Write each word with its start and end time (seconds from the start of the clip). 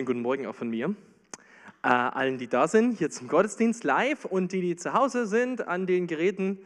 wunderschönen 0.00 0.06
guten 0.06 0.22
Morgen 0.22 0.46
auch 0.46 0.54
von 0.54 0.70
mir. 0.70 0.94
Äh, 1.82 1.88
allen, 1.88 2.38
die 2.38 2.48
da 2.48 2.68
sind, 2.68 2.96
hier 2.96 3.10
zum 3.10 3.28
Gottesdienst 3.28 3.84
live 3.84 4.24
und 4.24 4.52
die, 4.52 4.62
die 4.62 4.76
zu 4.76 4.94
Hause 4.94 5.26
sind, 5.26 5.68
an 5.68 5.86
den 5.86 6.06
Geräten. 6.06 6.58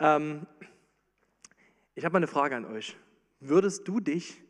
Ähm, 0.00 0.46
ich 1.94 2.04
habe 2.04 2.14
mal 2.14 2.16
eine 2.16 2.26
Frage 2.26 2.56
an 2.56 2.64
euch. 2.64 2.96
Würdest 3.38 3.86
du 3.86 4.00
dich 4.00 4.40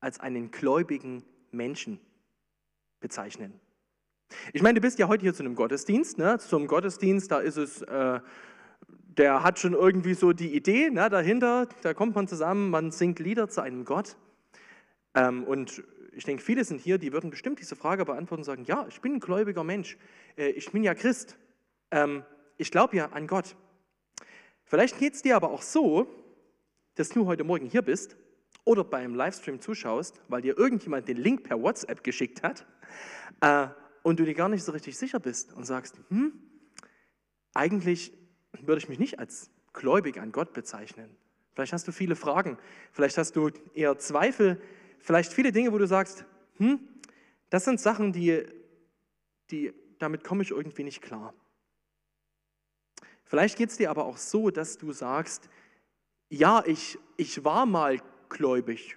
als 0.00 0.20
einen 0.20 0.50
gläubigen 0.50 1.22
Menschen 1.50 2.00
bezeichnen? 3.00 3.52
Ich 4.54 4.62
meine, 4.62 4.76
du 4.76 4.80
bist 4.80 4.98
ja 4.98 5.08
heute 5.08 5.20
hier 5.20 5.34
zu 5.34 5.42
einem 5.42 5.54
Gottesdienst. 5.54 6.16
Ne? 6.16 6.38
Zu 6.38 6.56
einem 6.56 6.68
Gottesdienst, 6.68 7.30
da 7.30 7.40
ist 7.40 7.58
es, 7.58 7.82
äh, 7.82 8.20
der 8.88 9.42
hat 9.42 9.58
schon 9.58 9.74
irgendwie 9.74 10.14
so 10.14 10.32
die 10.32 10.54
Idee 10.54 10.88
ne, 10.88 11.10
dahinter. 11.10 11.68
Da 11.82 11.92
kommt 11.92 12.14
man 12.14 12.26
zusammen, 12.26 12.70
man 12.70 12.90
singt 12.90 13.18
Lieder 13.18 13.50
zu 13.50 13.60
einem 13.60 13.84
Gott. 13.84 14.16
Ähm, 15.14 15.44
und 15.44 15.82
ich 16.16 16.24
denke, 16.24 16.42
viele 16.42 16.64
sind 16.64 16.80
hier, 16.80 16.96
die 16.96 17.12
würden 17.12 17.28
bestimmt 17.28 17.60
diese 17.60 17.76
Frage 17.76 18.06
beantworten 18.06 18.40
und 18.40 18.44
sagen, 18.44 18.64
ja, 18.64 18.86
ich 18.88 19.00
bin 19.02 19.14
ein 19.14 19.20
gläubiger 19.20 19.62
Mensch, 19.64 19.98
äh, 20.36 20.48
ich 20.48 20.72
bin 20.72 20.82
ja 20.82 20.94
Christ, 20.94 21.36
ähm, 21.90 22.24
ich 22.56 22.70
glaube 22.70 22.96
ja 22.96 23.10
an 23.12 23.26
Gott. 23.26 23.54
Vielleicht 24.64 24.98
geht 24.98 25.14
es 25.14 25.22
dir 25.22 25.36
aber 25.36 25.50
auch 25.50 25.60
so, 25.60 26.08
dass 26.94 27.10
du 27.10 27.26
heute 27.26 27.44
Morgen 27.44 27.66
hier 27.66 27.82
bist 27.82 28.16
oder 28.64 28.82
beim 28.82 29.14
Livestream 29.14 29.60
zuschaust, 29.60 30.22
weil 30.28 30.40
dir 30.40 30.56
irgendjemand 30.56 31.06
den 31.06 31.18
Link 31.18 31.44
per 31.44 31.60
WhatsApp 31.60 32.02
geschickt 32.02 32.42
hat 32.42 32.66
äh, 33.42 33.68
und 34.02 34.18
du 34.18 34.24
dir 34.24 34.34
gar 34.34 34.48
nicht 34.48 34.64
so 34.64 34.72
richtig 34.72 34.96
sicher 34.96 35.20
bist 35.20 35.52
und 35.52 35.64
sagst, 35.64 36.00
hm, 36.08 36.32
eigentlich 37.52 38.12
würde 38.62 38.78
ich 38.78 38.88
mich 38.88 38.98
nicht 38.98 39.18
als 39.18 39.50
gläubig 39.74 40.18
an 40.18 40.32
Gott 40.32 40.54
bezeichnen. 40.54 41.14
Vielleicht 41.54 41.74
hast 41.74 41.86
du 41.86 41.92
viele 41.92 42.16
Fragen, 42.16 42.58
vielleicht 42.92 43.18
hast 43.18 43.36
du 43.36 43.50
eher 43.74 43.98
Zweifel, 43.98 44.60
vielleicht 44.98 45.32
viele 45.32 45.52
Dinge, 45.52 45.72
wo 45.72 45.78
du 45.78 45.86
sagst, 45.86 46.24
hm, 46.56 46.80
das 47.50 47.64
sind 47.64 47.80
Sachen, 47.80 48.12
die, 48.12 48.44
die 49.50 49.72
damit 49.98 50.24
komme 50.24 50.42
ich 50.42 50.50
irgendwie 50.50 50.84
nicht 50.84 51.02
klar. 51.02 51.34
Vielleicht 53.24 53.58
geht 53.58 53.70
es 53.70 53.76
dir 53.76 53.90
aber 53.90 54.04
auch 54.04 54.16
so, 54.16 54.50
dass 54.50 54.78
du 54.78 54.92
sagst, 54.92 55.48
ja, 56.28 56.64
ich, 56.64 56.98
ich 57.16 57.44
war 57.44 57.66
mal 57.66 58.00
gläubig, 58.28 58.96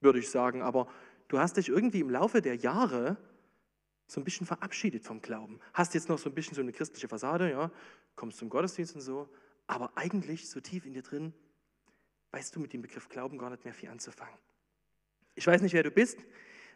würde 0.00 0.18
ich 0.18 0.30
sagen, 0.30 0.62
aber 0.62 0.88
du 1.28 1.38
hast 1.38 1.56
dich 1.56 1.68
irgendwie 1.68 2.00
im 2.00 2.10
Laufe 2.10 2.42
der 2.42 2.56
Jahre 2.56 3.16
so 4.06 4.20
ein 4.20 4.24
bisschen 4.24 4.46
verabschiedet 4.46 5.04
vom 5.04 5.20
Glauben. 5.20 5.60
Hast 5.74 5.94
jetzt 5.94 6.08
noch 6.08 6.18
so 6.18 6.28
ein 6.30 6.34
bisschen 6.34 6.54
so 6.54 6.60
eine 6.60 6.72
christliche 6.72 7.08
Fassade, 7.08 7.50
ja, 7.50 7.70
kommst 8.16 8.38
zum 8.38 8.48
Gottesdienst 8.48 8.94
und 8.94 9.00
so, 9.00 9.28
aber 9.66 9.92
eigentlich 9.96 10.48
so 10.48 10.60
tief 10.60 10.86
in 10.86 10.94
dir 10.94 11.02
drin, 11.02 11.32
weißt 12.32 12.56
du 12.56 12.60
mit 12.60 12.72
dem 12.72 12.82
Begriff 12.82 13.08
Glauben 13.08 13.38
gar 13.38 13.50
nicht 13.50 13.64
mehr 13.64 13.74
viel 13.74 13.90
anzufangen. 13.90 14.34
Ich 15.38 15.46
weiß 15.46 15.62
nicht, 15.62 15.72
wer 15.72 15.84
du 15.84 15.92
bist, 15.92 16.18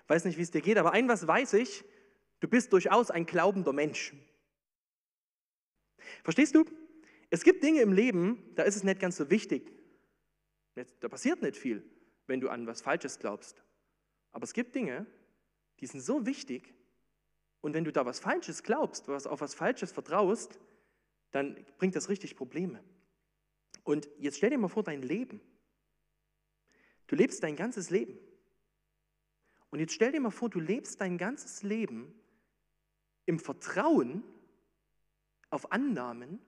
weiß 0.06 0.24
nicht, 0.24 0.38
wie 0.38 0.42
es 0.42 0.52
dir 0.52 0.60
geht, 0.60 0.78
aber 0.78 0.92
ein 0.92 1.08
was 1.08 1.26
weiß 1.26 1.54
ich, 1.54 1.84
du 2.38 2.46
bist 2.46 2.72
durchaus 2.72 3.10
ein 3.10 3.26
glaubender 3.26 3.72
Mensch. 3.72 4.14
Verstehst 6.22 6.54
du? 6.54 6.64
Es 7.28 7.42
gibt 7.42 7.64
Dinge 7.64 7.80
im 7.80 7.92
Leben, 7.92 8.54
da 8.54 8.62
ist 8.62 8.76
es 8.76 8.84
nicht 8.84 9.00
ganz 9.00 9.16
so 9.16 9.30
wichtig. 9.30 9.72
Da 11.00 11.08
passiert 11.08 11.42
nicht 11.42 11.56
viel, 11.56 11.82
wenn 12.28 12.40
du 12.40 12.50
an 12.50 12.68
was 12.68 12.82
Falsches 12.82 13.18
glaubst. 13.18 13.64
Aber 14.30 14.44
es 14.44 14.52
gibt 14.52 14.76
Dinge, 14.76 15.06
die 15.80 15.86
sind 15.86 16.00
so 16.00 16.24
wichtig, 16.24 16.72
und 17.62 17.74
wenn 17.74 17.84
du 17.84 17.92
da 17.92 18.06
was 18.06 18.20
Falsches 18.20 18.62
glaubst, 18.62 19.08
was 19.08 19.26
auf 19.26 19.40
was 19.40 19.54
Falsches 19.54 19.90
vertraust, 19.90 20.60
dann 21.32 21.64
bringt 21.78 21.96
das 21.96 22.08
richtig 22.08 22.36
Probleme. 22.36 22.82
Und 23.82 24.08
jetzt 24.18 24.36
stell 24.36 24.50
dir 24.50 24.58
mal 24.58 24.68
vor, 24.68 24.84
dein 24.84 25.02
Leben. 25.02 25.40
Du 27.08 27.16
lebst 27.16 27.42
dein 27.42 27.56
ganzes 27.56 27.90
Leben 27.90 28.18
und 29.72 29.80
jetzt 29.80 29.94
stell 29.94 30.12
dir 30.12 30.20
mal 30.20 30.30
vor, 30.30 30.50
du 30.50 30.60
lebst 30.60 31.00
dein 31.00 31.16
ganzes 31.16 31.62
Leben 31.62 32.14
im 33.24 33.38
Vertrauen 33.38 34.22
auf 35.48 35.72
Annahmen, 35.72 36.38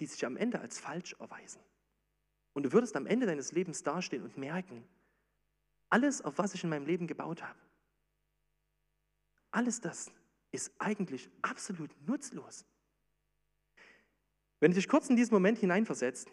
die 0.00 0.06
sich 0.06 0.26
am 0.26 0.36
Ende 0.36 0.60
als 0.60 0.80
falsch 0.80 1.14
erweisen. 1.20 1.62
Und 2.52 2.64
du 2.64 2.72
würdest 2.72 2.96
am 2.96 3.06
Ende 3.06 3.26
deines 3.26 3.52
Lebens 3.52 3.84
dastehen 3.84 4.24
und 4.24 4.36
merken, 4.36 4.84
alles, 5.90 6.22
auf 6.22 6.38
was 6.38 6.52
ich 6.52 6.64
in 6.64 6.70
meinem 6.70 6.86
Leben 6.86 7.06
gebaut 7.06 7.40
habe, 7.40 7.58
alles 9.52 9.80
das 9.80 10.10
ist 10.50 10.72
eigentlich 10.78 11.30
absolut 11.42 11.94
nutzlos. 12.04 12.66
Wenn 14.58 14.72
du 14.72 14.74
dich 14.74 14.88
kurz 14.88 15.08
in 15.08 15.14
diesen 15.14 15.34
Moment 15.34 15.58
hineinversetzt, 15.58 16.28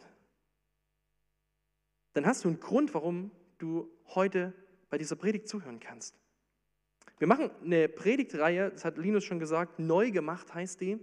dann 2.14 2.26
hast 2.26 2.44
du 2.44 2.48
einen 2.48 2.60
Grund, 2.60 2.96
warum 2.96 3.30
du 3.60 3.88
heute 4.16 4.56
bei 4.90 4.98
dieser 4.98 5.16
Predigt 5.16 5.48
zuhören 5.48 5.80
kannst. 5.80 6.18
Wir 7.20 7.28
machen 7.28 7.50
eine 7.64 7.90
Predigtreihe, 7.90 8.72
das 8.72 8.86
hat 8.86 8.98
Linus 8.98 9.24
schon 9.24 9.40
gesagt, 9.40 9.80
neu 9.80 10.12
gemacht 10.12 10.53
heißt 10.53 10.80
die, 10.81 11.00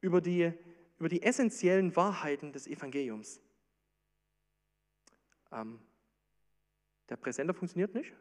über 0.00 0.20
die, 0.20 0.52
über 0.98 1.08
die 1.08 1.22
essentiellen 1.22 1.94
Wahrheiten 1.96 2.52
des 2.52 2.66
Evangeliums. 2.66 3.40
Ähm, 5.52 5.80
der 7.08 7.16
Präsenter 7.16 7.54
funktioniert 7.54 7.94
nicht. 7.94 8.12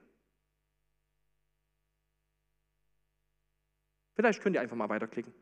Vielleicht 4.16 4.42
könnt 4.42 4.56
ihr 4.56 4.62
einfach 4.62 4.76
mal 4.76 4.90
weiterklicken. 4.90 5.34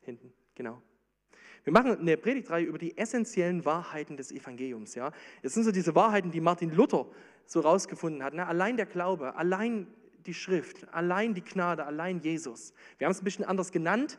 Hinten, 0.00 0.32
genau. 0.54 0.82
Wir 1.64 1.72
machen 1.72 1.98
eine 1.98 2.16
Predigtreihe 2.16 2.64
über 2.64 2.78
die 2.78 2.96
essentiellen 2.96 3.64
Wahrheiten 3.64 4.16
des 4.16 4.32
Evangeliums. 4.32 4.94
Ja? 4.94 5.12
Das 5.42 5.54
sind 5.54 5.64
so 5.64 5.72
diese 5.72 5.94
Wahrheiten, 5.94 6.30
die 6.30 6.40
Martin 6.40 6.70
Luther 6.70 7.06
so 7.46 7.60
rausgefunden 7.60 8.22
hat. 8.22 8.34
Ne? 8.34 8.46
Allein 8.46 8.76
der 8.76 8.86
Glaube, 8.86 9.34
allein 9.36 9.86
die 10.26 10.34
Schrift, 10.34 10.92
allein 10.92 11.34
die 11.34 11.42
Gnade, 11.42 11.84
allein 11.84 12.20
Jesus. 12.20 12.72
Wir 12.98 13.06
haben 13.06 13.12
es 13.12 13.20
ein 13.20 13.24
bisschen 13.24 13.44
anders 13.44 13.72
genannt, 13.72 14.18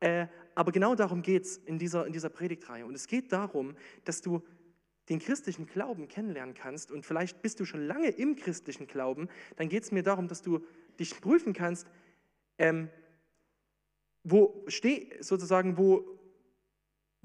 äh, 0.00 0.26
aber 0.54 0.72
genau 0.72 0.94
darum 0.94 1.22
geht 1.22 1.44
es 1.44 1.58
in 1.58 1.78
dieser, 1.78 2.06
in 2.06 2.12
dieser 2.12 2.28
Predigtreihe. 2.28 2.86
Und 2.86 2.94
es 2.94 3.06
geht 3.06 3.32
darum, 3.32 3.74
dass 4.04 4.20
du 4.20 4.42
den 5.08 5.18
christlichen 5.18 5.66
Glauben 5.66 6.08
kennenlernen 6.08 6.54
kannst 6.54 6.90
und 6.92 7.06
vielleicht 7.06 7.40
bist 7.42 7.60
du 7.60 7.64
schon 7.64 7.86
lange 7.86 8.08
im 8.08 8.36
christlichen 8.36 8.86
Glauben, 8.86 9.28
dann 9.56 9.68
geht 9.68 9.84
es 9.84 9.92
mir 9.92 10.02
darum, 10.02 10.28
dass 10.28 10.42
du 10.42 10.60
dich 10.98 11.18
prüfen 11.20 11.52
kannst, 11.54 11.86
ähm, 12.58 12.90
wo 14.22 14.64
stehe 14.68 15.22
sozusagen, 15.22 15.78
wo, 15.78 16.17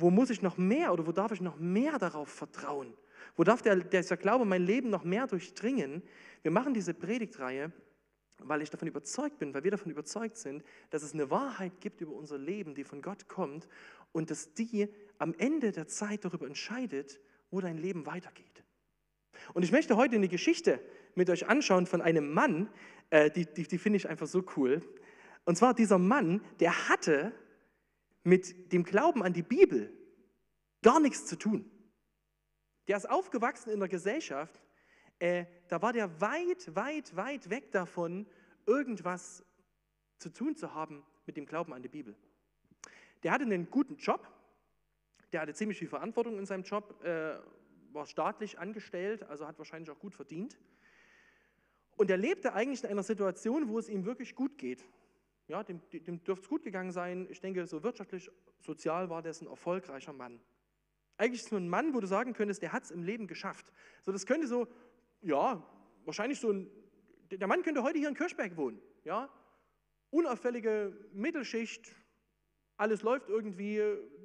wo 0.03 0.11
muss 0.11 0.29
ich 0.29 0.41
noch 0.41 0.57
mehr 0.57 0.91
oder 0.91 1.07
wo 1.07 1.13
darf 1.13 1.31
ich 1.31 1.39
noch 1.39 1.57
mehr 1.57 1.97
darauf 1.97 2.27
vertrauen? 2.27 2.93
Wo 3.37 3.45
darf 3.45 3.61
der, 3.61 3.77
dieser 3.77 4.17
Glaube 4.17 4.43
mein 4.43 4.61
Leben 4.61 4.89
noch 4.89 5.05
mehr 5.05 5.27
durchdringen? 5.27 6.03
Wir 6.41 6.51
machen 6.51 6.73
diese 6.73 6.93
Predigtreihe, 6.93 7.71
weil 8.39 8.61
ich 8.61 8.69
davon 8.69 8.89
überzeugt 8.89 9.39
bin, 9.39 9.53
weil 9.53 9.63
wir 9.63 9.71
davon 9.71 9.91
überzeugt 9.91 10.35
sind, 10.35 10.61
dass 10.89 11.03
es 11.03 11.13
eine 11.13 11.29
Wahrheit 11.31 11.79
gibt 11.79 12.01
über 12.01 12.11
unser 12.11 12.37
Leben, 12.37 12.75
die 12.75 12.83
von 12.83 13.01
Gott 13.01 13.29
kommt 13.29 13.69
und 14.11 14.29
dass 14.29 14.53
die 14.53 14.89
am 15.19 15.33
Ende 15.37 15.71
der 15.71 15.87
Zeit 15.87 16.25
darüber 16.25 16.47
entscheidet, 16.47 17.21
wo 17.49 17.61
dein 17.61 17.77
Leben 17.77 18.05
weitergeht. 18.05 18.65
Und 19.53 19.63
ich 19.63 19.71
möchte 19.71 19.95
heute 19.95 20.17
eine 20.17 20.27
Geschichte 20.27 20.81
mit 21.15 21.29
euch 21.29 21.47
anschauen 21.47 21.85
von 21.85 22.01
einem 22.01 22.33
Mann, 22.33 22.69
äh, 23.09 23.31
die, 23.31 23.45
die, 23.45 23.63
die 23.63 23.77
finde 23.77 23.97
ich 23.97 24.09
einfach 24.09 24.27
so 24.27 24.43
cool. 24.57 24.81
Und 25.45 25.57
zwar 25.57 25.73
dieser 25.73 25.97
Mann, 25.97 26.41
der 26.59 26.89
hatte 26.89 27.31
mit 28.23 28.71
dem 28.71 28.83
Glauben 28.83 29.23
an 29.23 29.33
die 29.33 29.43
Bibel 29.43 29.91
gar 30.81 30.99
nichts 30.99 31.25
zu 31.25 31.37
tun. 31.37 31.69
Der 32.87 32.97
ist 32.97 33.09
aufgewachsen 33.09 33.69
in 33.69 33.77
einer 33.77 33.87
Gesellschaft, 33.87 34.61
äh, 35.19 35.45
da 35.69 35.81
war 35.81 35.93
der 35.93 36.19
weit, 36.21 36.75
weit, 36.75 37.15
weit 37.15 37.49
weg 37.49 37.71
davon, 37.71 38.27
irgendwas 38.65 39.45
zu 40.17 40.29
tun 40.29 40.55
zu 40.55 40.73
haben 40.73 41.05
mit 41.25 41.37
dem 41.37 41.45
Glauben 41.45 41.73
an 41.73 41.81
die 41.81 41.89
Bibel. 41.89 42.15
Der 43.23 43.31
hatte 43.31 43.45
einen 43.45 43.69
guten 43.69 43.95
Job, 43.95 44.27
der 45.31 45.41
hatte 45.41 45.53
ziemlich 45.53 45.79
viel 45.79 45.87
Verantwortung 45.87 46.37
in 46.37 46.45
seinem 46.45 46.63
Job, 46.63 47.03
äh, 47.03 47.37
war 47.93 48.05
staatlich 48.05 48.59
angestellt, 48.59 49.23
also 49.23 49.47
hat 49.47 49.57
wahrscheinlich 49.57 49.89
auch 49.91 49.99
gut 49.99 50.13
verdient. 50.13 50.59
Und 51.95 52.09
er 52.09 52.17
lebte 52.17 52.53
eigentlich 52.53 52.83
in 52.83 52.89
einer 52.89 53.03
Situation, 53.03 53.69
wo 53.69 53.79
es 53.79 53.87
ihm 53.87 54.05
wirklich 54.05 54.35
gut 54.35 54.57
geht. 54.57 54.83
Ja, 55.47 55.63
dem, 55.63 55.81
dem 55.91 56.23
dürfte 56.23 56.43
es 56.43 56.49
gut 56.49 56.63
gegangen 56.63 56.91
sein. 56.91 57.27
Ich 57.29 57.41
denke, 57.41 57.65
so 57.67 57.83
wirtschaftlich, 57.83 58.29
sozial 58.59 59.09
war 59.09 59.21
das 59.21 59.41
ein 59.41 59.47
erfolgreicher 59.47 60.13
Mann. 60.13 60.39
Eigentlich 61.17 61.43
so 61.43 61.57
ein 61.57 61.67
Mann, 61.67 61.93
wo 61.93 61.99
du 61.99 62.07
sagen 62.07 62.33
könntest, 62.33 62.61
der 62.61 62.71
hat 62.71 62.83
es 62.83 62.91
im 62.91 63.03
Leben 63.03 63.27
geschafft. 63.27 63.71
So, 64.01 64.11
das 64.11 64.25
könnte 64.25 64.47
so, 64.47 64.67
ja, 65.21 65.61
wahrscheinlich 66.05 66.39
so 66.39 66.51
ein, 66.51 66.69
der 67.29 67.47
Mann 67.47 67.61
könnte 67.61 67.83
heute 67.83 67.99
hier 67.99 68.09
in 68.09 68.15
Kirchberg 68.15 68.55
wohnen. 68.57 68.81
Ja, 69.03 69.29
unauffällige 70.09 70.95
Mittelschicht, 71.13 71.93
alles 72.77 73.01
läuft 73.01 73.29
irgendwie, 73.29 73.77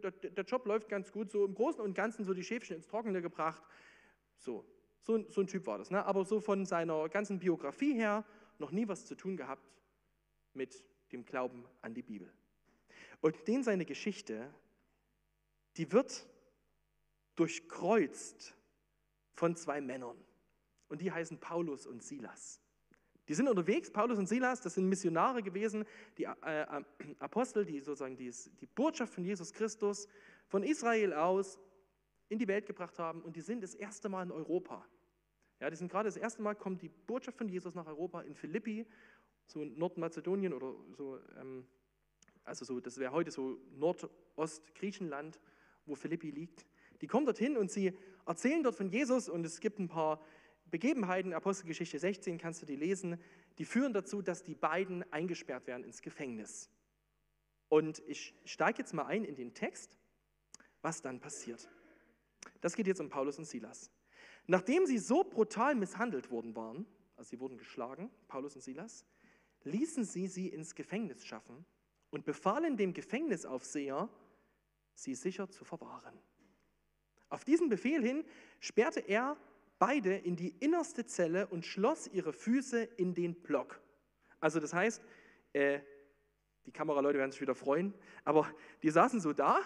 der, 0.03 0.11
der, 0.11 0.45
Job 0.45 0.67
läuft 0.67 0.89
ganz 0.89 1.13
gut, 1.13 1.31
so 1.31 1.45
im 1.45 1.55
Großen 1.55 1.81
und 1.81 1.95
Ganzen 1.95 2.25
so 2.25 2.33
die 2.33 2.45
Schäfchen 2.45 2.77
ins 2.77 2.87
Trockene 2.87 3.21
gebracht. 3.21 3.63
So, 4.37 4.65
so, 5.01 5.29
so 5.31 5.41
ein 5.41 5.47
Typ 5.47 5.67
war 5.67 5.79
das. 5.79 5.91
Ne? 5.91 6.05
Aber 6.05 6.25
so 6.25 6.41
von 6.41 6.65
seiner 6.65 7.09
ganzen 7.09 7.39
Biografie 7.39 7.95
her 7.95 8.25
noch 8.59 8.71
nie 8.71 8.89
was 8.89 9.07
zu 9.07 9.15
tun 9.15 9.37
gehabt 9.37 9.63
mit 10.55 10.85
dem 11.13 11.25
Glauben 11.25 11.65
an 11.83 11.95
die 11.95 12.03
Bibel. 12.03 12.33
Und 13.21 13.49
den 13.49 13.63
seine 13.63 13.85
Geschichte, 13.85 14.53
die 15.77 15.91
wird 15.93 16.27
durchkreuzt 17.35 18.55
von 19.35 19.57
zwei 19.57 19.81
Männern. 19.81 20.17
Und 20.89 21.01
die 21.01 21.13
heißen 21.13 21.39
Paulus 21.39 21.87
und 21.87 22.03
Silas. 22.03 22.61
Die 23.29 23.35
sind 23.35 23.47
unterwegs, 23.47 23.91
Paulus 23.91 24.19
und 24.19 24.27
Silas, 24.27 24.63
das 24.63 24.75
sind 24.75 24.89
Missionare 24.89 25.43
gewesen, 25.43 25.85
die 26.17 26.25
äh, 26.25 26.33
äh, 26.63 26.85
Apostel, 27.19 27.65
die 27.67 27.81
sozusagen 27.81 28.17
die, 28.17 28.33
die 28.61 28.67
Botschaft 28.67 29.13
von 29.13 29.23
Jesus 29.23 29.53
Christus 29.53 30.09
von 30.47 30.63
Israel 30.63 31.13
aus 31.13 31.59
in 32.31 32.39
die 32.39 32.49
Welt 32.49 32.67
gebracht 32.67 32.99
haben 32.99 33.23
und 33.23 33.37
die 33.37 33.43
sind 33.43 33.63
das 33.63 33.75
erste 33.75 34.09
Mal 34.09 34.23
in 34.23 34.33
Europa. 34.33 34.85
Ja, 35.61 35.69
die 35.69 35.77
sind 35.77 35.91
gerade 35.91 36.09
das 36.09 36.17
erste 36.17 36.41
Mal, 36.41 36.55
kommt 36.55 36.81
die 36.81 36.89
Botschaft 36.89 37.37
von 37.37 37.49
Jesus 37.49 37.75
nach 37.75 37.87
Europa 37.87 38.23
in 38.23 38.35
Philippi, 38.35 38.87
so 39.49 39.65
Nordmazedonien 39.65 40.53
oder 40.53 40.75
so, 40.97 41.19
ähm, 41.41 41.67
also 42.45 42.65
so, 42.65 42.81
das 42.81 42.99
wäre 42.99 43.13
heute 43.13 43.31
so 43.31 43.59
Nordost-Griechenland, 43.77 45.41
wo 45.87 45.95
Philippi 45.95 46.31
liegt. 46.31 46.67
Die 47.01 47.07
kommen 47.07 47.27
dorthin 47.27 47.57
und 47.57 47.71
sie 47.71 47.93
erzählen 48.27 48.63
dort 48.63 48.77
von 48.77 48.91
Jesus 48.91 49.29
und 49.29 49.45
es 49.45 49.61
gibt 49.61 49.79
ein 49.79 49.89
paar 49.89 50.23
Begebenheiten, 50.71 51.33
Apostelgeschichte 51.33 51.99
16 51.99 52.39
kannst 52.39 52.61
du 52.61 52.67
die 52.67 52.77
lesen, 52.77 53.19
die 53.57 53.65
führen 53.65 53.93
dazu, 53.93 54.21
dass 54.21 54.43
die 54.43 54.55
beiden 54.55 55.11
eingesperrt 55.13 55.67
werden 55.67 55.85
ins 55.85 56.03
Gefängnis. 56.03 56.71
Und 57.69 58.03
ich 58.07 58.35
steige 58.45 58.79
jetzt 58.79 58.93
mal 58.93 59.07
ein 59.07 59.25
in 59.25 59.35
den 59.35 59.55
Text, 59.55 59.97
was 60.83 61.01
dann 61.01 61.21
passiert. 61.21 61.69
Das 62.61 62.77
geht 62.77 62.87
jetzt 62.87 63.01
um 63.01 63.09
Paulus 63.09 63.39
und 63.39 63.47
Silas. 63.47 63.91
Nachdem 64.47 64.87
sie 64.87 64.99
so 64.99 65.25
brutal 65.25 65.75
misshandelt 65.75 66.31
worden 66.31 66.55
waren, 66.57 66.87
also 67.17 67.31
sie 67.31 67.41
wurden 67.41 67.59
geschlagen, 67.59 68.11
Paulus 68.29 68.55
und 68.55 68.63
Silas, 68.63 69.05
ließen 69.69 70.05
sie 70.05 70.27
sie 70.27 70.49
ins 70.49 70.75
Gefängnis 70.75 71.25
schaffen 71.25 71.65
und 72.11 72.25
befahlen 72.25 72.77
dem 72.77 72.95
Gefängnisaufseher, 72.95 74.09
sie 74.95 75.15
sicher 75.15 75.49
zu 75.51 75.65
verwahren. 75.65 76.19
Auf 77.29 77.45
diesen 77.45 77.69
Befehl 77.69 78.03
hin 78.03 78.25
sperrte 78.61 79.01
er 79.01 79.37
beide 79.79 80.17
in 80.17 80.37
die 80.37 80.55
innerste 80.61 81.07
Zelle 81.07 81.47
und 81.47 81.65
schloss 81.65 82.09
ihre 82.09 82.33
Füße 82.33 82.83
in 82.83 83.15
den 83.15 83.35
Block. 83.35 83.81
Also 84.41 84.61
das 84.61 84.73
heißt, 84.73 85.03
äh, 85.53 85.81
die 86.67 86.73
Kameraleute 86.73 87.19
werden 87.19 87.31
sich 87.31 87.41
wieder 87.41 87.55
freuen, 87.55 87.95
aber 88.25 88.53
die 88.83 88.91
saßen 88.91 89.21
so 89.21 89.33
da 89.33 89.61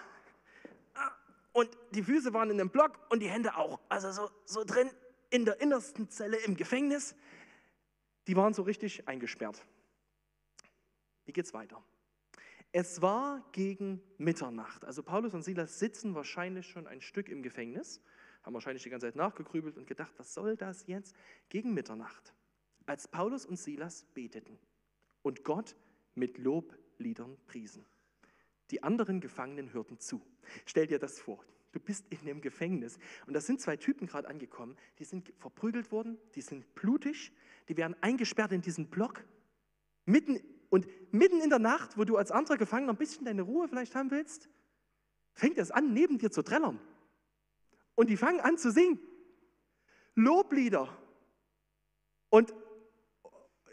und 1.51 1.69
die 1.91 2.03
Füße 2.03 2.33
waren 2.33 2.49
in 2.49 2.57
dem 2.57 2.69
Block 2.69 2.99
und 3.09 3.19
die 3.21 3.29
Hände 3.29 3.55
auch. 3.55 3.79
Also 3.89 4.11
so, 4.11 4.29
so 4.45 4.63
drin 4.63 4.89
in 5.29 5.45
der 5.45 5.61
innersten 5.61 6.09
Zelle 6.09 6.37
im 6.37 6.55
Gefängnis. 6.55 7.15
Die 8.27 8.35
waren 8.35 8.53
so 8.53 8.61
richtig 8.61 9.07
eingesperrt. 9.07 9.65
Wie 11.25 11.33
geht's 11.33 11.53
weiter? 11.53 11.83
Es 12.71 13.01
war 13.01 13.47
gegen 13.51 14.01
Mitternacht. 14.17 14.83
Also 14.83 15.03
Paulus 15.03 15.33
und 15.33 15.43
Silas 15.43 15.77
sitzen 15.77 16.15
wahrscheinlich 16.15 16.67
schon 16.67 16.87
ein 16.87 17.01
Stück 17.01 17.29
im 17.29 17.43
Gefängnis, 17.43 18.01
haben 18.41 18.53
wahrscheinlich 18.55 18.83
die 18.83 18.89
ganze 18.89 19.07
Zeit 19.07 19.15
nachgegrübelt 19.15 19.77
und 19.77 19.85
gedacht, 19.85 20.13
was 20.17 20.33
soll 20.33 20.57
das 20.57 20.87
jetzt? 20.87 21.15
Gegen 21.49 21.73
Mitternacht, 21.73 22.33
als 22.85 23.07
Paulus 23.07 23.45
und 23.45 23.57
Silas 23.57 24.05
beteten 24.13 24.57
und 25.21 25.43
Gott 25.43 25.75
mit 26.15 26.39
Lobliedern 26.39 27.37
priesen. 27.45 27.85
Die 28.71 28.81
anderen 28.81 29.21
Gefangenen 29.21 29.71
hörten 29.71 29.99
zu. 29.99 30.25
Stell 30.65 30.87
dir 30.87 30.97
das 30.97 31.19
vor. 31.19 31.45
Du 31.73 31.79
bist 31.79 32.05
in 32.11 32.25
dem 32.25 32.41
Gefängnis 32.41 32.97
und 33.27 33.33
da 33.33 33.41
sind 33.41 33.61
zwei 33.61 33.77
Typen 33.77 34.07
gerade 34.07 34.27
angekommen, 34.27 34.77
die 34.99 35.05
sind 35.05 35.33
verprügelt 35.37 35.91
worden, 35.91 36.17
die 36.35 36.41
sind 36.41 36.73
blutig, 36.75 37.31
die 37.67 37.77
werden 37.77 37.95
eingesperrt 38.01 38.51
in 38.51 38.61
diesen 38.61 38.89
Block, 38.89 39.23
mitten 40.05 40.39
und 40.73 40.87
mitten 41.13 41.39
in 41.39 41.51
der 41.51 41.59
Nacht, 41.59 41.99
wo 41.99 42.03
du 42.03 42.17
als 42.17 42.31
anderer 42.31 42.57
Gefangener 42.57 42.93
ein 42.93 42.97
bisschen 42.97 43.25
deine 43.25 43.43
Ruhe 43.43 43.67
vielleicht 43.67 43.93
haben 43.93 44.09
willst, 44.09 44.49
fängt 45.35 45.59
es 45.59 45.69
an, 45.69 45.93
neben 45.93 46.17
dir 46.17 46.31
zu 46.31 46.41
trällern. 46.41 46.79
Und 47.93 48.09
die 48.09 48.17
fangen 48.17 48.39
an 48.39 48.57
zu 48.57 48.71
singen. 48.71 48.99
Loblieder. 50.15 50.89
Und 52.31 52.55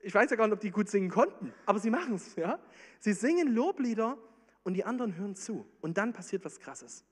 ich 0.02 0.14
weiß 0.14 0.28
ja 0.28 0.36
gar 0.36 0.46
nicht, 0.46 0.52
ob 0.52 0.60
die 0.60 0.70
gut 0.70 0.90
singen 0.90 1.08
konnten, 1.08 1.54
aber 1.64 1.78
sie 1.78 1.88
machen 1.88 2.16
es. 2.16 2.36
Ja? 2.36 2.60
Sie 2.98 3.14
singen 3.14 3.48
Loblieder 3.48 4.18
und 4.62 4.74
die 4.74 4.84
anderen 4.84 5.16
hören 5.16 5.36
zu. 5.36 5.66
Und 5.80 5.96
dann 5.96 6.12
passiert 6.12 6.44
was 6.44 6.60
Krasses. 6.60 7.06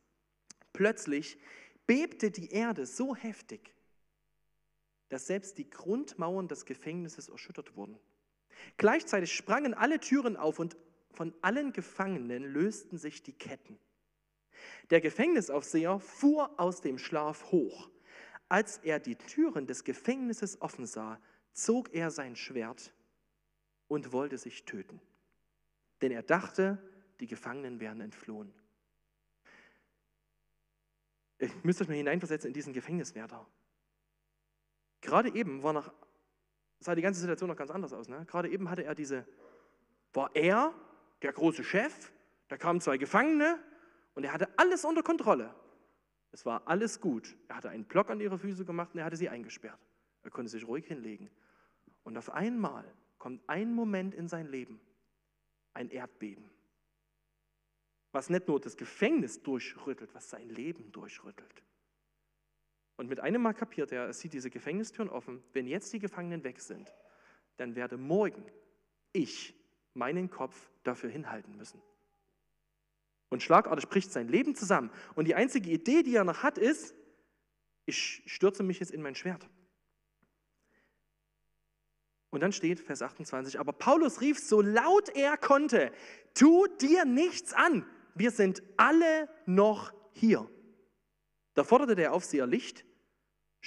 Plötzlich 0.75 1.38
bebte 1.87 2.31
die 2.31 2.50
Erde 2.50 2.84
so 2.84 3.17
heftig, 3.17 3.75
dass 5.08 5.29
selbst 5.29 5.56
die 5.56 5.70
Grundmauern 5.70 6.46
des 6.46 6.67
Gefängnisses 6.67 7.31
erschüttert 7.31 7.75
wurden. 7.75 7.99
Gleichzeitig 8.76 9.32
sprangen 9.32 9.75
alle 9.75 10.00
Türen 10.00 10.37
auf 10.37 10.58
und 10.58 10.76
von 11.10 11.34
allen 11.43 11.72
Gefangenen 11.72 12.44
lösten 12.44 12.99
sich 12.99 13.22
die 13.22 13.32
Ketten. 13.32 13.78
Der 14.90 15.00
Gefängnisaufseher 15.00 15.99
fuhr 16.00 16.58
aus 16.58 16.81
dem 16.81 16.99
Schlaf 16.99 17.50
hoch. 17.50 17.90
Als 18.49 18.78
er 18.78 18.99
die 18.99 19.16
Türen 19.16 19.66
des 19.66 19.84
Gefängnisses 19.84 20.60
offen 20.62 20.87
sah, 20.87 21.20
zog 21.52 21.93
er 21.93 22.10
sein 22.10 22.37
Schwert 22.37 22.93
und 23.88 24.12
wollte 24.12 24.38
sich 24.38 24.64
töten. 24.64 25.00
Denn 26.00 26.12
er 26.12 26.22
dachte, 26.22 26.78
die 27.20 27.26
Gefangenen 27.26 27.81
wären 27.81 28.00
entflohen. 28.00 28.52
Ich 31.38 31.52
müsste 31.64 31.84
euch 31.84 31.88
mal 31.88 31.96
hineinversetzen 31.96 32.49
in 32.49 32.55
diesen 32.55 32.72
Gefängniswärter. 32.72 33.46
Gerade 35.00 35.34
eben 35.34 35.62
war 35.62 35.72
noch 35.72 35.93
sah 36.81 36.95
die 36.95 37.03
ganze 37.03 37.21
Situation 37.21 37.49
noch 37.49 37.57
ganz 37.57 37.71
anders 37.71 37.93
aus. 37.93 38.09
Ne? 38.09 38.25
Gerade 38.27 38.49
eben 38.49 38.71
hatte 38.71 38.85
er 38.85 38.95
diese, 38.95 39.27
war 40.13 40.31
er 40.35 40.73
der 41.23 41.33
große 41.33 41.65
Chef, 41.65 42.13
da 42.49 42.57
kamen 42.57 42.81
zwei 42.81 42.99
Gefangene 42.99 43.59
und 44.15 44.25
er 44.25 44.33
hatte 44.33 44.49
alles 44.57 44.85
unter 44.85 45.03
Kontrolle. 45.03 45.55
Es 46.31 46.45
war 46.45 46.63
alles 46.67 47.01
gut. 47.01 47.37
Er 47.49 47.57
hatte 47.57 47.71
einen 47.71 47.85
Block 47.85 48.11
an 48.11 48.21
ihre 48.21 48.39
Füße 48.39 48.65
gemacht 48.65 48.91
und 48.93 49.01
er 49.01 49.07
hatte 49.07 49.17
sie 49.17 49.29
eingesperrt. 49.29 49.79
Er 50.23 50.31
konnte 50.31 50.51
sich 50.51 50.67
ruhig 50.67 50.87
hinlegen. 50.87 51.31
Und 52.05 52.17
auf 52.17 52.31
einmal 52.31 52.85
kommt 53.19 53.49
ein 53.49 53.73
Moment 53.75 54.15
in 54.15 54.29
sein 54.29 54.47
Leben, 54.47 54.81
ein 55.75 55.91
Erdbeben, 55.91 56.51
was 58.13 58.31
nicht 58.31 58.49
nur 58.49 58.61
das 58.61 58.77
Gefängnis 58.77 59.43
durchrüttelt, 59.43 60.15
was 60.15 60.31
sein 60.31 60.49
Leben 60.49 60.91
durchrüttelt. 60.93 61.63
Und 62.99 63.09
mit 63.09 63.21
einem 63.21 63.41
Mal 63.41 63.55
kapiert 63.55 63.93
er, 63.93 64.06
er 64.06 64.12
sieht 64.12 64.33
diese 64.33 64.50
Gefängnistüren 64.50 65.09
offen. 65.09 65.41
Wenn 65.53 65.69
jetzt 65.69 65.93
die 65.93 66.00
Gefangenen 66.00 66.43
weg 66.43 66.61
sind, 66.61 66.93
dann 67.56 67.77
werde 67.77 67.97
morgen 67.97 68.45
ich 69.12 69.55
meinen 69.95 70.31
Kopf 70.31 70.69
dafür 70.83 71.09
hinhalten 71.09 71.56
müssen. 71.56 71.81
Und 73.29 73.43
schlagartig 73.43 73.89
bricht 73.89 74.11
sein 74.11 74.27
Leben 74.27 74.56
zusammen. 74.56 74.91
Und 75.15 75.27
die 75.27 75.37
einzige 75.37 75.70
Idee, 75.70 76.03
die 76.03 76.17
er 76.17 76.25
noch 76.25 76.43
hat, 76.43 76.58
ist, 76.58 76.93
ich 77.87 78.25
stürze 78.27 78.65
mich 78.65 78.81
jetzt 78.81 78.91
in 78.91 79.01
mein 79.01 79.15
Schwert. 79.15 79.49
Und 82.31 82.41
dann 82.41 82.53
steht 82.53 82.81
Vers 82.81 83.01
28, 83.01 83.61
aber 83.61 83.72
Paulus 83.72 84.20
rief 84.20 84.41
so 84.41 84.61
laut 84.61 85.08
er 85.11 85.37
konnte, 85.37 85.93
tu 86.34 86.67
dir 86.81 87.05
nichts 87.05 87.55
an, 87.55 87.87
wir 88.15 88.32
sind 88.32 88.61
alle 88.77 89.29
noch 89.46 89.93
hier. 90.13 90.51
Da 91.55 91.63
forderte 91.63 91.94
der 91.94 92.13
Aufseher 92.13 92.46
Licht, 92.46 92.84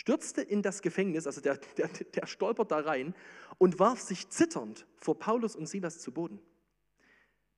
stürzte 0.02 0.42
in 0.42 0.64
das 0.64 0.82
Gefängnis, 0.82 1.28
also 1.28 1.42
der, 1.42 1.58
der, 1.78 1.88
der 1.88 2.26
stolpert 2.26 2.72
da 2.72 2.80
rein 2.80 3.14
und 3.60 3.78
warf 3.78 4.02
sich 4.02 4.30
zitternd 4.30 4.88
vor 4.98 5.20
Paulus 5.20 5.56
und 5.56 5.68
Silas 5.68 6.00
zu 6.00 6.12
Boden. 6.12 6.40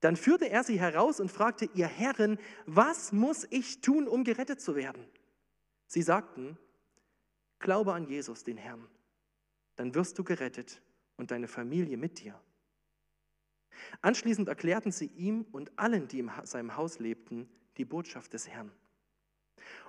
Dann 0.01 0.17
führte 0.17 0.49
er 0.49 0.65
sie 0.65 0.77
heraus 0.77 1.21
und 1.21 1.31
fragte, 1.31 1.69
ihr 1.73 1.87
Herren, 1.87 2.37
was 2.65 3.13
muss 3.13 3.47
ich 3.49 3.79
tun, 3.79 4.09
um 4.09 4.25
gerettet 4.25 4.59
zu 4.59 4.75
werden? 4.75 5.05
Sie 5.87 6.01
sagten, 6.01 6.57
glaube 7.59 7.93
an 7.93 8.09
Jesus, 8.09 8.43
den 8.43 8.57
Herrn, 8.57 8.89
dann 9.77 9.95
wirst 9.95 10.19
du 10.19 10.25
gerettet 10.25 10.81
und 11.15 11.31
deine 11.31 11.47
Familie 11.47 11.95
mit 11.95 12.19
dir. 12.19 12.37
Anschließend 14.01 14.49
erklärten 14.49 14.91
sie 14.91 15.07
ihm 15.07 15.45
und 15.53 15.71
allen, 15.79 16.09
die 16.09 16.19
in 16.19 16.29
seinem 16.43 16.75
Haus 16.75 16.99
lebten, 16.99 17.49
die 17.77 17.85
Botschaft 17.85 18.33
des 18.33 18.49
Herrn. 18.49 18.73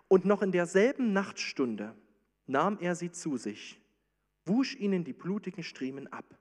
Und 0.06 0.24
noch 0.24 0.40
in 0.40 0.52
derselben 0.52 1.12
Nachtstunde 1.12 1.96
nahm 2.46 2.78
er 2.78 2.94
sie 2.94 3.10
zu 3.10 3.36
sich, 3.36 3.80
wusch 4.44 4.76
ihnen 4.76 5.04
die 5.04 5.12
blutigen 5.12 5.62
Striemen 5.62 6.12
ab. 6.12 6.38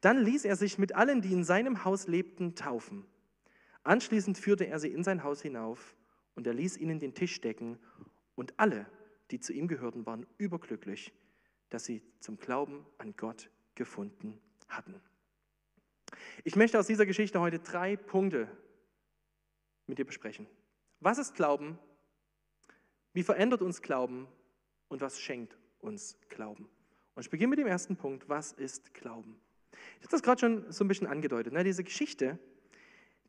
Dann 0.00 0.18
ließ 0.18 0.44
er 0.44 0.56
sich 0.56 0.78
mit 0.78 0.94
allen, 0.94 1.22
die 1.22 1.32
in 1.32 1.44
seinem 1.44 1.84
Haus 1.84 2.06
lebten, 2.06 2.54
taufen. 2.54 3.04
Anschließend 3.82 4.38
führte 4.38 4.66
er 4.66 4.78
sie 4.78 4.92
in 4.92 5.02
sein 5.02 5.24
Haus 5.24 5.42
hinauf 5.42 5.96
und 6.34 6.46
er 6.46 6.54
ließ 6.54 6.76
ihnen 6.76 7.00
den 7.00 7.14
Tisch 7.14 7.40
decken 7.40 7.78
und 8.34 8.54
alle, 8.58 8.86
die 9.30 9.40
zu 9.40 9.52
ihm 9.52 9.66
gehörten, 9.66 10.06
waren 10.06 10.26
überglücklich, 10.38 11.12
dass 11.68 11.84
sie 11.84 12.02
zum 12.20 12.38
Glauben 12.38 12.86
an 12.98 13.14
Gott 13.16 13.50
gefunden 13.74 14.40
hatten. 14.68 15.00
Ich 16.44 16.56
möchte 16.56 16.78
aus 16.78 16.86
dieser 16.86 17.06
Geschichte 17.06 17.40
heute 17.40 17.58
drei 17.58 17.96
Punkte 17.96 18.48
mit 19.86 19.98
dir 19.98 20.04
besprechen. 20.04 20.46
Was 21.00 21.18
ist 21.18 21.34
Glauben? 21.34 21.78
Wie 23.12 23.22
verändert 23.22 23.62
uns 23.62 23.82
Glauben 23.82 24.28
und 24.88 25.00
was 25.00 25.20
schenkt 25.20 25.56
uns 25.80 26.18
Glauben? 26.28 26.68
Und 27.14 27.24
ich 27.24 27.30
beginne 27.30 27.50
mit 27.50 27.58
dem 27.58 27.66
ersten 27.66 27.96
Punkt. 27.96 28.28
Was 28.28 28.52
ist 28.52 28.94
Glauben? 28.94 29.40
Ich 29.72 30.02
habe 30.02 30.10
das 30.10 30.22
gerade 30.22 30.40
schon 30.40 30.70
so 30.72 30.84
ein 30.84 30.88
bisschen 30.88 31.06
angedeutet. 31.06 31.52
Ne? 31.52 31.64
Diese 31.64 31.84
Geschichte, 31.84 32.38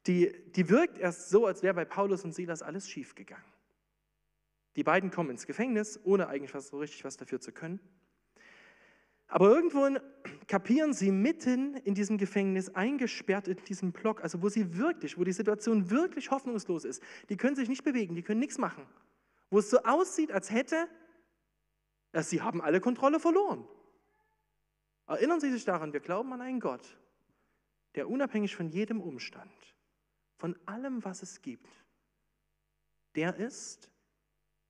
die, 0.08 0.32
die 0.56 0.70
wirkt 0.70 0.98
erst 0.98 1.30
so, 1.30 1.46
als 1.46 1.64
wäre 1.64 1.74
bei 1.74 1.86
Paulus 1.86 2.24
und 2.24 2.34
Silas 2.34 2.62
alles 2.62 2.90
schiefgegangen. 2.90 3.46
Die 4.76 4.84
beiden 4.84 5.12
kommen 5.12 5.32
ins 5.32 5.48
Gefängnis, 5.48 6.00
ohne 6.04 6.28
eigentlich 6.28 6.54
was, 6.54 6.70
so 6.70 6.78
richtig 6.78 7.04
was 7.04 7.18
dafür 7.18 7.40
zu 7.40 7.52
können. 7.52 7.80
Aber 9.28 9.50
irgendwo 9.50 9.88
kapieren 10.48 10.94
sie 10.94 11.12
mitten 11.12 11.76
in 11.76 11.94
diesem 11.94 12.18
Gefängnis, 12.18 12.70
eingesperrt 12.70 13.48
in 13.48 13.58
diesem 13.68 13.92
Block, 13.92 14.24
also 14.24 14.42
wo 14.42 14.50
sie 14.50 14.78
wirklich, 14.78 15.18
wo 15.20 15.24
die 15.24 15.32
Situation 15.32 15.92
wirklich 15.92 16.32
hoffnungslos 16.32 16.84
ist. 16.84 17.04
Die 17.30 17.38
können 17.38 17.56
sich 17.56 17.70
nicht 17.70 17.84
bewegen, 17.84 18.16
die 18.16 18.24
können 18.24 18.40
nichts 18.40 18.58
machen. 18.58 18.86
Wo 19.52 19.60
es 19.60 19.70
so 19.70 19.84
aussieht, 19.84 20.32
als 20.32 20.50
hätte, 20.52 20.88
sie 22.14 22.42
haben 22.42 22.62
alle 22.62 22.82
Kontrolle 22.82 23.20
verloren. 23.20 23.68
Erinnern 25.08 25.40
Sie 25.40 25.52
sich 25.52 25.66
daran, 25.66 25.92
wir 25.94 26.00
glauben 26.00 26.32
an 26.34 26.42
einen 26.42 26.60
Gott, 26.60 26.98
der 27.96 28.10
unabhängig 28.10 28.56
von 28.56 28.70
jedem 28.70 29.02
Umstand, 29.02 29.52
von 30.38 30.58
allem, 30.66 31.04
was 31.04 31.24
es 31.24 31.42
gibt, 31.42 31.68
der 33.16 33.36
ist, 33.36 33.92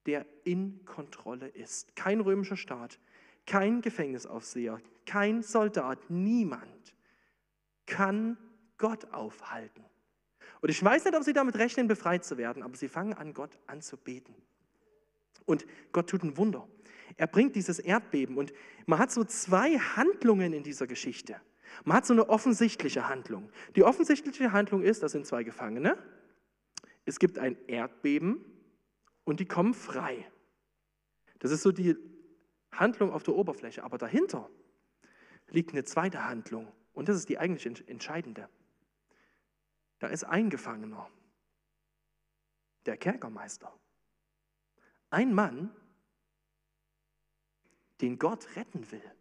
der 0.05 0.25
in 0.46 0.86
Kontrolle 0.86 1.48
ist. 1.48 1.96
Kein 1.96 2.22
römischer 2.22 2.55
Staat, 2.55 3.00
kein 3.46 3.81
Gefängnisaufseher, 3.81 4.79
kein 5.05 5.41
Soldat, 5.41 6.10
niemand 6.10 6.96
kann 7.86 8.38
Gott 8.77 9.12
aufhalten. 9.12 9.84
Und 10.62 10.69
ich 10.69 10.84
weiß 10.84 11.05
nicht, 11.05 11.15
ob 11.15 11.24
sie 11.24 11.34
damit 11.34 11.58
rechnen, 11.58 11.88
befreit 11.88 12.24
zu 12.24 12.38
werden, 12.38 12.63
aber 12.63 12.75
sie 12.77 12.88
fangen 12.88 13.13
an, 13.13 13.34
Gott 13.34 13.58
anzubeten. 13.67 14.36
Und 15.46 15.65
Gott 15.91 16.10
tut 16.10 16.24
ein 16.24 16.38
Wunder. 16.38 16.67
Er 17.17 17.27
bringt 17.27 17.55
dieses 17.55 17.79
Erdbeben 17.79 18.37
und 18.37 18.53
man 18.85 18.99
hat 18.99 19.11
so 19.11 19.23
zwei 19.23 19.77
Handlungen 19.77 20.53
in 20.53 20.63
dieser 20.63 20.87
Geschichte. 20.87 21.39
Man 21.83 21.97
hat 21.97 22.05
so 22.05 22.13
eine 22.13 22.29
offensichtliche 22.29 23.07
Handlung. 23.07 23.51
Die 23.75 23.83
offensichtliche 23.83 24.51
Handlung 24.51 24.81
ist, 24.81 25.03
das 25.03 25.11
sind 25.11 25.25
zwei 25.25 25.43
Gefangene. 25.43 25.97
Es 27.05 27.19
gibt 27.19 27.37
ein 27.39 27.57
Erdbeben 27.67 28.43
und 29.23 29.39
die 29.39 29.45
kommen 29.45 29.73
frei. 29.73 30.25
Das 31.39 31.51
ist 31.51 31.61
so 31.61 31.71
die 31.71 31.95
Handlung 32.71 33.11
auf 33.11 33.23
der 33.23 33.35
Oberfläche. 33.35 33.83
Aber 33.83 33.97
dahinter 33.97 34.49
liegt 35.49 35.71
eine 35.71 35.83
zweite 35.83 36.25
Handlung 36.25 36.71
und 36.93 37.09
das 37.09 37.15
ist 37.15 37.29
die 37.29 37.37
eigentlich 37.37 37.87
entscheidende. 37.87 38.49
Da 39.99 40.07
ist 40.07 40.23
ein 40.23 40.49
Gefangener, 40.49 41.09
der 42.85 42.97
Kerkermeister. 42.97 43.73
Ein 45.09 45.33
Mann, 45.33 45.71
den 48.01 48.20
Gott 48.20 48.56
retten 48.56 48.89
will. 48.91 49.12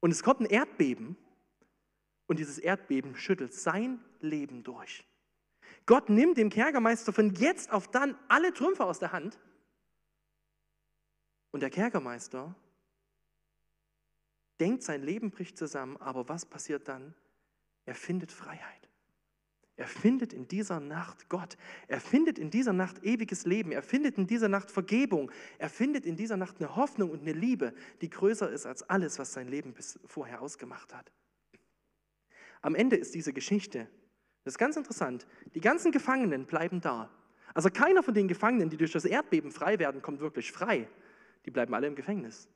Und 0.00 0.10
es 0.10 0.22
kommt 0.22 0.40
ein 0.40 0.46
Erdbeben 0.46 1.16
und 2.26 2.38
dieses 2.38 2.58
Erdbeben 2.58 3.16
schüttelt 3.16 3.54
sein 3.54 4.04
Leben 4.20 4.62
durch. 4.62 5.04
Gott 5.86 6.08
nimmt 6.08 6.36
dem 6.36 6.50
Kerkermeister 6.50 7.12
von 7.12 7.34
jetzt 7.34 7.72
auf 7.72 7.88
dann 7.88 8.16
alle 8.28 8.52
Trümpfe 8.52 8.84
aus 8.84 8.98
der 8.98 9.12
Hand 9.12 9.38
und 11.50 11.60
der 11.60 11.70
Kerkermeister 11.70 12.54
denkt, 14.60 14.82
sein 14.82 15.02
Leben 15.02 15.30
bricht 15.30 15.56
zusammen, 15.56 15.96
aber 15.96 16.28
was 16.28 16.44
passiert 16.44 16.88
dann? 16.88 17.14
Er 17.84 17.94
findet 17.94 18.32
Freiheit. 18.32 18.87
Er 19.78 19.86
findet 19.86 20.32
in 20.32 20.48
dieser 20.48 20.80
Nacht 20.80 21.28
Gott. 21.28 21.56
Er 21.86 22.00
findet 22.00 22.36
in 22.36 22.50
dieser 22.50 22.72
Nacht 22.72 23.04
ewiges 23.04 23.46
Leben. 23.46 23.70
Er 23.70 23.84
findet 23.84 24.18
in 24.18 24.26
dieser 24.26 24.48
Nacht 24.48 24.72
Vergebung. 24.72 25.30
Er 25.56 25.70
findet 25.70 26.04
in 26.04 26.16
dieser 26.16 26.36
Nacht 26.36 26.56
eine 26.58 26.74
Hoffnung 26.74 27.10
und 27.10 27.20
eine 27.20 27.32
Liebe, 27.32 27.72
die 28.00 28.10
größer 28.10 28.50
ist 28.50 28.66
als 28.66 28.82
alles, 28.82 29.20
was 29.20 29.32
sein 29.32 29.46
Leben 29.46 29.72
bis 29.72 30.00
vorher 30.04 30.42
ausgemacht 30.42 30.92
hat. 30.92 31.12
Am 32.60 32.74
Ende 32.74 32.96
ist 32.96 33.14
diese 33.14 33.32
Geschichte, 33.32 33.86
das 34.42 34.54
ist 34.54 34.58
ganz 34.58 34.76
interessant, 34.76 35.28
die 35.54 35.60
ganzen 35.60 35.92
Gefangenen 35.92 36.44
bleiben 36.44 36.80
da. 36.80 37.08
Also 37.54 37.70
keiner 37.70 38.02
von 38.02 38.14
den 38.14 38.26
Gefangenen, 38.26 38.70
die 38.70 38.78
durch 38.78 38.90
das 38.90 39.04
Erdbeben 39.04 39.52
frei 39.52 39.78
werden, 39.78 40.02
kommt 40.02 40.18
wirklich 40.18 40.50
frei. 40.50 40.88
Die 41.46 41.52
bleiben 41.52 41.72
alle 41.72 41.86
im 41.86 41.94
Gefängnis. 41.94 42.48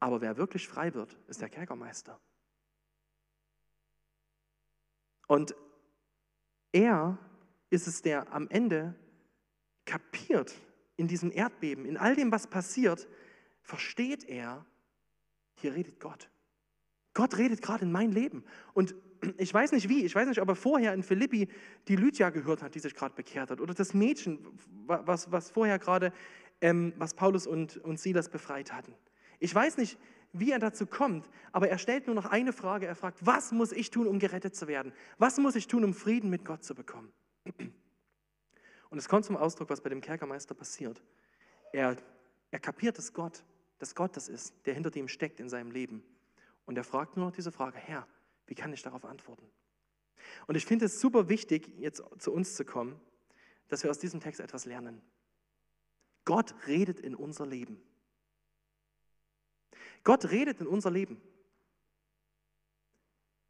Aber 0.00 0.20
wer 0.20 0.36
wirklich 0.36 0.66
frei 0.66 0.92
wird, 0.92 1.16
ist 1.28 1.40
der 1.40 1.50
Kerkermeister. 1.50 2.18
Und 5.28 5.54
er 6.72 7.18
ist 7.70 7.86
es, 7.86 8.02
der 8.02 8.32
am 8.32 8.48
Ende 8.48 8.94
kapiert 9.84 10.54
in 10.96 11.08
diesem 11.08 11.32
Erdbeben, 11.32 11.86
in 11.86 11.96
all 11.96 12.14
dem, 12.14 12.30
was 12.30 12.46
passiert, 12.46 13.08
versteht 13.62 14.24
er, 14.24 14.64
hier 15.54 15.74
redet 15.74 16.00
Gott. 16.00 16.30
Gott 17.14 17.38
redet 17.38 17.62
gerade 17.62 17.84
in 17.84 17.92
mein 17.92 18.12
Leben. 18.12 18.44
Und 18.74 18.94
ich 19.38 19.52
weiß 19.52 19.72
nicht 19.72 19.88
wie, 19.88 20.04
ich 20.04 20.14
weiß 20.14 20.28
nicht, 20.28 20.40
ob 20.40 20.48
er 20.48 20.56
vorher 20.56 20.94
in 20.94 21.02
Philippi 21.02 21.48
die 21.88 21.96
Lydia 21.96 22.30
gehört 22.30 22.62
hat, 22.62 22.74
die 22.74 22.80
sich 22.80 22.94
gerade 22.94 23.14
bekehrt 23.14 23.50
hat, 23.50 23.60
oder 23.60 23.74
das 23.74 23.94
Mädchen, 23.94 24.38
was, 24.86 25.30
was 25.30 25.50
vorher 25.50 25.78
gerade, 25.78 26.12
ähm, 26.60 26.92
was 26.96 27.14
Paulus 27.14 27.46
und, 27.46 27.78
und 27.78 27.98
Silas 27.98 28.28
befreit 28.28 28.72
hatten. 28.72 28.94
Ich 29.38 29.54
weiß 29.54 29.78
nicht, 29.78 29.98
wie 30.32 30.52
er 30.52 30.58
dazu 30.58 30.86
kommt, 30.86 31.28
aber 31.52 31.68
er 31.68 31.78
stellt 31.78 32.06
nur 32.06 32.14
noch 32.14 32.26
eine 32.26 32.52
Frage. 32.52 32.86
Er 32.86 32.94
fragt, 32.94 33.24
was 33.24 33.52
muss 33.52 33.72
ich 33.72 33.90
tun, 33.90 34.06
um 34.06 34.18
gerettet 34.18 34.54
zu 34.54 34.68
werden? 34.68 34.92
Was 35.18 35.38
muss 35.38 35.56
ich 35.56 35.66
tun, 35.66 35.84
um 35.84 35.94
Frieden 35.94 36.30
mit 36.30 36.44
Gott 36.44 36.64
zu 36.64 36.74
bekommen? 36.74 37.12
Und 38.90 38.98
es 38.98 39.08
kommt 39.08 39.24
zum 39.24 39.36
Ausdruck, 39.36 39.70
was 39.70 39.80
bei 39.80 39.88
dem 39.88 40.00
Kerkermeister 40.00 40.54
passiert. 40.54 41.02
Er, 41.72 41.96
er 42.50 42.60
kapiert, 42.60 42.98
dass 42.98 43.12
Gott, 43.12 43.44
dass 43.78 43.94
Gott 43.94 44.16
das 44.16 44.28
ist, 44.28 44.54
der 44.66 44.74
hinter 44.74 44.90
dem 44.90 45.08
steckt 45.08 45.40
in 45.40 45.48
seinem 45.48 45.70
Leben. 45.70 46.02
Und 46.66 46.76
er 46.76 46.84
fragt 46.84 47.16
nur 47.16 47.26
noch 47.26 47.32
diese 47.32 47.52
Frage, 47.52 47.78
Herr, 47.78 48.06
wie 48.46 48.54
kann 48.54 48.72
ich 48.72 48.82
darauf 48.82 49.04
antworten? 49.04 49.46
Und 50.46 50.56
ich 50.56 50.66
finde 50.66 50.86
es 50.86 51.00
super 51.00 51.28
wichtig, 51.28 51.72
jetzt 51.78 52.02
zu 52.18 52.32
uns 52.32 52.54
zu 52.54 52.64
kommen, 52.64 53.00
dass 53.68 53.82
wir 53.82 53.90
aus 53.90 53.98
diesem 53.98 54.20
Text 54.20 54.40
etwas 54.40 54.64
lernen. 54.64 55.00
Gott 56.24 56.54
redet 56.66 57.00
in 57.00 57.14
unser 57.14 57.46
Leben. 57.46 57.80
Gott 60.04 60.30
redet 60.30 60.60
in 60.60 60.66
unser 60.66 60.90
Leben. 60.90 61.20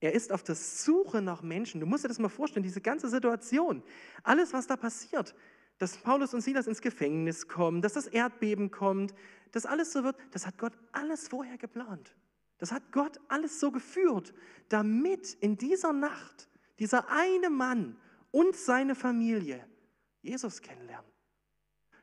Er 0.01 0.15
ist 0.15 0.33
auf 0.33 0.43
der 0.43 0.55
Suche 0.55 1.21
nach 1.21 1.43
Menschen. 1.43 1.81
Du 1.81 1.87
musst 1.87 2.05
dir 2.05 2.09
das 2.09 2.19
mal 2.19 2.31
vorstellen, 2.31 2.63
diese 2.63 2.81
ganze 2.81 3.09
Situation, 3.09 3.83
alles, 4.23 4.53
was 4.53 4.67
da 4.67 4.77
passiert, 4.77 5.35
dass 5.79 5.99
Paulus 5.99 6.33
und 6.35 6.41
Silas 6.41 6.67
ins 6.67 6.81
Gefängnis 6.81 7.49
kommen, 7.49 7.83
dass 7.83 7.93
das 7.93 8.07
Erdbeben 8.07 8.71
kommt, 8.71 9.15
dass 9.53 9.67
alles 9.67 9.93
so 9.93 10.03
wird, 10.03 10.17
das 10.31 10.47
hat 10.47 10.59
Gott 10.59 10.73
alles 10.93 11.29
vorher 11.29 11.59
geplant. 11.59 12.15
Das 12.59 12.73
hat 12.73 12.93
Gott 12.93 13.19
alles 13.29 13.61
so 13.61 13.71
geführt, 13.71 14.35
damit 14.69 15.35
in 15.35 15.57
dieser 15.57 15.93
Nacht 15.93 16.49
dieser 16.79 17.09
eine 17.11 17.51
Mann 17.51 17.97
und 18.31 18.57
seine 18.57 18.95
Familie 18.95 19.67
Jesus 20.23 20.61
kennenlernen. 20.61 21.11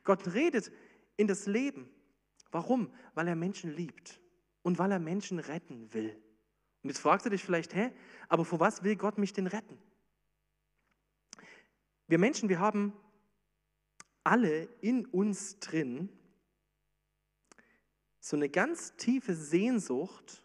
Gott 0.04 0.34
redet 0.34 0.72
in 1.16 1.28
das 1.28 1.48
Leben. 1.48 1.90
Warum? 2.52 2.92
Weil 3.14 3.28
er 3.28 3.36
Menschen 3.36 3.76
liebt 3.76 4.20
und 4.68 4.80
weil 4.80 4.92
er 4.92 5.00
Menschen 5.00 5.40
retten 5.40 5.94
will. 5.94 6.14
Und 6.84 6.90
jetzt 6.90 7.00
fragst 7.00 7.26
du 7.26 7.30
dich 7.30 7.42
vielleicht, 7.42 7.74
hä, 7.74 7.90
aber 8.28 8.44
vor 8.44 8.60
was 8.60 8.84
will 8.84 8.98
Gott 8.98 9.18
mich 9.18 9.32
denn 9.32 9.48
retten? 9.48 9.82
Wir 12.08 12.18
Menschen, 12.18 12.50
wir 12.50 12.60
haben 12.60 12.92
alle 14.26 14.64
in 14.82 15.06
uns 15.06 15.60
drin 15.60 16.10
so 18.20 18.36
eine 18.36 18.50
ganz 18.50 18.98
tiefe 18.98 19.36
Sehnsucht 19.36 20.44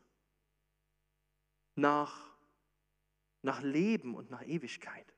nach, 1.74 2.36
nach 3.42 3.60
Leben 3.60 4.14
und 4.14 4.30
nach 4.30 4.46
Ewigkeit. 4.46 5.16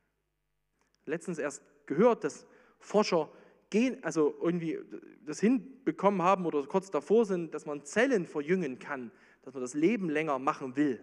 Letztens 1.04 1.36
erst 1.36 1.62
gehört, 1.84 2.24
dass 2.24 2.46
Forscher 2.78 3.30
gehen, 3.70 4.02
also 4.02 4.34
irgendwie 4.40 4.78
das 5.24 5.40
hinbekommen 5.40 6.22
haben 6.22 6.46
oder 6.46 6.62
kurz 6.64 6.90
davor 6.90 7.24
sind, 7.24 7.54
dass 7.54 7.66
man 7.66 7.84
Zellen 7.84 8.26
verjüngen 8.26 8.78
kann, 8.78 9.10
dass 9.42 9.54
man 9.54 9.62
das 9.62 9.74
Leben 9.74 10.08
länger 10.10 10.38
machen 10.38 10.76
will. 10.76 11.02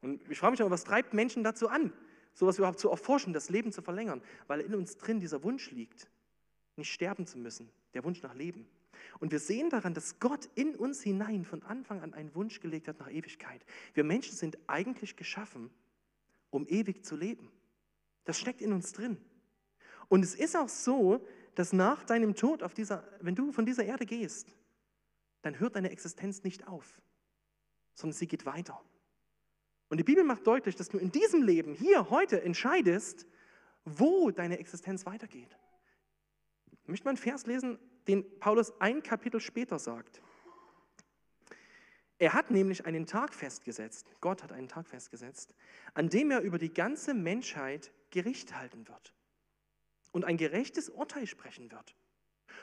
Und 0.00 0.20
ich 0.30 0.38
frage 0.38 0.52
mich 0.52 0.60
aber, 0.60 0.70
was 0.70 0.84
treibt 0.84 1.14
Menschen 1.14 1.42
dazu 1.42 1.68
an, 1.68 1.92
sowas 2.34 2.58
überhaupt 2.58 2.78
zu 2.78 2.88
erforschen, 2.88 3.32
das 3.32 3.50
Leben 3.50 3.72
zu 3.72 3.82
verlängern? 3.82 4.22
Weil 4.46 4.60
in 4.60 4.74
uns 4.74 4.96
drin 4.96 5.20
dieser 5.20 5.42
Wunsch 5.42 5.70
liegt, 5.70 6.08
nicht 6.76 6.92
sterben 6.92 7.26
zu 7.26 7.38
müssen, 7.38 7.68
der 7.94 8.04
Wunsch 8.04 8.22
nach 8.22 8.34
Leben. 8.34 8.66
Und 9.20 9.32
wir 9.32 9.38
sehen 9.38 9.70
daran, 9.70 9.94
dass 9.94 10.20
Gott 10.20 10.48
in 10.54 10.76
uns 10.76 11.02
hinein 11.02 11.44
von 11.44 11.62
Anfang 11.62 12.00
an 12.00 12.14
einen 12.14 12.34
Wunsch 12.34 12.60
gelegt 12.60 12.88
hat 12.88 12.98
nach 13.00 13.10
Ewigkeit. 13.10 13.64
Wir 13.94 14.04
Menschen 14.04 14.36
sind 14.36 14.58
eigentlich 14.66 15.16
geschaffen, 15.16 15.70
um 16.50 16.66
ewig 16.68 17.04
zu 17.04 17.16
leben. 17.16 17.50
Das 18.24 18.38
steckt 18.38 18.60
in 18.60 18.72
uns 18.72 18.92
drin. 18.92 19.18
Und 20.08 20.24
es 20.24 20.34
ist 20.34 20.56
auch 20.56 20.68
so, 20.68 21.24
dass 21.58 21.72
nach 21.72 22.04
deinem 22.04 22.36
Tod 22.36 22.62
auf 22.62 22.72
dieser, 22.72 23.02
wenn 23.20 23.34
du 23.34 23.50
von 23.50 23.66
dieser 23.66 23.84
Erde 23.84 24.06
gehst, 24.06 24.54
dann 25.42 25.58
hört 25.58 25.74
deine 25.74 25.90
Existenz 25.90 26.44
nicht 26.44 26.68
auf, 26.68 27.02
sondern 27.94 28.16
sie 28.16 28.28
geht 28.28 28.46
weiter. 28.46 28.80
Und 29.88 29.96
die 29.96 30.04
Bibel 30.04 30.22
macht 30.22 30.46
deutlich, 30.46 30.76
dass 30.76 30.88
du 30.88 30.98
in 30.98 31.10
diesem 31.10 31.42
Leben, 31.42 31.74
hier, 31.74 32.10
heute 32.10 32.42
entscheidest, 32.42 33.26
wo 33.84 34.30
deine 34.30 34.60
Existenz 34.60 35.04
weitergeht. 35.04 35.58
Ich 36.84 36.88
möchte 36.88 37.06
mal 37.06 37.10
einen 37.10 37.18
Vers 37.18 37.46
lesen, 37.46 37.76
den 38.06 38.38
Paulus 38.38 38.80
ein 38.80 39.02
Kapitel 39.02 39.40
später 39.40 39.80
sagt. 39.80 40.22
Er 42.18 42.34
hat 42.34 42.52
nämlich 42.52 42.86
einen 42.86 43.04
Tag 43.04 43.34
festgesetzt, 43.34 44.12
Gott 44.20 44.44
hat 44.44 44.52
einen 44.52 44.68
Tag 44.68 44.86
festgesetzt, 44.86 45.56
an 45.94 46.08
dem 46.08 46.30
er 46.30 46.40
über 46.40 46.58
die 46.58 46.72
ganze 46.72 47.14
Menschheit 47.14 47.92
Gericht 48.10 48.54
halten 48.54 48.86
wird 48.86 49.12
und 50.18 50.24
ein 50.24 50.36
gerechtes 50.36 50.88
Urteil 50.88 51.28
sprechen 51.28 51.70
wird. 51.70 51.94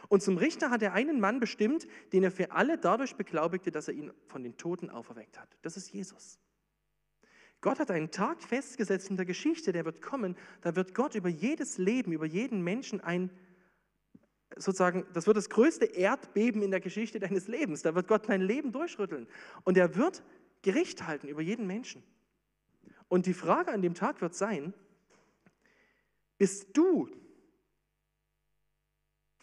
Und 0.09 0.21
zum 0.21 0.38
Richter 0.38 0.71
hat 0.71 0.81
er 0.81 0.91
einen 0.91 1.21
Mann 1.21 1.39
bestimmt, 1.39 1.88
den 2.12 2.24
er 2.24 2.31
für 2.31 2.51
alle 2.51 2.77
dadurch 2.77 3.15
beglaubigte, 3.15 3.71
dass 3.71 3.88
er 3.88 3.93
ihn 3.93 4.12
von 4.27 4.43
den 4.43 4.57
Toten 4.57 4.89
auferweckt 4.89 5.39
hat. 5.39 5.57
Das 5.62 5.77
ist 5.77 5.89
Jesus. 5.93 6.38
Gott 7.62 7.79
hat 7.79 7.89
einen 7.91 8.12
Tag 8.12 8.43
festgesetzt 8.43 9.09
in 9.09 9.15
der 9.15 9.25
Geschichte, 9.25 9.71
der 9.71 9.85
wird 9.85 10.01
kommen. 10.01 10.35
Da 10.62 10.75
wird 10.75 10.93
Gott 10.93 11.15
über 11.15 11.29
jedes 11.29 11.77
Leben, 11.77 12.12
über 12.12 12.25
jeden 12.25 12.62
Menschen 12.62 13.00
ein, 13.00 13.31
sozusagen, 14.57 15.05
das 15.13 15.27
wird 15.27 15.38
das 15.38 15.50
größte 15.50 15.85
Erdbeben 15.85 16.62
in 16.62 16.71
der 16.71 16.81
Geschichte 16.81 17.19
deines 17.21 17.47
Lebens. 17.47 17.83
Da 17.83 17.95
wird 17.95 18.09
Gott 18.09 18.27
dein 18.27 18.41
Leben 18.41 18.74
durchrütteln. 18.74 19.27
Und 19.63 19.77
er 19.77 19.95
wird 19.95 20.24
Gericht 20.62 21.07
halten 21.07 21.29
über 21.29 21.41
jeden 21.41 21.67
Menschen. 21.67 22.03
Und 23.07 23.27
die 23.27 23.33
Frage 23.33 23.71
an 23.71 23.81
dem 23.81 23.93
Tag 23.93 24.21
wird 24.21 24.35
sein, 24.35 24.74
bist 26.38 26.75
du 26.75 27.09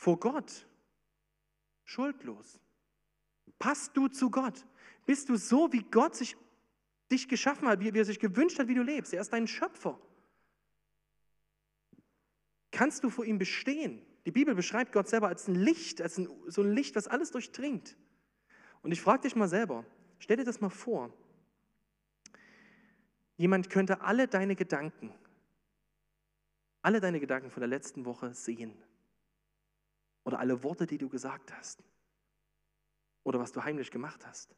vor 0.03 0.19
Gott 0.19 0.67
schuldlos? 1.85 2.61
Passt 3.61 3.97
du 3.97 4.09
zu 4.09 4.31
Gott? 4.31 4.67
Bist 5.07 5.29
du 5.29 5.37
so, 5.37 5.73
wie 5.73 5.85
Gott 5.85 6.17
sich 6.17 6.37
dich 7.13 7.29
geschaffen 7.29 7.69
hat, 7.69 7.79
wie, 7.79 7.95
wie 7.95 8.01
er 8.01 8.05
sich 8.05 8.19
gewünscht 8.19 8.59
hat, 8.59 8.67
wie 8.67 8.75
du 8.75 8.83
lebst? 8.83 9.15
Er 9.15 9.21
ist 9.21 9.33
dein 9.33 9.47
Schöpfer. 9.47 10.01
Kannst 12.73 13.05
du 13.05 13.11
vor 13.11 13.25
ihm 13.25 13.39
bestehen? 13.39 14.05
Die 14.27 14.33
Bibel 14.33 14.57
beschreibt 14.57 14.93
Gott 14.93 15.09
selber 15.09 15.29
als 15.29 15.47
ein 15.47 15.55
Licht, 15.55 16.03
als 16.03 16.19
ein, 16.19 16.29
so 16.49 16.63
ein 16.63 16.73
Licht, 16.73 16.97
was 16.97 17.07
alles 17.07 17.31
durchdringt. 17.31 17.97
Und 18.83 18.91
ich 18.91 19.01
frage 19.01 19.23
dich 19.23 19.37
mal 19.37 19.49
selber, 19.49 19.85
stell 20.19 20.39
dir 20.39 20.45
das 20.45 20.61
mal 20.61 20.71
vor. 20.71 21.13
Jemand 23.37 23.71
könnte 23.71 24.01
alle 24.01 24.27
deine 24.27 24.57
Gedanken, 24.57 25.15
alle 26.81 27.01
deine 27.01 27.21
Gedanken 27.21 27.51
von 27.51 27.61
der 27.61 27.69
letzten 27.69 28.05
Woche 28.05 28.35
sehen. 28.35 28.75
Oder 30.25 30.38
alle 30.38 30.62
Worte, 30.62 30.87
die 30.87 30.99
du 30.99 31.09
gesagt 31.09 31.52
hast. 31.57 31.83
Oder 33.25 33.38
was 33.38 33.52
du 33.52 33.62
heimlich 33.62 33.91
gemacht 33.91 34.26
hast. 34.26 34.55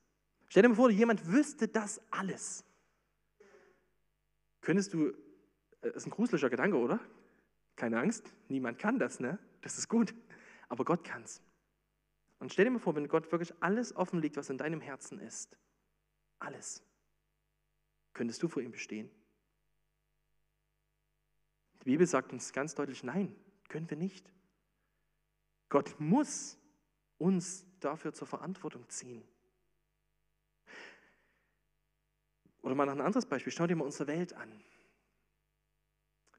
Stell 0.48 0.62
dir 0.62 0.68
mal 0.68 0.74
vor, 0.74 0.90
jemand 0.90 1.26
wüsste 1.26 1.68
das 1.68 2.00
alles. 2.10 2.64
Könntest 4.60 4.94
du, 4.94 5.08
äh, 5.08 5.12
das 5.82 5.96
ist 5.96 6.06
ein 6.06 6.10
gruseliger 6.10 6.50
Gedanke, 6.50 6.76
oder? 6.78 7.00
Keine 7.76 7.98
Angst, 7.98 8.32
niemand 8.48 8.78
kann 8.78 8.98
das, 8.98 9.20
ne? 9.20 9.38
Das 9.60 9.78
ist 9.78 9.88
gut. 9.88 10.14
Aber 10.68 10.84
Gott 10.84 11.04
kann's. 11.04 11.42
Und 12.38 12.52
stell 12.52 12.64
dir 12.64 12.70
mal 12.70 12.78
vor, 12.78 12.94
wenn 12.94 13.08
Gott 13.08 13.30
wirklich 13.32 13.52
alles 13.60 13.94
offen 13.94 14.20
liegt, 14.20 14.36
was 14.36 14.50
in 14.50 14.58
deinem 14.58 14.80
Herzen 14.80 15.18
ist. 15.18 15.56
Alles. 16.38 16.82
Könntest 18.12 18.42
du 18.42 18.48
vor 18.48 18.62
ihm 18.62 18.72
bestehen? 18.72 19.10
Die 21.80 21.90
Bibel 21.90 22.06
sagt 22.06 22.32
uns 22.32 22.52
ganz 22.52 22.74
deutlich, 22.74 23.02
nein, 23.02 23.34
können 23.68 23.88
wir 23.90 23.96
nicht. 23.96 24.30
Gott 25.74 25.98
muss 25.98 26.56
uns 27.18 27.66
dafür 27.80 28.12
zur 28.12 28.28
Verantwortung 28.28 28.88
ziehen. 28.88 29.24
Oder 32.62 32.76
mal 32.76 32.86
noch 32.86 32.92
ein 32.92 33.00
anderes 33.00 33.26
Beispiel. 33.26 33.52
Schau 33.52 33.66
dir 33.66 33.74
mal 33.74 33.82
unsere 33.82 34.06
Welt 34.06 34.34
an. 34.34 34.52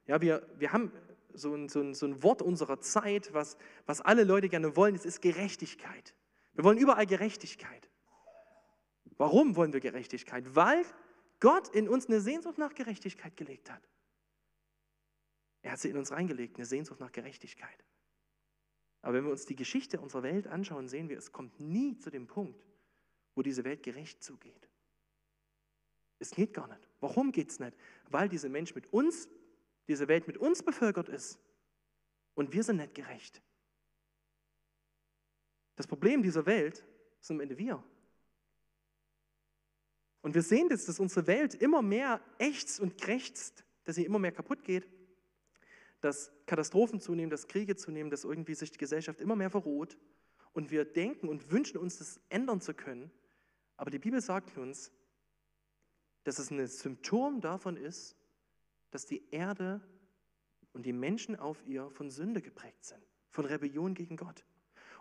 Ja, 0.05 0.21
wir, 0.21 0.47
wir 0.55 0.71
haben 0.71 0.89
so 1.33 1.53
ein, 1.53 1.67
so, 1.67 1.81
ein, 1.81 1.93
so 1.93 2.05
ein 2.05 2.23
Wort 2.23 2.41
unserer 2.41 2.79
Zeit, 2.79 3.33
was, 3.33 3.57
was 3.85 3.99
alle 3.99 4.23
Leute 4.23 4.47
gerne 4.47 4.77
wollen, 4.77 4.95
es 4.95 5.03
ist 5.03 5.21
Gerechtigkeit. 5.21 6.15
Wir 6.53 6.63
wollen 6.63 6.77
überall 6.77 7.05
Gerechtigkeit. 7.05 7.89
Warum 9.17 9.57
wollen 9.57 9.73
wir 9.73 9.81
Gerechtigkeit? 9.81 10.55
Weil 10.55 10.85
Gott 11.41 11.67
in 11.75 11.89
uns 11.89 12.05
eine 12.05 12.21
Sehnsucht 12.21 12.57
nach 12.57 12.73
Gerechtigkeit 12.73 13.35
gelegt 13.35 13.69
hat. 13.69 13.85
Er 15.61 15.73
hat 15.73 15.79
sie 15.79 15.89
in 15.89 15.97
uns 15.97 16.13
reingelegt, 16.13 16.55
eine 16.55 16.65
Sehnsucht 16.65 17.01
nach 17.01 17.11
Gerechtigkeit. 17.11 17.83
Aber 19.05 19.13
wenn 19.13 19.25
wir 19.25 19.31
uns 19.31 19.45
die 19.45 19.55
Geschichte 19.55 20.01
unserer 20.01 20.23
Welt 20.23 20.47
anschauen, 20.47 20.87
sehen 20.87 21.09
wir, 21.09 21.17
es 21.19 21.31
kommt 21.31 21.59
nie 21.59 21.95
zu 21.95 22.09
dem 22.09 22.25
Punkt, 22.25 22.65
wo 23.35 23.43
diese 23.43 23.63
Welt 23.63 23.83
gerecht 23.83 24.23
zugeht. 24.23 24.67
Es 26.17 26.31
geht 26.31 26.55
gar 26.55 26.67
nicht. 26.67 26.89
Warum 27.01 27.31
geht 27.31 27.51
es 27.51 27.59
nicht? 27.59 27.77
Weil 28.09 28.29
dieser 28.29 28.49
Mensch 28.49 28.73
mit 28.73 28.91
uns, 28.91 29.29
diese 29.87 30.07
Welt 30.07 30.25
mit 30.25 30.39
uns 30.39 30.63
bevölkert 30.63 31.07
ist 31.07 31.37
und 32.33 32.51
wir 32.51 32.63
sind 32.63 32.77
nicht 32.77 32.95
gerecht. 32.95 33.43
Das 35.75 35.85
Problem 35.85 36.23
dieser 36.23 36.47
Welt 36.47 36.83
sind 37.19 37.35
am 37.35 37.41
Ende 37.41 37.59
wir. 37.59 37.83
Und 40.23 40.33
wir 40.33 40.41
sehen 40.41 40.67
jetzt, 40.71 40.89
dass 40.89 40.99
unsere 40.99 41.27
Welt 41.27 41.53
immer 41.53 41.83
mehr 41.83 42.21
ächzt 42.39 42.79
und 42.79 42.99
krächzt, 42.99 43.65
dass 43.83 43.97
sie 43.97 44.05
immer 44.05 44.17
mehr 44.17 44.31
kaputt 44.31 44.63
geht, 44.63 44.87
dass 46.05 46.31
Katastrophen 46.45 46.99
zunehmen, 46.99 47.31
dass 47.31 47.47
Kriege 47.47 47.75
zunehmen, 47.75 48.11
dass 48.11 48.23
irgendwie 48.23 48.53
sich 48.53 48.71
die 48.71 48.77
Gesellschaft 48.77 49.19
immer 49.19 49.35
mehr 49.35 49.49
verroht. 49.49 49.97
Und 50.53 50.71
wir 50.71 50.85
denken 50.85 51.27
und 51.27 51.51
wünschen 51.51 51.77
uns, 51.77 51.97
das 51.97 52.21
ändern 52.29 52.61
zu 52.61 52.73
können. 52.73 53.11
Aber 53.75 53.89
die 53.89 53.99
Bibel 53.99 54.21
sagt 54.21 54.57
uns, 54.57 54.91
dass 56.23 56.39
es 56.39 56.51
ein 56.51 56.65
Symptom 56.67 57.41
davon 57.41 57.75
ist, 57.75 58.15
dass 58.91 59.05
die 59.05 59.27
Erde 59.31 59.81
und 60.73 60.85
die 60.85 60.93
Menschen 60.93 61.35
auf 61.35 61.65
ihr 61.65 61.89
von 61.89 62.09
Sünde 62.09 62.41
geprägt 62.41 62.85
sind, 62.85 63.01
von 63.31 63.45
Rebellion 63.45 63.93
gegen 63.95 64.15
Gott. 64.15 64.45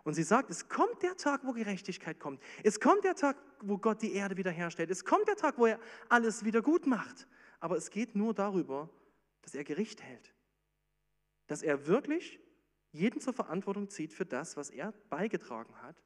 Und 0.05 0.15
sie 0.15 0.23
sagt, 0.23 0.51
es 0.51 0.69
kommt 0.69 1.03
der 1.03 1.17
Tag, 1.17 1.45
wo 1.45 1.53
Gerechtigkeit 1.53 2.19
kommt. 2.19 2.43
Es 2.63 2.81
kommt 2.81 3.05
der 3.05 3.15
Tag, 3.15 3.37
wo 3.61 3.79
Gott 3.79 4.03
die 4.03 4.15
Erde 4.15 4.37
wiederherstellt. 4.37 4.91
Es 4.91 5.05
kommt 5.05 5.29
der 5.29 5.37
Tag, 5.37 5.59
wo 5.59 5.67
er 5.67 5.79
alles 6.09 6.45
wieder 6.45 6.63
gut 6.63 6.87
macht. 6.87 7.27
Aber 7.61 7.77
es 7.77 7.91
geht 7.91 8.15
nur 8.15 8.35
darüber, 8.35 8.91
dass 9.43 9.55
er 9.55 9.65
Gericht 9.65 10.03
hält. 10.03 10.35
Dass 11.47 11.63
er 11.63 11.87
wirklich 11.87 12.41
jeden 12.93 13.21
zur 13.21 13.33
Verantwortung 13.33 13.89
zieht 13.91 14.13
für 14.13 14.25
das, 14.25 14.57
was 14.57 14.71
er 14.71 14.93
beigetragen 15.11 15.75
hat 15.83 16.03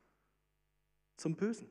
zum 1.17 1.37
Bösen. 1.37 1.71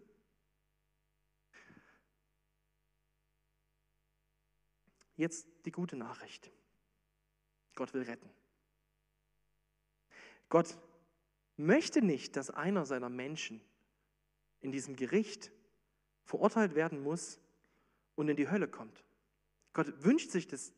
Jetzt 5.16 5.48
die 5.66 5.72
gute 5.72 5.96
Nachricht. 5.96 6.52
Gott 7.76 7.94
will 7.94 8.04
retten. 8.04 8.30
Gott 10.50 10.78
möchte 11.58 12.02
nicht, 12.04 12.36
dass 12.36 12.52
einer 12.52 12.86
seiner 12.86 13.10
Menschen 13.10 13.62
in 14.62 14.72
diesem 14.72 14.96
Gericht 14.96 15.52
verurteilt 16.24 16.76
werden 16.76 17.02
muss 17.02 17.40
und 18.16 18.30
in 18.30 18.38
die 18.38 18.50
Hölle 18.50 18.68
kommt. 18.68 19.04
Gott 19.74 20.04
wünscht 20.04 20.30
sich, 20.30 20.48
dass, 20.48 20.74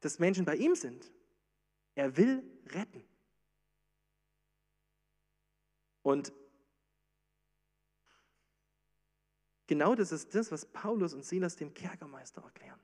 dass 0.00 0.18
Menschen 0.18 0.44
bei 0.44 0.56
ihm 0.56 0.74
sind. 0.74 1.10
Er 1.94 2.16
will 2.16 2.42
retten. 2.66 3.04
Und 6.02 6.32
genau 9.66 9.94
das 9.94 10.12
ist 10.12 10.34
das, 10.34 10.50
was 10.50 10.66
Paulus 10.66 11.14
und 11.14 11.24
Silas 11.24 11.56
dem 11.56 11.74
Kerkermeister 11.74 12.42
erklären. 12.42 12.80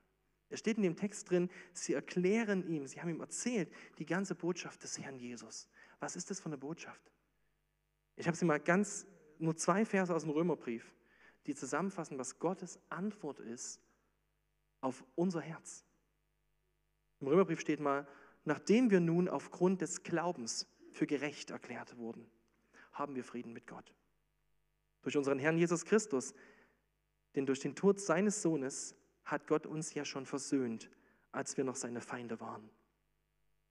Es 0.48 0.60
steht 0.60 0.76
in 0.76 0.84
dem 0.84 0.96
Text 0.96 1.30
drin, 1.30 1.50
sie 1.72 1.94
erklären 1.94 2.66
ihm, 2.68 2.86
sie 2.86 3.00
haben 3.00 3.08
ihm 3.08 3.20
erzählt, 3.20 3.72
die 3.98 4.06
ganze 4.06 4.34
Botschaft 4.34 4.82
des 4.82 4.98
Herrn 4.98 5.18
Jesus. 5.18 5.68
Was 5.98 6.14
ist 6.14 6.30
das 6.30 6.40
für 6.40 6.46
eine 6.46 6.58
Botschaft? 6.58 7.10
Ich 8.16 8.26
habe 8.26 8.36
sie 8.36 8.44
mal 8.44 8.60
ganz, 8.60 9.06
nur 9.38 9.56
zwei 9.56 9.84
Verse 9.84 10.14
aus 10.14 10.22
dem 10.22 10.30
Römerbrief, 10.30 10.94
die 11.46 11.54
zusammenfassen, 11.54 12.18
was 12.18 12.38
Gottes 12.38 12.78
Antwort 12.88 13.40
ist 13.40 13.80
auf 14.80 15.04
unser 15.14 15.40
Herz. 15.40 15.84
Im 17.20 17.28
Römerbrief 17.28 17.60
steht 17.60 17.80
mal, 17.80 18.06
nachdem 18.46 18.90
wir 18.90 19.00
nun 19.00 19.28
aufgrund 19.28 19.80
des 19.82 20.02
Glaubens 20.02 20.66
für 20.92 21.06
gerecht 21.06 21.50
erklärt 21.50 21.98
wurden, 21.98 22.30
haben 22.92 23.14
wir 23.14 23.24
Frieden 23.24 23.52
mit 23.52 23.66
Gott. 23.66 23.92
Durch 25.02 25.16
unseren 25.16 25.38
Herrn 25.38 25.58
Jesus 25.58 25.84
Christus, 25.84 26.34
denn 27.34 27.44
durch 27.44 27.60
den 27.60 27.74
Tod 27.74 28.00
seines 28.00 28.40
Sohnes 28.40 28.94
hat 29.24 29.46
Gott 29.46 29.66
uns 29.66 29.92
ja 29.94 30.04
schon 30.04 30.24
versöhnt, 30.24 30.90
als 31.32 31.56
wir 31.56 31.64
noch 31.64 31.76
seine 31.76 32.00
Feinde 32.00 32.40
waren. 32.40 32.70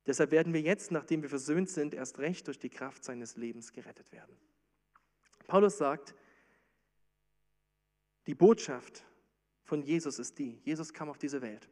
Deshalb 0.06 0.32
werden 0.32 0.54
wir 0.54 0.62
jetzt, 0.62 0.92
nachdem 0.92 1.24
wir 1.24 1.30
versöhnt 1.30 1.70
sind, 1.70 1.94
erst 1.94 2.20
recht 2.20 2.46
durch 2.46 2.60
die 2.60 2.70
Kraft 2.70 3.04
seines 3.04 3.38
Lebens 3.38 3.72
gerettet 3.72 4.12
werden. 4.12 4.38
Paulus 5.48 5.78
sagt, 5.78 6.14
die 8.28 8.36
Botschaft 8.36 9.04
von 9.64 9.82
Jesus 9.82 10.20
ist 10.20 10.38
die, 10.38 10.60
Jesus 10.64 10.94
kam 10.94 11.10
auf 11.10 11.18
diese 11.18 11.42
Welt. 11.42 11.70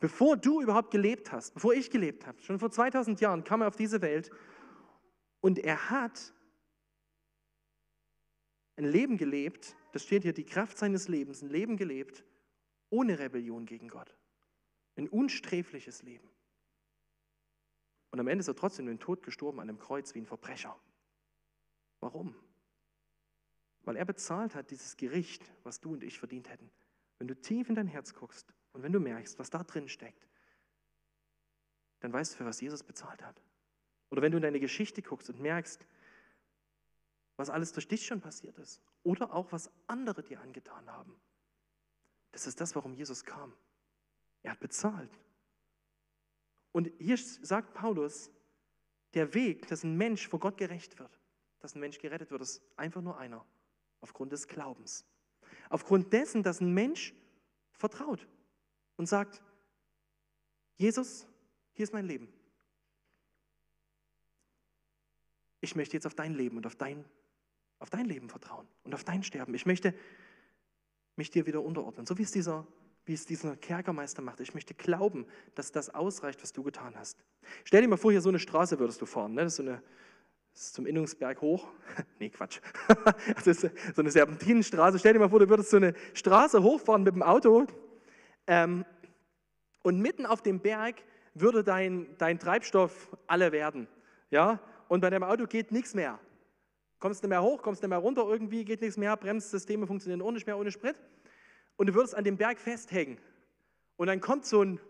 Bevor 0.00 0.38
du 0.38 0.62
überhaupt 0.62 0.90
gelebt 0.90 1.30
hast, 1.30 1.52
bevor 1.52 1.74
ich 1.74 1.90
gelebt 1.90 2.26
habe, 2.26 2.42
schon 2.42 2.58
vor 2.58 2.70
2000 2.70 3.20
Jahren 3.20 3.44
kam 3.44 3.60
er 3.60 3.68
auf 3.68 3.76
diese 3.76 4.00
Welt 4.00 4.30
und 5.40 5.58
er 5.58 5.90
hat 5.90 6.32
ein 8.76 8.86
Leben 8.86 9.18
gelebt, 9.18 9.76
das 9.92 10.04
steht 10.04 10.22
hier, 10.22 10.32
die 10.32 10.46
Kraft 10.46 10.78
seines 10.78 11.06
Lebens, 11.08 11.42
ein 11.42 11.50
Leben 11.50 11.76
gelebt 11.76 12.24
ohne 12.88 13.18
Rebellion 13.18 13.66
gegen 13.66 13.88
Gott. 13.88 14.16
Ein 14.96 15.08
unsträfliches 15.08 16.02
Leben. 16.02 16.28
Und 18.10 18.18
am 18.18 18.26
Ende 18.26 18.40
ist 18.40 18.48
er 18.48 18.56
trotzdem 18.56 18.88
in 18.88 18.94
den 18.96 19.00
Tod 19.00 19.22
gestorben 19.22 19.60
an 19.60 19.68
einem 19.68 19.78
Kreuz 19.78 20.14
wie 20.14 20.20
ein 20.20 20.26
Verbrecher. 20.26 20.76
Warum? 22.00 22.34
Weil 23.82 23.96
er 23.96 24.04
bezahlt 24.04 24.54
hat 24.54 24.70
dieses 24.70 24.96
Gericht, 24.96 25.52
was 25.62 25.80
du 25.80 25.92
und 25.92 26.02
ich 26.02 26.18
verdient 26.18 26.48
hätten. 26.48 26.70
Wenn 27.18 27.28
du 27.28 27.38
tief 27.38 27.68
in 27.68 27.74
dein 27.74 27.86
Herz 27.86 28.14
guckst 28.14 28.52
und 28.72 28.82
wenn 28.82 28.92
du 28.92 29.00
merkst, 29.00 29.38
was 29.38 29.50
da 29.50 29.62
drin 29.62 29.88
steckt, 29.88 30.26
dann 32.00 32.12
weißt 32.12 32.32
du, 32.32 32.38
für 32.38 32.44
was 32.46 32.60
Jesus 32.60 32.82
bezahlt 32.82 33.22
hat. 33.22 33.42
Oder 34.10 34.22
wenn 34.22 34.32
du 34.32 34.38
in 34.38 34.42
deine 34.42 34.60
Geschichte 34.60 35.02
guckst 35.02 35.30
und 35.30 35.40
merkst, 35.40 35.86
was 37.36 37.50
alles 37.50 37.72
durch 37.72 37.88
dich 37.88 38.06
schon 38.06 38.20
passiert 38.20 38.58
ist. 38.58 38.80
Oder 39.02 39.32
auch, 39.32 39.50
was 39.52 39.70
andere 39.86 40.22
dir 40.22 40.40
angetan 40.40 40.90
haben. 40.90 41.18
Das 42.32 42.46
ist 42.46 42.60
das, 42.60 42.74
warum 42.74 42.94
Jesus 42.94 43.24
kam. 43.24 43.52
Er 44.42 44.52
hat 44.52 44.60
bezahlt. 44.60 45.10
Und 46.72 46.90
hier 46.98 47.16
sagt 47.16 47.74
Paulus, 47.74 48.30
der 49.14 49.34
Weg, 49.34 49.66
dass 49.68 49.82
ein 49.82 49.96
Mensch 49.96 50.28
vor 50.28 50.38
Gott 50.38 50.56
gerecht 50.56 50.98
wird, 50.98 51.18
dass 51.58 51.74
ein 51.74 51.80
Mensch 51.80 51.98
gerettet 51.98 52.30
wird, 52.30 52.42
ist 52.42 52.62
einfach 52.76 53.02
nur 53.02 53.18
einer. 53.18 53.44
Aufgrund 54.00 54.32
des 54.32 54.46
Glaubens. 54.46 55.04
Aufgrund 55.68 56.12
dessen, 56.12 56.42
dass 56.42 56.60
ein 56.60 56.72
Mensch 56.72 57.14
vertraut 57.72 58.26
und 59.00 59.06
sagt, 59.06 59.40
Jesus, 60.76 61.26
hier 61.72 61.84
ist 61.84 61.94
mein 61.94 62.04
Leben. 62.04 62.28
Ich 65.62 65.74
möchte 65.74 65.96
jetzt 65.96 66.04
auf 66.04 66.12
dein 66.12 66.34
Leben 66.34 66.58
und 66.58 66.66
auf 66.66 66.76
dein, 66.76 67.06
auf 67.78 67.88
dein 67.88 68.04
Leben 68.04 68.28
vertrauen 68.28 68.68
und 68.84 68.92
auf 68.92 69.02
dein 69.02 69.22
Sterben. 69.22 69.54
Ich 69.54 69.64
möchte 69.64 69.94
mich 71.16 71.30
dir 71.30 71.46
wieder 71.46 71.62
unterordnen, 71.62 72.04
so 72.04 72.18
wie 72.18 72.24
es 72.24 72.30
dieser, 72.30 72.66
wie 73.06 73.14
es 73.14 73.24
dieser 73.24 73.56
Kerkermeister 73.56 74.20
macht. 74.20 74.40
Ich 74.40 74.52
möchte 74.52 74.74
glauben, 74.74 75.26
dass 75.54 75.72
das 75.72 75.88
ausreicht, 75.88 76.42
was 76.42 76.52
du 76.52 76.62
getan 76.62 76.94
hast. 76.94 77.24
Stell 77.64 77.80
dir 77.80 77.88
mal 77.88 77.96
vor, 77.96 78.10
hier 78.10 78.20
so 78.20 78.28
eine 78.28 78.38
Straße 78.38 78.78
würdest 78.78 79.00
du 79.00 79.06
fahren. 79.06 79.32
Ne? 79.32 79.44
Das 79.44 79.54
ist 79.54 79.56
so 79.56 79.62
eine 79.62 79.82
das 80.52 80.62
ist 80.62 80.74
zum 80.74 80.84
Innungsberg 80.84 81.40
hoch. 81.40 81.68
nee, 82.18 82.28
Quatsch. 82.28 82.60
das 83.34 83.46
ist 83.46 83.60
so 83.62 84.02
eine 84.02 84.10
Serpentinenstraße. 84.10 84.98
Stell 84.98 85.14
dir 85.14 85.20
mal 85.20 85.30
vor, 85.30 85.38
du 85.38 85.48
würdest 85.48 85.70
so 85.70 85.78
eine 85.78 85.94
Straße 86.12 86.62
hochfahren 86.62 87.02
mit 87.02 87.14
dem 87.14 87.22
Auto 87.22 87.66
ähm, 88.50 88.84
und 89.82 90.00
mitten 90.00 90.26
auf 90.26 90.42
dem 90.42 90.58
Berg 90.58 90.96
würde 91.34 91.62
dein, 91.62 92.08
dein 92.18 92.40
Treibstoff 92.40 93.16
alle 93.28 93.52
werden. 93.52 93.86
Ja? 94.30 94.58
Und 94.88 95.00
bei 95.00 95.08
deinem 95.08 95.22
Auto 95.22 95.46
geht 95.46 95.70
nichts 95.70 95.94
mehr. 95.94 96.18
Kommst 96.98 97.22
nicht 97.22 97.30
mehr 97.30 97.42
hoch, 97.42 97.62
kommst 97.62 97.80
nicht 97.80 97.88
mehr 97.88 97.98
runter, 97.98 98.26
irgendwie 98.28 98.64
geht 98.64 98.80
nichts 98.80 98.96
mehr, 98.96 99.16
Bremssysteme 99.16 99.86
funktionieren 99.86 100.20
auch 100.20 100.46
mehr 100.46 100.58
ohne 100.58 100.72
Sprit. 100.72 101.00
Und 101.76 101.86
du 101.86 101.94
würdest 101.94 102.14
an 102.14 102.24
dem 102.24 102.36
Berg 102.36 102.58
festhängen. 102.58 103.18
Und 103.96 104.08
dann 104.08 104.20
kommt 104.20 104.44
so 104.44 104.62
ein, 104.62 104.80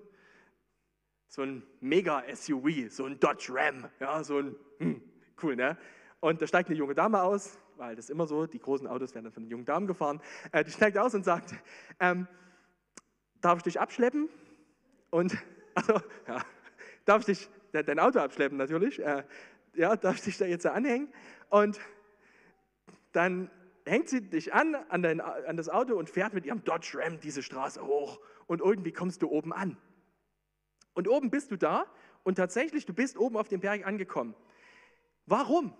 so 1.28 1.42
ein 1.42 1.62
Mega-SUV, 1.80 2.90
so 2.90 3.04
ein 3.04 3.20
Dodge 3.20 3.52
Ram, 3.54 3.88
ja, 4.00 4.24
so 4.24 4.38
ein, 4.38 4.56
hm, 4.78 5.02
cool, 5.42 5.54
ne? 5.54 5.76
Und 6.20 6.40
da 6.40 6.46
steigt 6.46 6.70
eine 6.70 6.78
junge 6.78 6.94
Dame 6.94 7.22
aus, 7.22 7.58
weil 7.76 7.94
das 7.94 8.06
ist 8.06 8.10
immer 8.10 8.26
so, 8.26 8.46
die 8.46 8.58
großen 8.58 8.86
Autos 8.86 9.14
werden 9.14 9.24
dann 9.24 9.32
von 9.32 9.42
den 9.44 9.50
jungen 9.50 9.64
Damen 9.66 9.86
gefahren. 9.86 10.20
Äh, 10.50 10.64
die 10.64 10.70
steigt 10.70 10.96
aus 10.98 11.14
und 11.14 11.24
sagt, 11.24 11.54
ähm, 12.00 12.26
darf 13.40 13.58
ich 13.58 13.62
dich 13.64 13.80
abschleppen? 13.80 14.28
Und, 15.10 15.36
also, 15.74 16.00
ja, 16.26 16.44
darf 17.04 17.28
ich 17.28 17.38
dich, 17.38 17.50
dein 17.72 17.98
Auto 17.98 18.18
abschleppen 18.18 18.58
natürlich, 18.58 19.00
äh, 19.00 19.24
ja, 19.74 19.96
darf 19.96 20.16
ich 20.16 20.22
dich 20.22 20.38
da 20.38 20.46
jetzt 20.46 20.66
anhängen? 20.66 21.12
Und 21.48 21.80
dann 23.12 23.50
hängt 23.86 24.08
sie 24.08 24.22
dich 24.22 24.54
an, 24.54 24.74
an, 24.74 25.02
dein, 25.02 25.20
an 25.20 25.56
das 25.56 25.68
Auto 25.68 25.96
und 25.96 26.10
fährt 26.10 26.34
mit 26.34 26.46
ihrem 26.46 26.64
Dodge 26.64 26.98
Ram 26.98 27.20
diese 27.20 27.42
Straße 27.42 27.84
hoch 27.84 28.20
und 28.46 28.60
irgendwie 28.60 28.92
kommst 28.92 29.22
du 29.22 29.28
oben 29.28 29.52
an. 29.52 29.76
Und 30.94 31.08
oben 31.08 31.30
bist 31.30 31.50
du 31.50 31.56
da 31.56 31.86
und 32.22 32.36
tatsächlich, 32.36 32.86
du 32.86 32.92
bist 32.92 33.16
oben 33.16 33.36
auf 33.36 33.48
dem 33.48 33.60
Berg 33.60 33.86
angekommen. 33.86 34.34
Warum? 35.26 35.74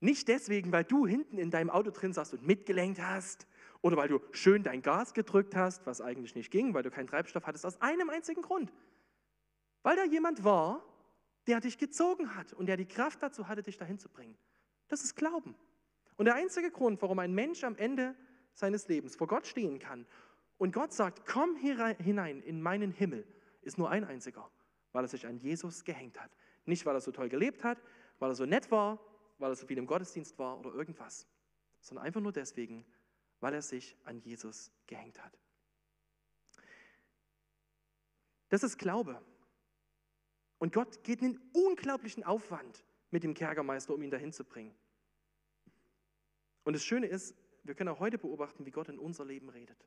Nicht 0.00 0.28
deswegen, 0.28 0.72
weil 0.72 0.84
du 0.84 1.06
hinten 1.06 1.38
in 1.38 1.50
deinem 1.50 1.70
Auto 1.70 1.90
drin 1.90 2.12
saßt 2.12 2.34
und 2.34 2.46
mitgelenkt 2.46 3.00
hast 3.00 3.46
oder 3.82 3.96
weil 3.96 4.08
du 4.08 4.20
schön 4.32 4.62
dein 4.62 4.82
Gas 4.82 5.14
gedrückt 5.14 5.56
hast, 5.56 5.86
was 5.86 6.00
eigentlich 6.00 6.34
nicht 6.34 6.50
ging, 6.50 6.74
weil 6.74 6.82
du 6.82 6.90
keinen 6.90 7.06
Treibstoff 7.06 7.46
hattest, 7.46 7.64
aus 7.64 7.80
einem 7.80 8.10
einzigen 8.10 8.42
Grund. 8.42 8.72
Weil 9.82 9.96
da 9.96 10.04
jemand 10.04 10.44
war, 10.44 10.84
der 11.46 11.60
dich 11.60 11.78
gezogen 11.78 12.34
hat 12.36 12.52
und 12.52 12.66
der 12.66 12.76
die 12.76 12.86
Kraft 12.86 13.22
dazu 13.22 13.48
hatte, 13.48 13.62
dich 13.62 13.78
dahin 13.78 13.98
zu 13.98 14.08
bringen. 14.08 14.36
Das 14.88 15.02
ist 15.02 15.16
Glauben. 15.16 15.54
Und 16.16 16.26
der 16.26 16.34
einzige 16.34 16.70
Grund, 16.70 17.00
warum 17.00 17.18
ein 17.18 17.32
Mensch 17.32 17.64
am 17.64 17.76
Ende 17.76 18.14
seines 18.52 18.88
Lebens 18.88 19.16
vor 19.16 19.26
Gott 19.26 19.46
stehen 19.46 19.78
kann 19.78 20.06
und 20.58 20.72
Gott 20.72 20.92
sagt, 20.92 21.26
komm 21.26 21.56
hinein 21.56 22.42
in 22.42 22.60
meinen 22.60 22.92
Himmel, 22.92 23.26
ist 23.62 23.78
nur 23.78 23.88
ein 23.88 24.04
einziger, 24.04 24.50
weil 24.92 25.04
er 25.04 25.08
sich 25.08 25.26
an 25.26 25.38
Jesus 25.38 25.84
gehängt 25.84 26.20
hat. 26.20 26.30
Nicht, 26.66 26.84
weil 26.84 26.94
er 26.94 27.00
so 27.00 27.10
toll 27.10 27.30
gelebt 27.30 27.64
hat, 27.64 27.78
weil 28.18 28.30
er 28.30 28.34
so 28.34 28.44
nett 28.44 28.70
war, 28.70 28.98
weil 29.38 29.50
er 29.50 29.56
so 29.56 29.66
viel 29.66 29.78
im 29.78 29.86
Gottesdienst 29.86 30.38
war 30.38 30.58
oder 30.58 30.74
irgendwas, 30.74 31.26
sondern 31.80 32.04
einfach 32.04 32.20
nur 32.20 32.32
deswegen, 32.32 32.84
weil 33.40 33.54
er 33.54 33.62
sich 33.62 33.96
an 34.04 34.18
Jesus 34.20 34.70
gehängt 34.86 35.22
hat. 35.22 35.38
Das 38.48 38.62
ist 38.62 38.78
Glaube. 38.78 39.20
Und 40.58 40.72
Gott 40.72 41.02
geht 41.04 41.22
einen 41.22 41.40
unglaublichen 41.52 42.24
Aufwand 42.24 42.84
mit 43.10 43.24
dem 43.24 43.34
Kerkermeister, 43.34 43.94
um 43.94 44.02
ihn 44.02 44.10
dahin 44.10 44.32
zu 44.32 44.44
bringen. 44.44 44.74
Und 46.64 46.74
das 46.74 46.84
Schöne 46.84 47.06
ist, 47.06 47.34
wir 47.64 47.74
können 47.74 47.88
auch 47.88 48.00
heute 48.00 48.18
beobachten, 48.18 48.66
wie 48.66 48.70
Gott 48.70 48.88
in 48.88 48.98
unser 48.98 49.24
Leben 49.24 49.48
redet. 49.48 49.86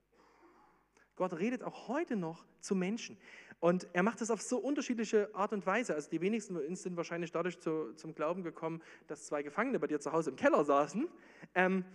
Gott 1.16 1.34
redet 1.34 1.62
auch 1.64 1.88
heute 1.88 2.16
noch 2.16 2.44
zu 2.60 2.74
Menschen. 2.76 3.18
Und 3.60 3.88
er 3.94 4.02
macht 4.02 4.20
das 4.20 4.32
auf 4.32 4.42
so 4.42 4.58
unterschiedliche 4.58 5.30
Art 5.36 5.54
und 5.54 5.66
Weise. 5.66 5.94
Also 5.94 6.10
die 6.10 6.22
wenigsten 6.22 6.56
von 6.56 6.66
uns 6.66 6.82
sind 6.82 6.98
wahrscheinlich 6.98 7.32
dadurch 7.32 7.60
zu, 7.60 7.94
zum 7.94 8.16
Glauben 8.16 8.44
gekommen, 8.44 8.82
dass 9.08 9.28
zwei 9.28 9.44
Gefangene 9.44 9.80
bei 9.80 9.88
dir 9.88 10.00
zu 10.00 10.12
Hause 10.12 10.32
im 10.32 10.36
Keller 10.36 10.66
saßen. 10.66 11.08
Ähm, 11.54 11.86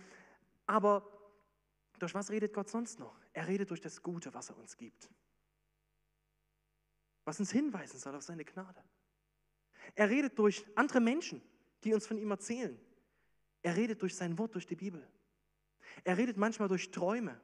aber 0.67 1.18
durch 2.01 2.13
was 2.13 2.31
redet 2.31 2.53
Gott 2.53 2.69
sonst 2.69 2.99
noch? 2.99 3.19
Er 3.33 3.47
redet 3.47 3.69
durch 3.69 3.81
das 3.81 4.01
Gute, 4.01 4.33
was 4.33 4.49
er 4.49 4.57
uns 4.57 4.77
gibt. 4.77 5.09
Was 7.25 7.39
uns 7.39 7.51
hinweisen 7.51 7.99
soll 7.99 8.15
auf 8.15 8.23
seine 8.23 8.45
Gnade. 8.45 8.83
Er 9.95 10.09
redet 10.09 10.37
durch 10.37 10.65
andere 10.75 10.99
Menschen, 10.99 11.41
die 11.83 11.93
uns 11.93 12.07
von 12.07 12.17
ihm 12.17 12.31
erzählen. 12.31 12.79
Er 13.61 13.75
redet 13.75 14.01
durch 14.01 14.15
sein 14.15 14.37
Wort, 14.37 14.55
durch 14.55 14.65
die 14.65 14.75
Bibel. 14.75 15.07
Er 16.03 16.17
redet 16.17 16.37
manchmal 16.37 16.67
durch 16.67 16.91
Träume. 16.91 17.39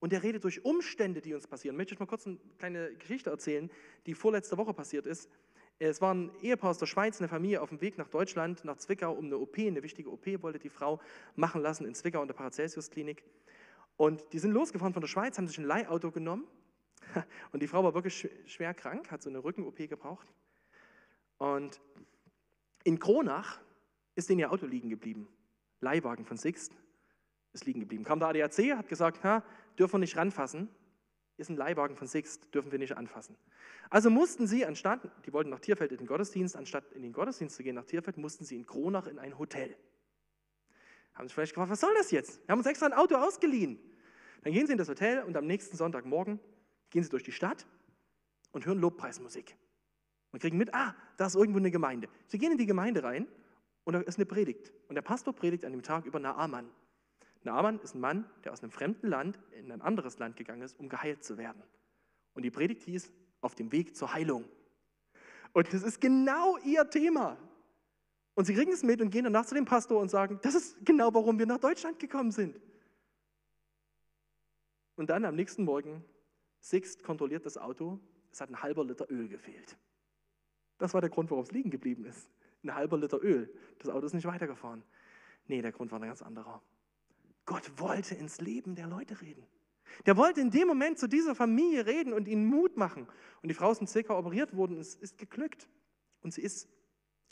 Und 0.00 0.12
er 0.12 0.22
redet 0.22 0.44
durch 0.44 0.64
Umstände, 0.64 1.20
die 1.20 1.34
uns 1.34 1.46
passieren. 1.46 1.76
Möchte 1.76 1.94
ich 1.94 2.00
mal 2.00 2.06
kurz 2.06 2.26
eine 2.26 2.38
kleine 2.58 2.94
Geschichte 2.94 3.30
erzählen, 3.30 3.70
die 4.06 4.14
vorletzte 4.14 4.56
Woche 4.56 4.74
passiert 4.74 5.06
ist. 5.06 5.28
Es 5.80 6.00
war 6.00 6.12
ein 6.12 6.32
Ehepaar 6.42 6.70
aus 6.70 6.78
der 6.78 6.86
Schweiz, 6.86 7.20
eine 7.20 7.28
Familie 7.28 7.62
auf 7.62 7.68
dem 7.68 7.80
Weg 7.80 7.98
nach 7.98 8.08
Deutschland, 8.08 8.64
nach 8.64 8.78
Zwickau, 8.78 9.12
um 9.12 9.26
eine 9.26 9.38
OP, 9.38 9.58
eine 9.58 9.82
wichtige 9.82 10.10
OP 10.10 10.26
wollte 10.42 10.58
die 10.58 10.70
Frau 10.70 11.00
machen 11.36 11.62
lassen 11.62 11.86
in 11.86 11.94
Zwickau 11.94 12.20
in 12.20 12.26
der 12.26 12.34
Paracelsus-Klinik. 12.34 13.22
Und 13.96 14.24
die 14.32 14.40
sind 14.40 14.50
losgefahren 14.50 14.92
von 14.92 15.00
der 15.00 15.08
Schweiz, 15.08 15.38
haben 15.38 15.46
sich 15.46 15.58
ein 15.58 15.64
Leihauto 15.64 16.10
genommen. 16.10 16.48
Und 17.52 17.62
die 17.62 17.68
Frau 17.68 17.84
war 17.84 17.94
wirklich 17.94 18.28
schwer 18.46 18.74
krank, 18.74 19.10
hat 19.12 19.22
so 19.22 19.30
eine 19.30 19.42
Rücken-OP 19.42 19.76
gebraucht. 19.76 20.32
Und 21.38 21.80
in 22.82 22.98
Kronach 22.98 23.60
ist 24.16 24.28
denen 24.28 24.40
ihr 24.40 24.50
Auto 24.50 24.66
liegen 24.66 24.90
geblieben. 24.90 25.28
Leihwagen 25.80 26.24
von 26.24 26.36
Sixt 26.36 26.72
ist 27.52 27.66
liegen 27.66 27.80
geblieben. 27.80 28.02
Kam 28.02 28.18
der 28.18 28.28
ADAC, 28.28 28.76
hat 28.76 28.88
gesagt, 28.88 29.22
ha, 29.22 29.44
dürfen 29.78 29.94
wir 29.94 29.98
nicht 30.00 30.16
ranfassen, 30.16 30.68
ist 31.38 31.48
ein 31.50 31.56
Leihwagen 31.56 31.96
von 31.96 32.06
Sixt, 32.06 32.52
dürfen 32.54 32.72
wir 32.72 32.78
nicht 32.78 32.96
anfassen. 32.96 33.36
Also 33.90 34.10
mussten 34.10 34.46
sie, 34.46 34.66
anstatt, 34.66 35.08
die 35.24 35.32
wollten 35.32 35.50
nach 35.50 35.60
Tierfeld 35.60 35.92
in 35.92 35.98
den 35.98 36.06
Gottesdienst, 36.06 36.56
anstatt 36.56 36.92
in 36.92 37.02
den 37.02 37.12
Gottesdienst 37.12 37.56
zu 37.56 37.62
gehen 37.62 37.76
nach 37.76 37.84
Tierfeld, 37.84 38.16
mussten 38.16 38.44
sie 38.44 38.56
in 38.56 38.66
Kronach 38.66 39.06
in 39.06 39.18
ein 39.18 39.38
Hotel. 39.38 39.76
Haben 41.14 41.28
sich 41.28 41.34
vielleicht 41.34 41.54
gefragt, 41.54 41.70
was 41.70 41.80
soll 41.80 41.94
das 41.96 42.10
jetzt? 42.10 42.46
Wir 42.46 42.52
haben 42.52 42.58
uns 42.58 42.66
extra 42.66 42.86
ein 42.86 42.92
Auto 42.92 43.16
ausgeliehen. 43.16 43.78
Dann 44.42 44.52
gehen 44.52 44.66
sie 44.66 44.72
in 44.72 44.78
das 44.78 44.88
Hotel 44.88 45.22
und 45.22 45.36
am 45.36 45.46
nächsten 45.46 45.76
Sonntagmorgen 45.76 46.38
gehen 46.90 47.02
sie 47.02 47.08
durch 47.08 47.24
die 47.24 47.32
Stadt 47.32 47.66
und 48.52 48.66
hören 48.66 48.78
Lobpreismusik. 48.78 49.56
Und 50.30 50.40
kriegen 50.40 50.58
mit, 50.58 50.74
ah, 50.74 50.94
da 51.16 51.26
ist 51.26 51.34
irgendwo 51.34 51.58
eine 51.58 51.70
Gemeinde. 51.70 52.08
Sie 52.26 52.38
gehen 52.38 52.52
in 52.52 52.58
die 52.58 52.66
Gemeinde 52.66 53.02
rein 53.02 53.26
und 53.84 53.94
da 53.94 54.00
ist 54.00 54.18
eine 54.18 54.26
Predigt. 54.26 54.72
Und 54.88 54.94
der 54.94 55.02
Pastor 55.02 55.34
predigt 55.34 55.64
an 55.64 55.72
dem 55.72 55.82
Tag 55.82 56.04
über 56.04 56.20
Naaman. 56.20 56.70
Naaman 57.44 57.78
ist 57.80 57.94
ein 57.94 58.00
Mann, 58.00 58.28
der 58.44 58.52
aus 58.52 58.62
einem 58.62 58.72
fremden 58.72 59.08
Land 59.08 59.38
in 59.52 59.70
ein 59.70 59.80
anderes 59.80 60.18
Land 60.18 60.36
gegangen 60.36 60.62
ist, 60.62 60.78
um 60.78 60.88
geheilt 60.88 61.24
zu 61.24 61.38
werden. 61.38 61.62
Und 62.34 62.42
die 62.42 62.50
Predigt 62.50 62.82
hieß, 62.82 63.12
auf 63.40 63.54
dem 63.54 63.72
Weg 63.72 63.96
zur 63.96 64.12
Heilung. 64.12 64.44
Und 65.52 65.72
das 65.72 65.82
ist 65.82 66.00
genau 66.00 66.58
ihr 66.58 66.88
Thema. 66.90 67.36
Und 68.34 68.44
sie 68.44 68.54
kriegen 68.54 68.72
es 68.72 68.82
mit 68.82 69.00
und 69.00 69.10
gehen 69.10 69.24
danach 69.24 69.46
zu 69.46 69.54
dem 69.54 69.64
Pastor 69.64 70.00
und 70.00 70.08
sagen, 70.08 70.38
das 70.42 70.54
ist 70.54 70.84
genau, 70.84 71.12
warum 71.14 71.38
wir 71.38 71.46
nach 71.46 71.58
Deutschland 71.58 71.98
gekommen 71.98 72.30
sind. 72.30 72.60
Und 74.96 75.10
dann 75.10 75.24
am 75.24 75.34
nächsten 75.34 75.64
Morgen, 75.64 76.04
Sixt 76.60 77.02
kontrolliert 77.02 77.46
das 77.46 77.56
Auto, 77.56 77.98
es 78.30 78.40
hat 78.40 78.50
ein 78.50 78.62
halber 78.62 78.84
Liter 78.84 79.10
Öl 79.10 79.28
gefehlt. 79.28 79.76
Das 80.78 80.94
war 80.94 81.00
der 81.00 81.10
Grund, 81.10 81.30
warum 81.30 81.44
es 81.44 81.50
liegen 81.50 81.70
geblieben 81.70 82.04
ist. 82.04 82.30
Ein 82.62 82.74
halber 82.74 82.98
Liter 82.98 83.22
Öl. 83.22 83.52
Das 83.78 83.88
Auto 83.88 84.06
ist 84.06 84.14
nicht 84.14 84.26
weitergefahren. 84.26 84.82
Nee, 85.46 85.62
der 85.62 85.72
Grund 85.72 85.90
war 85.90 86.00
ein 86.00 86.06
ganz 86.06 86.22
anderer. 86.22 86.62
Gott 87.48 87.78
wollte 87.78 88.14
ins 88.14 88.42
Leben 88.42 88.74
der 88.74 88.86
Leute 88.86 89.22
reden. 89.22 89.42
Der 90.04 90.18
wollte 90.18 90.42
in 90.42 90.50
dem 90.50 90.68
Moment 90.68 90.98
zu 90.98 91.08
dieser 91.08 91.34
Familie 91.34 91.86
reden 91.86 92.12
und 92.12 92.28
ihnen 92.28 92.44
Mut 92.44 92.76
machen. 92.76 93.08
Und 93.40 93.48
die 93.48 93.54
Frau 93.54 93.72
ist 93.72 93.80
in 93.80 93.86
Zwickau 93.86 94.18
operiert 94.18 94.54
worden 94.54 94.76
es 94.76 94.94
ist 94.94 95.16
geglückt. 95.16 95.66
Und 96.20 96.34
sie 96.34 96.42
ist 96.42 96.68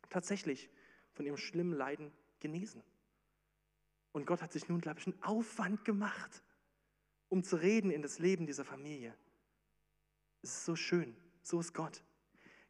tatsächlich 0.09 0.71
von 1.13 1.27
ihrem 1.27 1.37
schlimmen 1.37 1.75
Leiden 1.75 2.13
genesen. 2.41 2.83
Und 4.13 4.27
Gott 4.27 4.41
hat 4.41 4.53
sich 4.53 4.71
nun, 4.71 4.81
glaube 4.81 5.01
ich, 5.01 5.07
einen 5.07 5.23
Aufwand 5.23 5.85
gemacht, 5.85 6.43
um 7.29 7.45
zu 7.45 7.57
reden 7.57 7.91
in 7.91 8.01
das 8.01 8.19
Leben 8.19 8.47
dieser 8.47 8.65
Familie. 8.65 9.15
Es 10.41 10.51
ist 10.51 10.65
so 10.65 10.77
schön. 10.77 11.15
So 11.43 11.61
ist 11.61 11.75
Gott. 11.75 12.03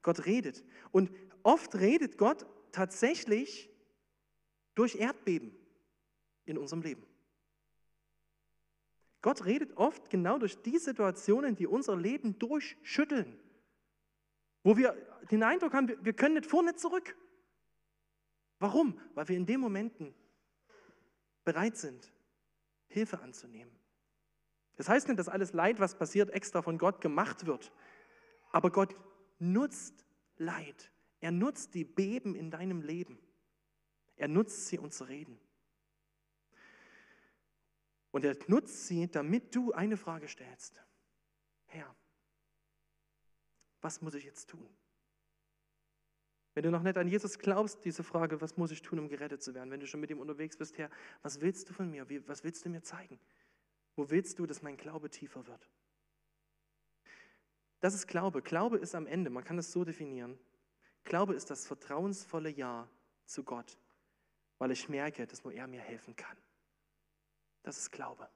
Gott 0.03 0.27
redet. 0.27 0.65
Und 0.91 1.13
oft 1.45 1.77
redet 1.77 2.19
Gott 2.19 2.45
tatsächlich 2.73 3.71
durch 4.75 4.97
Erdbeben 4.97 5.57
in 6.45 6.59
unserem 6.59 6.83
Leben. 6.83 7.07
Gott 9.27 9.45
redet 9.45 9.77
oft 9.77 10.09
genau 10.09 10.39
durch 10.39 10.63
die 10.63 10.79
Situationen, 10.79 11.57
die 11.57 11.67
unser 11.67 11.97
Leben 11.97 12.39
durchschütteln, 12.39 13.37
wo 14.63 14.77
wir 14.77 14.97
den 15.33 15.43
Eindruck 15.43 15.75
haben, 15.75 15.89
wir 15.89 16.13
können 16.13 16.35
nicht 16.35 16.47
vor, 16.47 16.63
nicht 16.63 16.79
zurück. 16.79 17.17
Warum? 18.61 19.01
Weil 19.17 19.27
wir 19.27 19.37
in 19.37 19.45
den 19.45 19.59
Momenten 19.59 20.15
bereit 21.43 21.77
sind, 21.77 22.13
Hilfe 22.87 23.19
anzunehmen. 23.19 23.77
Das 24.77 24.89
heißt 24.89 25.09
nicht, 25.09 25.19
dass 25.19 25.29
alles 25.29 25.53
Leid, 25.53 25.81
was 25.81 25.99
passiert, 25.99 26.31
extra 26.31 26.63
von 26.63 26.79
Gott 26.79 27.01
gemacht 27.01 27.47
wird. 27.47 27.73
Aber 28.53 28.71
Gott 28.71 28.95
nutzt 29.41 30.07
Leid. 30.37 30.93
Er 31.19 31.33
nutzt 31.33 31.75
die 31.75 31.85
Beben 31.85 32.37
in 32.37 32.53
deinem 32.53 32.81
Leben. 32.81 33.19
Er 34.15 34.29
nutzt 34.29 34.69
sie, 34.69 34.79
um 34.79 34.93
zu 34.93 35.03
reden. 35.03 35.41
Und 38.17 38.25
er 38.25 38.35
nutzt 38.47 38.87
sie, 38.87 39.11
damit 39.11 39.55
du 39.55 39.75
eine 39.75 39.99
Frage 39.99 40.27
stellst. 40.27 40.83
Herr, 41.67 41.95
was 43.83 44.01
muss 44.01 44.15
ich 44.15 44.25
jetzt 44.25 44.49
tun? 44.49 44.67
Wenn 46.55 46.63
du 46.63 46.71
noch 46.71 46.83
nicht 46.83 46.97
an 46.97 47.09
Jesus 47.09 47.39
glaubst, 47.39 47.85
diese 47.85 48.03
Frage, 48.03 48.41
was 48.41 48.57
muss 48.57 48.71
ich 48.71 48.81
tun, 48.81 49.01
um 49.01 49.11
gerettet 49.11 49.43
zu 49.43 49.53
werden? 49.53 49.71
Wenn 49.71 49.81
du 49.81 49.87
schon 49.87 50.01
mit 50.01 50.09
ihm 50.09 50.19
unterwegs 50.19 50.57
bist, 50.57 50.79
Herr, 50.79 50.89
was 51.21 51.43
willst 51.43 51.69
du 51.69 51.75
von 51.75 51.91
mir? 51.91 52.07
was 52.27 52.43
willst 52.43 52.65
du 52.65 52.71
mir 52.71 52.83
zeigen? 52.83 53.21
Wo 53.97 54.09
willst 54.09 54.39
du, 54.39 54.47
dass 54.47 54.63
mein 54.63 54.79
Glaube 54.79 55.11
tiefer 55.11 55.47
wird? 55.47 55.69
Das 57.81 57.93
ist 57.93 58.07
Glaube. 58.07 58.41
Glaube 58.41 58.79
ist 58.79 58.95
am 58.95 59.07
Ende, 59.07 59.29
man 59.29 59.45
kann 59.45 59.59
es 59.59 59.73
so 59.73 59.85
definieren. 59.85 60.39
Glaube 61.05 61.35
ist 61.35 61.51
das 61.51 61.67
vertrauensvolle 61.67 62.49
Ja 62.49 62.89
zu 63.27 63.45
Gott, 63.45 63.77
weil 64.57 64.71
ich 64.71 64.89
merke, 64.89 65.27
dass 65.27 65.45
nur 65.45 65.53
er 65.53 65.67
mir 65.67 65.83
helfen 65.83 66.17
kann. 66.17 66.39
Das 67.67 67.79
ist 67.79 67.91
Glaube. 67.91 68.29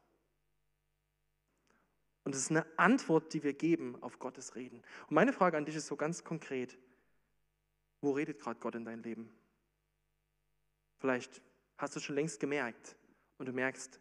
Und 2.24 2.34
es 2.34 2.42
ist 2.42 2.50
eine 2.50 2.66
Antwort, 2.76 3.32
die 3.32 3.44
wir 3.44 3.54
geben 3.54 3.96
auf 4.02 4.18
Gottes 4.18 4.56
Reden. 4.56 4.82
Und 5.02 5.12
meine 5.12 5.32
Frage 5.32 5.56
an 5.56 5.64
dich 5.64 5.76
ist 5.76 5.86
so 5.86 5.94
ganz 5.94 6.24
konkret, 6.24 6.76
wo 8.00 8.10
redet 8.10 8.40
gerade 8.40 8.58
Gott 8.58 8.74
in 8.74 8.84
dein 8.84 9.04
Leben? 9.04 9.32
Vielleicht 10.98 11.42
hast 11.78 11.94
du 11.94 12.00
schon 12.00 12.16
längst 12.16 12.40
gemerkt 12.40 12.96
und 13.38 13.46
du 13.46 13.52
merkst, 13.52 14.00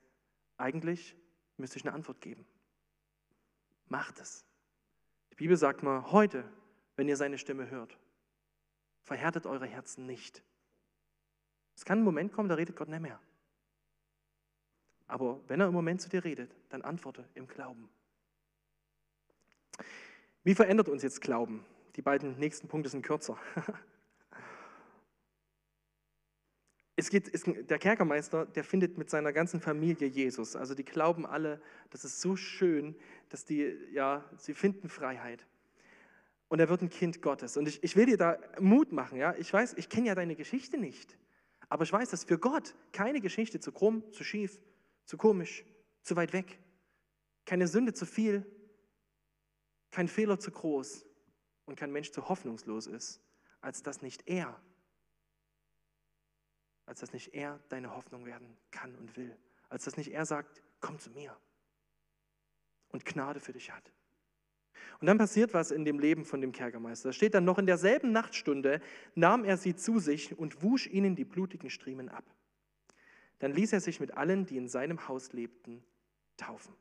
eigentlich 0.57 1.15
müsste 1.57 1.77
ich 1.77 1.85
eine 1.85 1.93
Antwort 1.93 2.21
geben. 2.21 2.47
Macht 3.87 4.19
es. 4.19 4.43
Die 5.31 5.35
Bibel 5.35 5.57
sagt 5.57 5.83
mal, 5.83 6.11
heute, 6.11 6.43
wenn 6.95 7.07
ihr 7.07 7.17
seine 7.17 7.37
Stimme 7.37 7.69
hört, 7.69 7.99
verhärtet 9.03 9.45
eure 9.45 9.67
Herzen 9.67 10.07
nicht. 10.07 10.43
Es 11.75 11.85
kann 11.85 11.99
ein 11.99 12.03
Moment 12.03 12.33
kommen, 12.33 12.49
da 12.49 12.55
redet 12.55 12.75
Gott 12.75 12.89
nicht 12.89 12.99
mehr. 12.99 13.21
Aber 15.09 15.41
wenn 15.47 15.59
er 15.59 15.67
im 15.67 15.73
Moment 15.73 16.01
zu 16.01 16.07
dir 16.07 16.23
redet, 16.23 16.55
dann 16.69 16.83
antworte 16.83 17.25
im 17.33 17.47
Glauben. 17.47 17.89
Wie 20.43 20.55
verändert 20.55 20.87
uns 20.87 21.03
jetzt 21.03 21.19
Glauben? 21.19 21.65
Die 21.95 22.01
beiden 22.01 22.37
nächsten 22.37 22.67
Punkte 22.69 22.89
sind 22.89 23.01
kürzer. 23.01 23.37
Es 26.95 27.09
geht, 27.09 27.33
es, 27.33 27.43
der 27.45 27.79
Kerkermeister, 27.79 28.45
der 28.45 28.65
findet 28.65 28.97
mit 28.97 29.09
seiner 29.09 29.31
ganzen 29.31 29.61
Familie 29.61 30.05
Jesus. 30.05 30.57
Also 30.57 30.75
die 30.75 30.83
glauben 30.83 31.25
alle, 31.25 31.61
das 31.91 32.03
ist 32.03 32.19
so 32.19 32.35
schön, 32.35 32.93
dass 33.29 33.45
die, 33.45 33.73
ja, 33.93 34.29
sie 34.35 34.53
finden 34.53 34.89
Freiheit. 34.89 35.47
Und 36.49 36.59
er 36.59 36.67
wird 36.67 36.81
ein 36.81 36.89
Kind 36.89 37.21
Gottes. 37.21 37.55
Und 37.55 37.69
ich, 37.69 37.81
ich 37.85 37.95
will 37.95 38.05
dir 38.05 38.17
da 38.17 38.37
Mut 38.59 38.91
machen. 38.91 39.17
Ja? 39.17 39.33
Ich 39.37 39.53
weiß, 39.53 39.75
ich 39.77 39.87
kenne 39.87 40.07
ja 40.07 40.15
deine 40.15 40.35
Geschichte 40.35 40.77
nicht. 40.77 41.17
Aber 41.69 41.83
ich 41.83 41.93
weiß, 41.93 42.09
dass 42.09 42.25
für 42.25 42.37
Gott 42.37 42.75
keine 42.91 43.21
Geschichte 43.21 43.61
zu 43.61 43.71
krumm, 43.71 44.03
zu 44.11 44.25
schief, 44.25 44.59
zu 45.09 45.17
komisch, 45.17 45.65
zu 46.03 46.15
weit 46.15 46.33
weg, 46.33 46.59
keine 47.45 47.67
Sünde 47.67 47.93
zu 47.93 48.05
viel, 48.05 48.45
kein 49.89 50.07
Fehler 50.07 50.39
zu 50.39 50.51
groß. 50.51 51.03
Und 51.65 51.75
kein 51.75 51.91
Mensch 51.91 52.11
zu 52.11 52.27
hoffnungslos 52.27 52.87
ist, 52.87 53.21
als 53.61 53.83
dass 53.83 54.01
nicht 54.01 54.27
er 54.27 54.59
als 56.87 57.01
dass 57.01 57.13
nicht 57.13 57.35
er 57.35 57.59
deine 57.69 57.95
Hoffnung 57.95 58.25
werden 58.25 58.57
kann 58.71 58.95
und 58.95 59.15
will, 59.15 59.37
als 59.69 59.83
dass 59.85 59.95
nicht 59.95 60.11
er 60.11 60.25
sagt, 60.25 60.63
komm 60.79 60.97
zu 60.97 61.11
mir. 61.11 61.37
Und 62.89 63.05
Gnade 63.05 63.39
für 63.39 63.53
dich 63.53 63.71
hat. 63.71 63.93
Und 64.99 65.05
dann 65.05 65.19
passiert 65.19 65.53
was 65.53 65.69
in 65.69 65.85
dem 65.85 65.99
Leben 65.99 66.25
von 66.25 66.41
dem 66.41 66.51
Kerkermeister. 66.51 67.09
Da 67.09 67.13
steht 67.13 67.35
dann 67.35 67.45
noch 67.45 67.59
in 67.59 67.67
derselben 67.67 68.11
Nachtstunde 68.11 68.81
nahm 69.13 69.45
er 69.45 69.57
sie 69.57 69.75
zu 69.75 69.99
sich 69.99 70.37
und 70.37 70.63
wusch 70.63 70.87
ihnen 70.87 71.15
die 71.15 71.25
blutigen 71.25 71.69
Striemen 71.69 72.09
ab. 72.09 72.25
Dann 73.39 73.53
ließ 73.53 73.73
er 73.73 73.79
sich 73.79 73.99
mit 73.99 74.15
allen, 74.15 74.45
die 74.45 74.57
in 74.57 74.67
seinem 74.67 75.07
Haus 75.07 75.33
lebten, 75.33 75.83
taufen. 76.37 76.73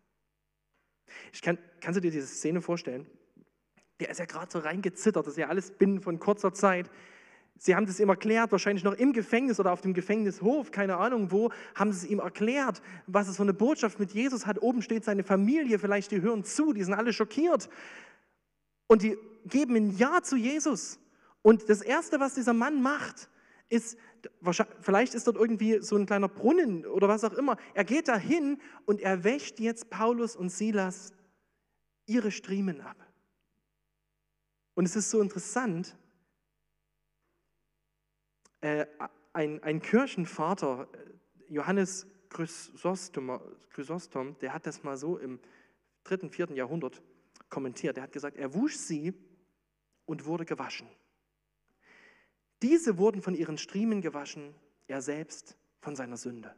Ich 1.33 1.43
kann, 1.43 1.59
kannst 1.81 1.97
du 1.97 2.01
dir 2.01 2.11
diese 2.11 2.27
Szene 2.27 2.61
vorstellen? 2.61 3.07
Der 4.01 4.11
ist 4.11 4.19
ja 4.19 4.27
gerade 4.27 4.51
so 4.51 4.59
reingezittert, 4.59 5.27
das 5.27 5.35
ist 5.35 5.39
ja 5.39 5.49
alles 5.49 5.71
binnen 5.71 6.01
von 6.01 6.19
kurzer 6.19 6.53
Zeit. 6.53 6.91
Sie 7.61 7.75
haben 7.75 7.87
das 7.87 7.99
ihm 7.99 8.09
erklärt, 8.09 8.53
wahrscheinlich 8.53 8.85
noch 8.85 8.95
im 8.95 9.13
Gefängnis 9.13 9.59
oder 9.59 9.73
auf 9.73 9.81
dem 9.81 9.93
Gefängnishof, 9.93 10.71
keine 10.71 10.97
Ahnung 10.99 11.33
wo, 11.33 11.51
haben 11.75 11.93
sie 11.93 12.07
es 12.07 12.13
ihm 12.13 12.21
erklärt, 12.21 12.81
was 13.09 13.27
es 13.27 13.37
für 13.37 13.43
eine 13.43 13.55
Botschaft 13.55 13.99
mit 13.99 14.13
Jesus 14.13 14.47
hat. 14.47 14.63
Oben 14.63 14.81
steht 14.81 15.05
seine 15.05 15.25
Familie, 15.25 15.81
vielleicht 15.81 16.13
die 16.13 16.21
hören 16.21 16.45
zu, 16.45 16.73
die 16.73 16.85
sind 16.85 16.95
alle 16.95 17.13
schockiert. 17.13 17.69
Und 18.87 19.03
die 19.03 19.19
geben 19.45 19.75
ein 19.75 19.97
Ja 19.97 20.23
zu 20.23 20.37
Jesus. 20.37 21.01
Und 21.43 21.69
das 21.69 21.83
Erste, 21.83 22.21
was 22.21 22.35
dieser 22.35 22.53
Mann 22.53 22.81
macht, 22.81 23.29
ist, 23.69 23.99
vielleicht 24.81 25.15
ist 25.15 25.27
dort 25.27 25.37
irgendwie 25.37 25.81
so 25.81 25.97
ein 25.97 26.07
kleiner 26.07 26.29
Brunnen 26.29 26.87
oder 26.87 27.09
was 27.09 27.25
auch 27.25 27.33
immer. 27.33 27.57
Er 27.75 27.85
geht 27.85 28.09
dahin 28.09 28.61
und 28.87 29.01
er 29.01 29.25
wäscht 29.25 29.61
jetzt 29.61 29.91
Paulus 29.91 30.37
und 30.37 30.51
Silas 30.51 31.13
ihre 32.07 32.31
Striemen 32.31 32.81
ab. 32.81 32.97
Und 34.75 34.85
es 34.85 34.97
ist 34.97 35.11
so 35.11 35.21
interessant, 35.21 35.97
äh, 38.61 38.87
ein, 39.33 39.63
ein 39.63 39.81
Kirchenvater, 39.81 40.89
äh, 40.93 41.53
Johannes 41.53 42.07
Chrysostom, 42.29 43.41
Chrysostom, 43.71 44.39
der 44.39 44.53
hat 44.53 44.67
das 44.67 44.83
mal 44.83 44.97
so 44.97 45.19
im 45.19 45.39
dritten, 46.05 46.31
vierten 46.31 46.55
Jahrhundert 46.55 47.03
kommentiert. 47.49 47.97
Er 47.97 48.05
hat 48.05 48.13
gesagt, 48.13 48.37
er 48.37 48.55
wusch 48.55 48.77
sie 48.77 49.15
und 50.05 50.25
wurde 50.27 50.45
gewaschen. 50.45 50.89
Diese 52.63 52.99
wurden 52.99 53.23
von 53.23 53.35
ihren 53.35 53.59
Striemen 53.59 54.01
gewaschen, 54.01 54.55
er 54.87 55.03
selbst 55.03 55.57
von 55.81 55.95
seiner 55.95 56.17
Sünde. 56.17 56.55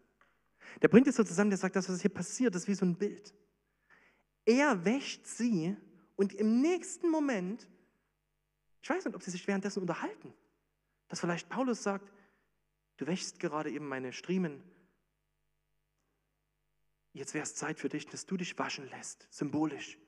Der 0.83 0.89
bringt 0.89 1.07
es 1.07 1.17
so 1.17 1.25
zusammen, 1.25 1.51
der 1.51 1.59
sagt, 1.59 1.77
das, 1.77 1.89
was 1.89 2.01
hier 2.01 2.13
passiert, 2.13 2.55
ist 2.55 2.69
wie 2.69 2.75
so 2.75 2.87
ein 2.87 2.97
Bild. 2.97 3.35
Er 4.45 4.85
wäscht 4.85 5.27
sie 5.27 5.77
und 6.17 6.33
im 6.33 6.61
nächsten 6.61 7.11
Moment, 7.11 7.69
ich 8.83 8.89
weiß 8.91 9.05
nicht, 9.05 9.15
ob 9.15 9.23
sie 9.23 9.31
sich 9.31 9.47
währenddessen 9.47 9.81
unterhalten, 9.81 10.33
dass 11.09 11.21
vielleicht 11.21 11.49
Paulus 11.49 11.83
sagt, 11.83 12.13
du 12.97 13.07
wächst 13.07 13.41
gerade 13.41 13.71
eben 13.71 13.87
meine 13.87 14.13
Striemen. 14.13 14.63
Jetzt 17.13 17.35
wäre 17.35 17.43
es 17.43 17.55
Zeit 17.55 17.81
für 17.81 17.89
dich, 17.89 18.07
dass 18.07 18.27
du 18.27 18.37
dich 18.37 18.59
waschen 18.59 18.89
lässt, 18.91 19.27
symbolisch, 19.31 19.99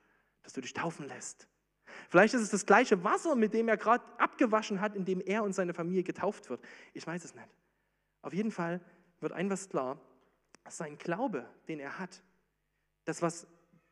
dass 0.41 0.53
du 0.53 0.61
dich 0.61 0.73
taufen 0.73 1.07
lässt. 1.07 1.47
Vielleicht 2.13 2.35
ist 2.35 2.41
es 2.41 2.51
das 2.51 2.67
gleiche 2.67 3.03
Wasser, 3.03 3.33
mit 3.33 3.55
dem 3.55 3.67
er 3.67 3.75
gerade 3.75 4.03
abgewaschen 4.19 4.81
hat, 4.81 4.95
in 4.95 5.03
dem 5.03 5.19
er 5.19 5.43
und 5.43 5.53
seine 5.53 5.73
Familie 5.73 6.03
getauft 6.03 6.47
wird. 6.47 6.63
Ich 6.93 7.07
weiß 7.07 7.25
es 7.25 7.33
nicht. 7.33 7.49
Auf 8.21 8.35
jeden 8.35 8.51
Fall 8.51 8.81
wird 9.19 9.31
ein 9.31 9.49
was 9.49 9.67
klar, 9.67 9.99
sein 10.69 10.99
Glaube, 10.99 11.49
den 11.67 11.79
er 11.79 11.97
hat, 11.97 12.21
das, 13.05 13.23
was 13.23 13.47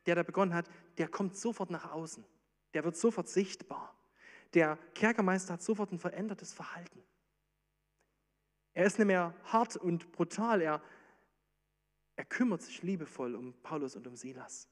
der 0.05 0.13
da 0.13 0.21
begonnen 0.21 0.53
hat, 0.53 0.69
der 0.99 1.07
kommt 1.07 1.35
sofort 1.35 1.71
nach 1.71 1.91
außen. 1.91 2.23
Der 2.75 2.83
wird 2.83 2.95
sofort 2.95 3.27
sichtbar. 3.27 3.91
Der 4.53 4.77
Kerkermeister 4.93 5.53
hat 5.53 5.63
sofort 5.63 5.91
ein 5.91 5.97
verändertes 5.97 6.53
Verhalten. 6.53 7.03
Er 8.75 8.85
ist 8.85 8.99
nicht 8.99 9.07
mehr 9.07 9.33
hart 9.45 9.77
und 9.77 10.11
brutal, 10.11 10.61
er, 10.61 10.79
er 12.17 12.25
kümmert 12.25 12.61
sich 12.61 12.83
liebevoll 12.83 13.33
um 13.33 13.55
Paulus 13.63 13.95
und 13.95 14.05
um 14.05 14.15
Silas. 14.15 14.67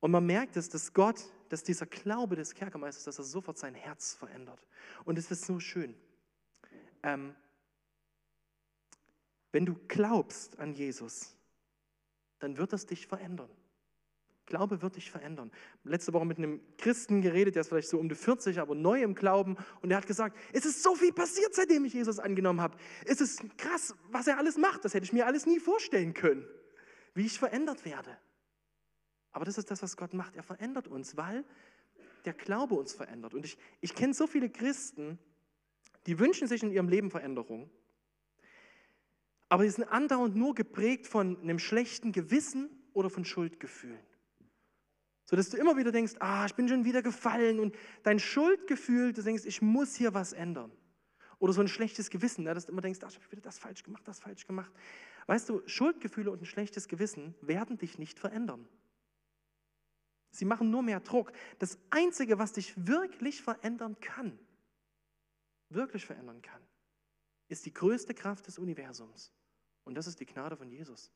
Und 0.00 0.10
man 0.10 0.24
merkt 0.24 0.56
es, 0.56 0.68
dass 0.68 0.92
Gott, 0.92 1.22
dass 1.50 1.62
dieser 1.62 1.86
Glaube 1.86 2.36
des 2.36 2.54
Kerkermeisters, 2.54 3.04
dass 3.04 3.18
er 3.18 3.24
sofort 3.24 3.58
sein 3.58 3.74
Herz 3.74 4.14
verändert. 4.14 4.66
Und 5.04 5.18
es 5.18 5.30
ist 5.30 5.44
so 5.44 5.60
schön. 5.60 5.94
Ähm, 7.02 7.34
wenn 9.52 9.66
du 9.66 9.74
glaubst 9.88 10.58
an 10.58 10.72
Jesus, 10.72 11.36
dann 12.38 12.56
wird 12.56 12.72
das 12.72 12.86
dich 12.86 13.06
verändern. 13.06 13.50
Glaube 14.46 14.82
wird 14.82 14.96
dich 14.96 15.10
verändern. 15.10 15.52
Letzte 15.84 16.12
Woche 16.12 16.24
mit 16.24 16.38
einem 16.38 16.60
Christen 16.76 17.20
geredet, 17.20 17.54
der 17.54 17.60
ist 17.60 17.68
vielleicht 17.68 17.88
so 17.88 17.98
um 17.98 18.08
die 18.08 18.16
40, 18.16 18.58
aber 18.58 18.74
neu 18.74 19.00
im 19.02 19.14
Glauben. 19.14 19.56
Und 19.80 19.90
er 19.90 19.98
hat 19.98 20.06
gesagt, 20.06 20.36
es 20.52 20.64
ist 20.64 20.82
so 20.82 20.96
viel 20.96 21.12
passiert, 21.12 21.54
seitdem 21.54 21.84
ich 21.84 21.92
Jesus 21.92 22.18
angenommen 22.18 22.60
habe. 22.60 22.76
Es 23.04 23.20
ist 23.20 23.42
krass, 23.58 23.94
was 24.10 24.26
er 24.26 24.38
alles 24.38 24.56
macht. 24.56 24.84
Das 24.84 24.94
hätte 24.94 25.04
ich 25.04 25.12
mir 25.12 25.26
alles 25.26 25.46
nie 25.46 25.60
vorstellen 25.60 26.14
können, 26.14 26.44
wie 27.14 27.26
ich 27.26 27.38
verändert 27.38 27.84
werde. 27.84 28.16
Aber 29.32 29.44
das 29.44 29.58
ist 29.58 29.70
das, 29.70 29.82
was 29.82 29.96
Gott 29.96 30.14
macht. 30.14 30.36
Er 30.36 30.42
verändert 30.42 30.88
uns, 30.88 31.16
weil 31.16 31.44
der 32.24 32.32
Glaube 32.32 32.74
uns 32.74 32.92
verändert. 32.92 33.34
Und 33.34 33.44
ich, 33.44 33.58
ich 33.80 33.94
kenne 33.94 34.14
so 34.14 34.26
viele 34.26 34.50
Christen, 34.50 35.18
die 36.06 36.18
wünschen 36.18 36.48
sich 36.48 36.62
in 36.62 36.70
ihrem 36.70 36.88
Leben 36.88 37.10
Veränderung, 37.10 37.70
aber 39.48 39.64
die 39.64 39.70
sind 39.70 39.84
andauernd 39.84 40.36
nur 40.36 40.54
geprägt 40.54 41.06
von 41.06 41.40
einem 41.40 41.58
schlechten 41.58 42.12
Gewissen 42.12 42.70
oder 42.92 43.10
von 43.10 43.24
Schuldgefühlen. 43.24 43.98
So 45.24 45.36
dass 45.36 45.50
du 45.50 45.56
immer 45.56 45.76
wieder 45.76 45.92
denkst, 45.92 46.14
ah, 46.20 46.46
ich 46.46 46.54
bin 46.54 46.68
schon 46.68 46.84
wieder 46.84 47.02
gefallen 47.02 47.60
und 47.60 47.76
dein 48.02 48.18
Schuldgefühl, 48.18 49.12
du 49.12 49.22
denkst, 49.22 49.44
ich 49.44 49.62
muss 49.62 49.94
hier 49.94 50.14
was 50.14 50.32
ändern. 50.32 50.72
Oder 51.38 51.52
so 51.52 51.60
ein 51.60 51.68
schlechtes 51.68 52.10
Gewissen, 52.10 52.44
ne, 52.44 52.54
dass 52.54 52.66
du 52.66 52.72
immer 52.72 52.80
denkst, 52.80 53.00
ach, 53.02 53.10
ich 53.10 53.16
habe 53.16 53.30
wieder 53.32 53.40
das 53.40 53.58
falsch 53.58 53.82
gemacht, 53.82 54.02
das 54.06 54.20
falsch 54.20 54.46
gemacht. 54.46 54.72
Weißt 55.26 55.48
du, 55.48 55.62
Schuldgefühle 55.66 56.30
und 56.30 56.42
ein 56.42 56.46
schlechtes 56.46 56.88
Gewissen 56.88 57.34
werden 57.40 57.78
dich 57.78 57.98
nicht 57.98 58.18
verändern. 58.18 58.68
Sie 60.30 60.44
machen 60.44 60.70
nur 60.70 60.82
mehr 60.82 61.00
Druck. 61.00 61.32
Das 61.58 61.78
Einzige, 61.90 62.38
was 62.38 62.52
dich 62.52 62.86
wirklich 62.86 63.42
verändern 63.42 63.98
kann, 64.00 64.38
wirklich 65.68 66.06
verändern 66.06 66.40
kann, 66.42 66.62
ist 67.48 67.66
die 67.66 67.74
größte 67.74 68.14
Kraft 68.14 68.46
des 68.46 68.58
Universums. 68.58 69.32
Und 69.84 69.94
das 69.94 70.06
ist 70.06 70.20
die 70.20 70.26
Gnade 70.26 70.56
von 70.56 70.70
Jesus. 70.70 71.10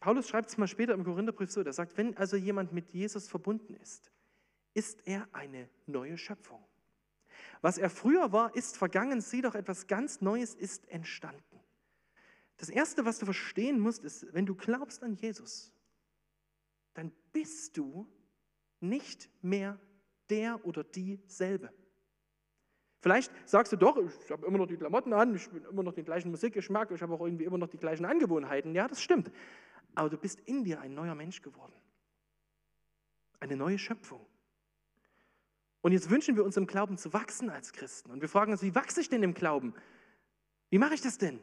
Paulus 0.00 0.28
schreibt 0.28 0.50
es 0.50 0.56
mal 0.56 0.68
später 0.68 0.94
im 0.94 1.04
Korintherbrief 1.04 1.50
so, 1.50 1.62
der 1.62 1.72
sagt, 1.72 1.96
wenn 1.96 2.16
also 2.16 2.36
jemand 2.36 2.72
mit 2.72 2.90
Jesus 2.90 3.28
verbunden 3.28 3.74
ist, 3.74 4.10
ist 4.74 5.06
er 5.06 5.28
eine 5.32 5.68
neue 5.86 6.18
Schöpfung. 6.18 6.64
Was 7.60 7.78
er 7.78 7.90
früher 7.90 8.30
war, 8.32 8.54
ist 8.54 8.76
vergangen, 8.76 9.20
sieh 9.20 9.42
doch, 9.42 9.54
etwas 9.54 9.86
ganz 9.86 10.20
Neues 10.20 10.54
ist 10.54 10.88
entstanden. 10.88 11.55
Das 12.56 12.68
Erste, 12.68 13.04
was 13.04 13.18
du 13.18 13.26
verstehen 13.26 13.78
musst, 13.78 14.04
ist, 14.04 14.32
wenn 14.32 14.46
du 14.46 14.54
glaubst 14.54 15.02
an 15.02 15.14
Jesus, 15.14 15.72
dann 16.94 17.12
bist 17.32 17.76
du 17.76 18.06
nicht 18.80 19.28
mehr 19.42 19.78
der 20.30 20.64
oder 20.64 20.82
dieselbe. 20.82 21.72
Vielleicht 23.00 23.30
sagst 23.48 23.72
du 23.72 23.76
doch, 23.76 23.98
ich 23.98 24.30
habe 24.30 24.46
immer 24.46 24.58
noch 24.58 24.66
die 24.66 24.76
Klamotten 24.76 25.12
an, 25.12 25.34
ich 25.34 25.48
bin 25.50 25.64
immer 25.64 25.82
noch 25.82 25.92
den 25.92 26.04
gleichen 26.04 26.30
Musikgeschmack, 26.30 26.90
ich 26.90 27.02
habe 27.02 27.12
auch 27.12 27.20
irgendwie 27.20 27.44
immer 27.44 27.58
noch 27.58 27.68
die 27.68 27.76
gleichen 27.76 28.04
Angewohnheiten. 28.04 28.74
Ja, 28.74 28.88
das 28.88 29.02
stimmt. 29.02 29.30
Aber 29.94 30.08
du 30.08 30.16
bist 30.16 30.40
in 30.40 30.64
dir 30.64 30.80
ein 30.80 30.94
neuer 30.94 31.14
Mensch 31.14 31.42
geworden. 31.42 31.74
Eine 33.38 33.56
neue 33.56 33.78
Schöpfung. 33.78 34.26
Und 35.82 35.92
jetzt 35.92 36.10
wünschen 36.10 36.36
wir 36.36 36.44
uns 36.44 36.56
im 36.56 36.66
Glauben 36.66 36.98
zu 36.98 37.12
wachsen 37.12 37.48
als 37.48 37.72
Christen. 37.72 38.10
Und 38.10 38.22
wir 38.22 38.28
fragen 38.28 38.50
uns, 38.50 38.62
wie 38.62 38.74
wachse 38.74 39.00
ich 39.00 39.08
denn 39.08 39.22
im 39.22 39.34
Glauben? 39.34 39.74
Wie 40.70 40.78
mache 40.78 40.94
ich 40.94 41.00
das 41.00 41.18
denn? 41.18 41.38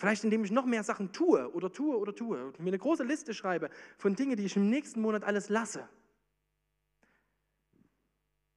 Vielleicht 0.00 0.24
indem 0.24 0.42
ich 0.44 0.50
noch 0.50 0.64
mehr 0.64 0.82
Sachen 0.82 1.12
tue 1.12 1.52
oder 1.52 1.70
tue 1.70 1.94
oder 1.94 2.14
tue 2.14 2.42
und 2.42 2.58
mir 2.58 2.68
eine 2.68 2.78
große 2.78 3.04
Liste 3.04 3.34
schreibe 3.34 3.68
von 3.98 4.16
Dingen, 4.16 4.34
die 4.34 4.46
ich 4.46 4.56
im 4.56 4.70
nächsten 4.70 5.02
Monat 5.02 5.24
alles 5.24 5.50
lasse. 5.50 5.86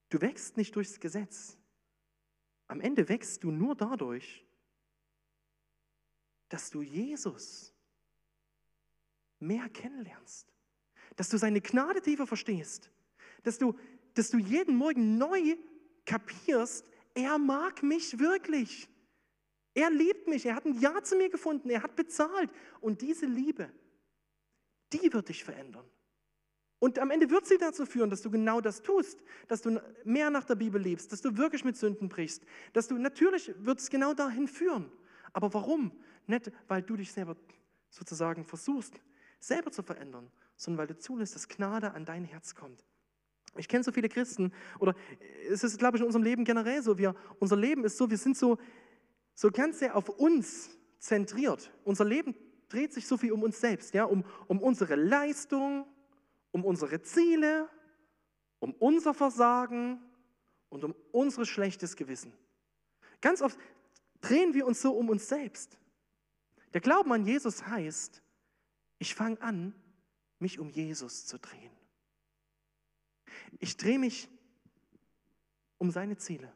Du 0.08 0.22
wächst 0.22 0.56
nicht 0.56 0.74
durchs 0.74 1.02
Gesetz. 1.02 1.58
Am 2.68 2.80
Ende 2.80 3.10
wächst 3.10 3.44
du 3.44 3.52
nur 3.52 3.76
dadurch, 3.76 4.46
dass 6.48 6.70
du 6.70 6.82
Jesus 6.82 7.74
mehr 9.42 9.68
kennenlernst, 9.68 10.48
dass 11.18 11.28
du 11.28 11.38
seine 11.38 11.60
Gnade 11.60 12.02
tiefer 12.02 12.26
verstehst, 12.26 12.90
dass 13.44 13.58
du, 13.58 13.78
dass 14.14 14.30
du 14.30 14.38
jeden 14.38 14.78
Morgen 14.78 15.18
neu 15.18 15.58
kapierst, 16.06 16.86
er 17.16 17.38
mag 17.38 17.84
mich 17.84 18.18
wirklich. 18.18 18.88
Er 19.74 19.90
liebt 19.90 20.28
mich, 20.28 20.46
er 20.46 20.56
hat 20.56 20.66
ein 20.66 20.80
Ja 20.80 21.02
zu 21.04 21.16
mir 21.16 21.30
gefunden, 21.30 21.70
er 21.70 21.84
hat 21.84 21.96
bezahlt. 21.96 22.52
Und 22.80 23.02
diese 23.02 23.26
Liebe, 23.26 23.70
die 24.92 25.12
wird 25.12 25.30
dich 25.30 25.44
verändern. 25.44 25.86
Und 26.80 27.00
am 27.00 27.12
Ende 27.12 27.30
wird 27.30 27.46
sie 27.48 27.58
dazu 27.58 27.86
führen, 27.86 28.10
dass 28.10 28.22
du 28.22 28.30
genau 28.30 28.60
das 28.60 28.82
tust, 28.82 29.24
dass 29.48 29.62
du 29.62 29.82
mehr 30.04 30.30
nach 30.30 30.44
der 30.44 30.56
Bibel 30.56 30.82
lebst, 30.82 31.14
dass 31.14 31.22
du 31.22 31.38
wirklich 31.38 31.64
mit 31.64 31.78
Sünden 31.78 32.10
brichst, 32.10 32.44
dass 32.74 32.90
du 32.90 32.98
natürlich 32.98 33.54
wird 33.58 33.80
es 33.80 33.90
genau 33.90 34.14
dahin 34.14 34.50
führen. 34.50 34.92
Aber 35.32 35.54
warum? 35.54 35.92
Nicht, 36.28 36.52
weil 36.68 36.82
du 36.82 36.98
dich 36.98 37.12
selber 37.12 37.38
sozusagen 37.90 38.44
versuchst, 38.44 39.02
selber 39.40 39.72
zu 39.72 39.82
verändern, 39.82 40.30
sondern 40.58 40.80
weil 40.80 40.88
du 40.88 40.98
zulässt, 40.98 41.36
dass 41.36 41.48
Gnade 41.48 41.94
an 41.94 42.04
dein 42.04 42.26
Herz 42.26 42.54
kommt. 42.54 42.84
Ich 43.56 43.68
kenne 43.68 43.84
so 43.84 43.92
viele 43.92 44.10
Christen, 44.10 44.52
oder 44.80 44.96
es 45.50 45.64
ist, 45.64 45.78
glaube 45.78 45.98
ich, 45.98 46.02
in 46.02 46.08
unserem 46.08 46.24
Leben 46.24 46.44
generell 46.44 46.82
so, 46.82 46.98
wir, 46.98 47.16
unser 47.40 47.56
Leben 47.56 47.86
ist 47.86 47.98
so, 47.98 48.10
wir 48.10 48.18
sind 48.18 48.36
so, 48.36 48.58
so 49.36 49.52
ganz 49.52 49.80
sehr 49.80 49.96
auf 49.96 50.10
uns 50.10 50.70
zentriert. 51.00 51.72
Unser 51.84 52.06
Leben 52.06 52.36
dreht 52.70 52.94
sich 52.94 53.08
so 53.08 53.18
viel 53.18 53.32
um 53.32 53.44
uns 53.44 53.60
selbst, 53.60 53.94
ja, 53.94 54.06
um, 54.06 54.24
um 54.48 54.60
unsere 54.60 54.96
Leistung, 54.96 55.86
um 56.52 56.66
unsere 56.66 57.02
Ziele, 57.02 57.70
um 58.60 58.74
unser 58.74 59.14
Versagen 59.14 60.02
und 60.70 60.84
um 60.84 60.96
unser 61.12 61.46
schlechtes 61.46 61.96
Gewissen. 61.96 62.34
Ganz 63.22 63.42
oft 63.42 63.60
drehen 64.22 64.54
wir 64.54 64.66
uns 64.66 64.82
so 64.82 64.94
um 64.94 65.10
uns 65.10 65.28
selbst. 65.28 65.78
Der 66.74 66.82
Glauben 66.82 67.12
an 67.12 67.26
Jesus 67.26 67.68
heißt, 67.68 68.22
ich 68.98 69.16
fange 69.16 69.42
an, 69.42 69.76
mich 70.40 70.60
um 70.60 70.70
Jesus 70.70 71.26
zu 71.26 71.38
drehen. 71.38 71.72
Ich 73.60 73.78
drehe 73.78 74.00
mich 74.00 74.30
um 75.78 75.92
seine 75.92 76.18
Ziele. 76.18 76.52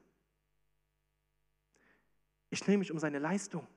Ich 2.50 2.62
drehe 2.62 2.78
mich 2.78 2.92
um 2.92 3.00
seine 3.00 3.20
Leistung. 3.20 3.68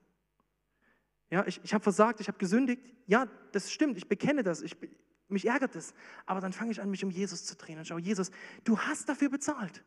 Ja, 1.30 1.46
ich, 1.46 1.60
ich 1.62 1.74
habe 1.74 1.82
versagt, 1.82 2.20
ich 2.20 2.28
habe 2.28 2.38
gesündigt. 2.38 2.82
Ja, 3.06 3.26
das 3.52 3.70
stimmt, 3.72 3.96
ich 3.96 4.08
bekenne 4.08 4.42
das, 4.42 4.62
ich, 4.62 4.76
mich 5.28 5.46
ärgert 5.46 5.76
es. 5.76 5.94
Aber 6.26 6.40
dann 6.40 6.52
fange 6.52 6.72
ich 6.72 6.80
an, 6.80 6.90
mich 6.90 7.04
um 7.04 7.10
Jesus 7.10 7.44
zu 7.44 7.56
drehen 7.56 7.78
und 7.78 7.86
schaue, 7.86 8.00
Jesus, 8.00 8.30
du 8.64 8.78
hast 8.78 9.08
dafür 9.08 9.30
bezahlt. 9.30 9.84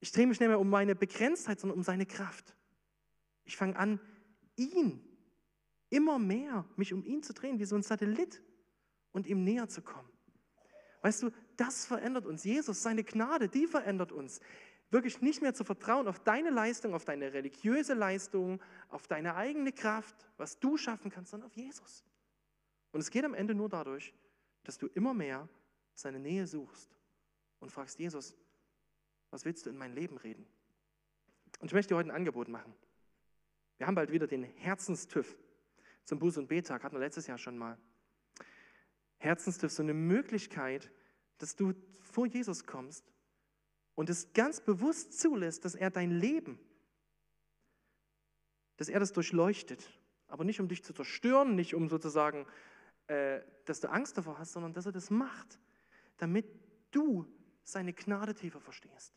Ich 0.00 0.10
drehe 0.12 0.26
mich 0.26 0.40
nicht 0.40 0.48
mehr 0.48 0.58
um 0.58 0.70
meine 0.70 0.94
Begrenztheit, 0.94 1.60
sondern 1.60 1.78
um 1.78 1.84
seine 1.84 2.06
Kraft. 2.06 2.56
Ich 3.44 3.56
fange 3.56 3.76
an, 3.76 4.00
ihn 4.56 5.00
immer 5.90 6.18
mehr, 6.18 6.64
mich 6.76 6.92
um 6.92 7.04
ihn 7.04 7.22
zu 7.22 7.32
drehen, 7.34 7.58
wie 7.58 7.64
so 7.64 7.76
ein 7.76 7.82
Satellit 7.82 8.42
und 9.12 9.26
ihm 9.26 9.44
näher 9.44 9.68
zu 9.68 9.82
kommen. 9.82 10.08
Weißt 11.02 11.22
du, 11.22 11.30
das 11.56 11.84
verändert 11.84 12.26
uns. 12.26 12.44
Jesus, 12.44 12.82
seine 12.82 13.04
Gnade, 13.04 13.48
die 13.48 13.66
verändert 13.66 14.12
uns 14.12 14.40
wirklich 14.92 15.22
nicht 15.22 15.40
mehr 15.40 15.54
zu 15.54 15.64
vertrauen 15.64 16.06
auf 16.06 16.20
deine 16.20 16.50
Leistung, 16.50 16.94
auf 16.94 17.04
deine 17.04 17.32
religiöse 17.32 17.94
Leistung, 17.94 18.60
auf 18.90 19.08
deine 19.08 19.34
eigene 19.34 19.72
Kraft, 19.72 20.14
was 20.36 20.60
du 20.60 20.76
schaffen 20.76 21.10
kannst, 21.10 21.30
sondern 21.30 21.48
auf 21.48 21.56
Jesus. 21.56 22.04
Und 22.92 23.00
es 23.00 23.10
geht 23.10 23.24
am 23.24 23.34
Ende 23.34 23.54
nur 23.54 23.70
dadurch, 23.70 24.14
dass 24.64 24.78
du 24.78 24.86
immer 24.88 25.14
mehr 25.14 25.48
seine 25.94 26.18
Nähe 26.18 26.46
suchst 26.46 26.94
und 27.58 27.72
fragst, 27.72 27.98
Jesus, 27.98 28.36
was 29.30 29.44
willst 29.46 29.64
du 29.64 29.70
in 29.70 29.78
mein 29.78 29.94
Leben 29.94 30.18
reden? 30.18 30.46
Und 31.60 31.68
ich 31.68 31.72
möchte 31.72 31.94
dir 31.94 31.96
heute 31.96 32.10
ein 32.10 32.16
Angebot 32.16 32.48
machen. 32.48 32.74
Wir 33.78 33.86
haben 33.86 33.94
bald 33.94 34.12
wieder 34.12 34.26
den 34.26 34.44
Herzenstüff 34.44 35.36
zum 36.04 36.18
Buß- 36.18 36.38
und 36.38 36.48
Betag, 36.48 36.84
hatten 36.84 36.96
wir 36.96 37.00
letztes 37.00 37.26
Jahr 37.26 37.38
schon 37.38 37.56
mal. 37.56 37.78
Herzenstüff, 39.16 39.72
so 39.72 39.82
eine 39.82 39.94
Möglichkeit, 39.94 40.90
dass 41.38 41.56
du 41.56 41.72
vor 42.00 42.26
Jesus 42.26 42.66
kommst 42.66 43.12
und 43.94 44.10
es 44.10 44.32
ganz 44.32 44.60
bewusst 44.60 45.18
zulässt, 45.18 45.64
dass 45.64 45.74
er 45.74 45.90
dein 45.90 46.10
Leben, 46.10 46.58
dass 48.76 48.88
er 48.88 49.00
das 49.00 49.12
durchleuchtet, 49.12 49.88
aber 50.26 50.44
nicht 50.44 50.60
um 50.60 50.68
dich 50.68 50.82
zu 50.82 50.92
zerstören, 50.92 51.54
nicht 51.54 51.74
um 51.74 51.88
sozusagen, 51.88 52.46
äh, 53.06 53.40
dass 53.64 53.80
du 53.80 53.90
Angst 53.90 54.16
davor 54.16 54.38
hast, 54.38 54.52
sondern 54.52 54.72
dass 54.72 54.86
er 54.86 54.92
das 54.92 55.10
macht, 55.10 55.58
damit 56.16 56.46
du 56.90 57.26
seine 57.64 57.92
Gnade 57.92 58.34
tiefer 58.34 58.60
verstehst. 58.60 59.12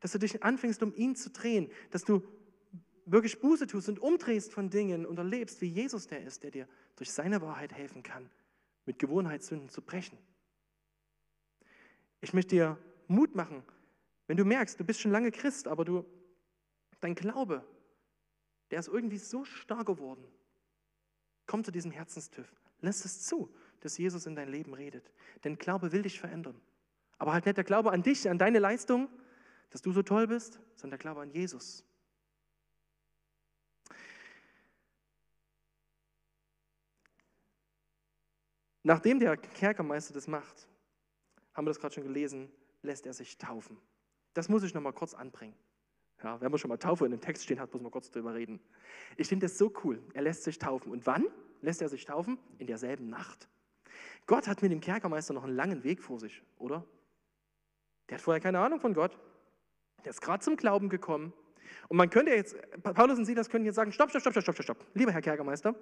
Dass 0.00 0.12
du 0.12 0.18
dich 0.18 0.42
anfängst, 0.42 0.82
um 0.82 0.94
ihn 0.94 1.14
zu 1.14 1.30
drehen, 1.30 1.70
dass 1.90 2.04
du 2.04 2.26
wirklich 3.06 3.40
Buße 3.40 3.66
tust 3.66 3.88
und 3.88 3.98
umdrehst 3.98 4.52
von 4.52 4.70
Dingen 4.70 5.06
und 5.06 5.18
erlebst, 5.18 5.60
wie 5.60 5.66
Jesus 5.66 6.06
der 6.06 6.22
ist, 6.22 6.42
der 6.42 6.50
dir 6.50 6.68
durch 6.96 7.12
seine 7.12 7.40
Wahrheit 7.42 7.72
helfen 7.72 8.02
kann, 8.02 8.30
mit 8.86 8.98
Gewohnheitssünden 8.98 9.68
zu 9.68 9.82
brechen. 9.82 10.18
Ich 12.20 12.34
möchte 12.34 12.56
dir 12.56 12.78
Mut 13.08 13.34
machen, 13.34 13.62
wenn 14.30 14.36
du 14.36 14.44
merkst, 14.44 14.78
du 14.78 14.84
bist 14.84 15.00
schon 15.00 15.10
lange 15.10 15.32
Christ, 15.32 15.66
aber 15.66 15.84
du, 15.84 16.06
dein 17.00 17.16
Glaube, 17.16 17.66
der 18.70 18.78
ist 18.78 18.86
irgendwie 18.86 19.18
so 19.18 19.44
stark 19.44 19.86
geworden. 19.86 20.24
Komm 21.48 21.64
zu 21.64 21.72
diesem 21.72 21.90
Herzenstüff. 21.90 22.54
Lass 22.78 23.04
es 23.04 23.26
zu, 23.26 23.52
dass 23.80 23.98
Jesus 23.98 24.26
in 24.26 24.36
dein 24.36 24.48
Leben 24.48 24.72
redet. 24.72 25.10
Denn 25.42 25.58
Glaube 25.58 25.90
will 25.90 26.02
dich 26.02 26.20
verändern. 26.20 26.60
Aber 27.18 27.32
halt 27.32 27.44
nicht 27.44 27.56
der 27.56 27.64
Glaube 27.64 27.90
an 27.90 28.04
dich, 28.04 28.30
an 28.30 28.38
deine 28.38 28.60
Leistung, 28.60 29.08
dass 29.70 29.82
du 29.82 29.90
so 29.90 30.04
toll 30.04 30.28
bist, 30.28 30.60
sondern 30.76 30.90
der 30.90 30.98
Glaube 30.98 31.22
an 31.22 31.32
Jesus. 31.32 31.84
Nachdem 38.84 39.18
der 39.18 39.36
Kerkermeister 39.36 40.14
das 40.14 40.28
macht, 40.28 40.68
haben 41.52 41.66
wir 41.66 41.70
das 41.70 41.80
gerade 41.80 41.96
schon 41.96 42.04
gelesen, 42.04 42.48
lässt 42.82 43.06
er 43.06 43.12
sich 43.12 43.36
taufen. 43.36 43.76
Das 44.34 44.48
muss 44.48 44.62
ich 44.62 44.74
noch 44.74 44.82
mal 44.82 44.92
kurz 44.92 45.14
anbringen. 45.14 45.54
Ja, 46.22 46.40
wenn 46.40 46.50
man 46.50 46.58
schon 46.58 46.68
mal 46.68 46.76
Taufe 46.76 47.04
in 47.06 47.12
dem 47.12 47.20
Text 47.20 47.44
stehen 47.44 47.60
hat, 47.60 47.72
muss 47.72 47.82
man 47.82 47.90
kurz 47.90 48.10
drüber 48.10 48.34
reden. 48.34 48.60
Ich 49.16 49.28
finde 49.28 49.46
das 49.46 49.56
so 49.56 49.72
cool. 49.84 50.02
Er 50.12 50.22
lässt 50.22 50.44
sich 50.44 50.58
taufen. 50.58 50.92
Und 50.92 51.06
wann? 51.06 51.26
lässt 51.62 51.82
er 51.82 51.88
sich 51.88 52.04
taufen? 52.04 52.38
In 52.58 52.66
derselben 52.66 53.08
Nacht. 53.08 53.48
Gott 54.26 54.46
hat 54.46 54.62
mit 54.62 54.70
dem 54.70 54.80
Kerkermeister 54.80 55.34
noch 55.34 55.44
einen 55.44 55.56
langen 55.56 55.82
Weg 55.84 56.02
vor 56.02 56.18
sich, 56.18 56.42
oder? 56.58 56.84
Der 58.08 58.16
hat 58.16 58.22
vorher 58.22 58.40
keine 58.40 58.60
Ahnung 58.60 58.80
von 58.80 58.94
Gott. 58.94 59.18
Der 60.04 60.10
ist 60.10 60.20
gerade 60.20 60.42
zum 60.42 60.56
Glauben 60.56 60.88
gekommen. 60.88 61.32
Und 61.88 61.96
man 61.96 62.10
könnte 62.10 62.32
jetzt, 62.32 62.56
Paulus 62.82 63.18
und 63.18 63.24
Silas 63.24 63.48
können 63.48 63.64
jetzt 63.64 63.76
sagen, 63.76 63.92
stopp, 63.92 64.10
stopp, 64.10 64.22
stopp, 64.22 64.32
stopp, 64.32 64.54
stopp, 64.54 64.64
stopp. 64.64 64.86
Lieber 64.94 65.12
Herr 65.12 65.22
Kerkermeister, 65.22 65.74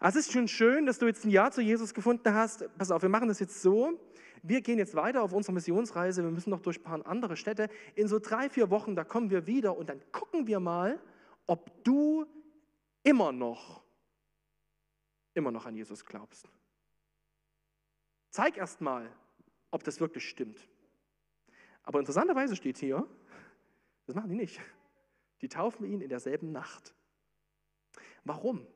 es 0.00 0.16
ist 0.16 0.32
schon 0.32 0.48
schön, 0.48 0.86
dass 0.86 0.98
du 0.98 1.06
jetzt 1.06 1.24
ein 1.24 1.30
Ja 1.30 1.50
zu 1.50 1.60
Jesus 1.60 1.92
gefunden 1.92 2.32
hast. 2.32 2.68
Pass 2.78 2.90
auf, 2.90 3.02
wir 3.02 3.08
machen 3.08 3.28
das 3.28 3.40
jetzt 3.40 3.60
so. 3.62 3.98
Wir 4.42 4.60
gehen 4.60 4.78
jetzt 4.78 4.94
weiter 4.94 5.22
auf 5.22 5.32
unserer 5.32 5.54
Missionsreise. 5.54 6.22
Wir 6.22 6.30
müssen 6.30 6.50
noch 6.50 6.60
durch 6.60 6.78
ein 6.78 6.84
paar 6.84 7.06
andere 7.06 7.36
Städte. 7.36 7.68
In 7.96 8.06
so 8.06 8.18
drei, 8.20 8.48
vier 8.48 8.70
Wochen, 8.70 8.94
da 8.94 9.02
kommen 9.02 9.30
wir 9.30 9.46
wieder 9.46 9.76
und 9.76 9.88
dann 9.88 10.00
gucken 10.12 10.46
wir 10.46 10.60
mal, 10.60 11.00
ob 11.46 11.82
du 11.82 12.26
immer 13.02 13.32
noch, 13.32 13.82
immer 15.34 15.50
noch 15.50 15.66
an 15.66 15.74
Jesus 15.74 16.04
glaubst. 16.04 16.48
Zeig 18.30 18.56
erst 18.56 18.80
mal, 18.80 19.10
ob 19.70 19.82
das 19.82 19.98
wirklich 19.98 20.28
stimmt. 20.28 20.68
Aber 21.82 21.98
interessanterweise 21.98 22.54
steht 22.54 22.78
hier, 22.78 23.08
das 24.06 24.14
machen 24.14 24.30
die 24.30 24.36
nicht. 24.36 24.60
Die 25.40 25.48
taufen 25.48 25.86
ihn 25.86 26.00
in 26.00 26.08
derselben 26.08 26.52
Nacht. 26.52 26.94
Warum? 28.24 28.66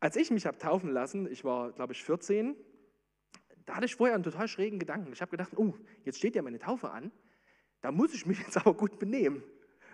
Als 0.00 0.16
ich 0.16 0.30
mich 0.30 0.46
habe 0.46 0.58
taufen 0.58 0.90
lassen, 0.90 1.30
ich 1.30 1.44
war, 1.44 1.72
glaube 1.72 1.92
ich, 1.92 2.04
14, 2.04 2.56
da 3.66 3.74
hatte 3.76 3.86
ich 3.86 3.96
vorher 3.96 4.14
einen 4.14 4.24
total 4.24 4.48
schrägen 4.48 4.78
Gedanken. 4.78 5.12
Ich 5.12 5.20
habe 5.20 5.30
gedacht, 5.30 5.52
oh, 5.56 5.74
jetzt 6.04 6.18
steht 6.18 6.36
ja 6.36 6.42
meine 6.42 6.58
Taufe 6.58 6.90
an, 6.90 7.12
da 7.80 7.92
muss 7.92 8.14
ich 8.14 8.26
mich 8.26 8.38
jetzt 8.44 8.56
aber 8.56 8.74
gut 8.74 8.98
benehmen. 8.98 9.42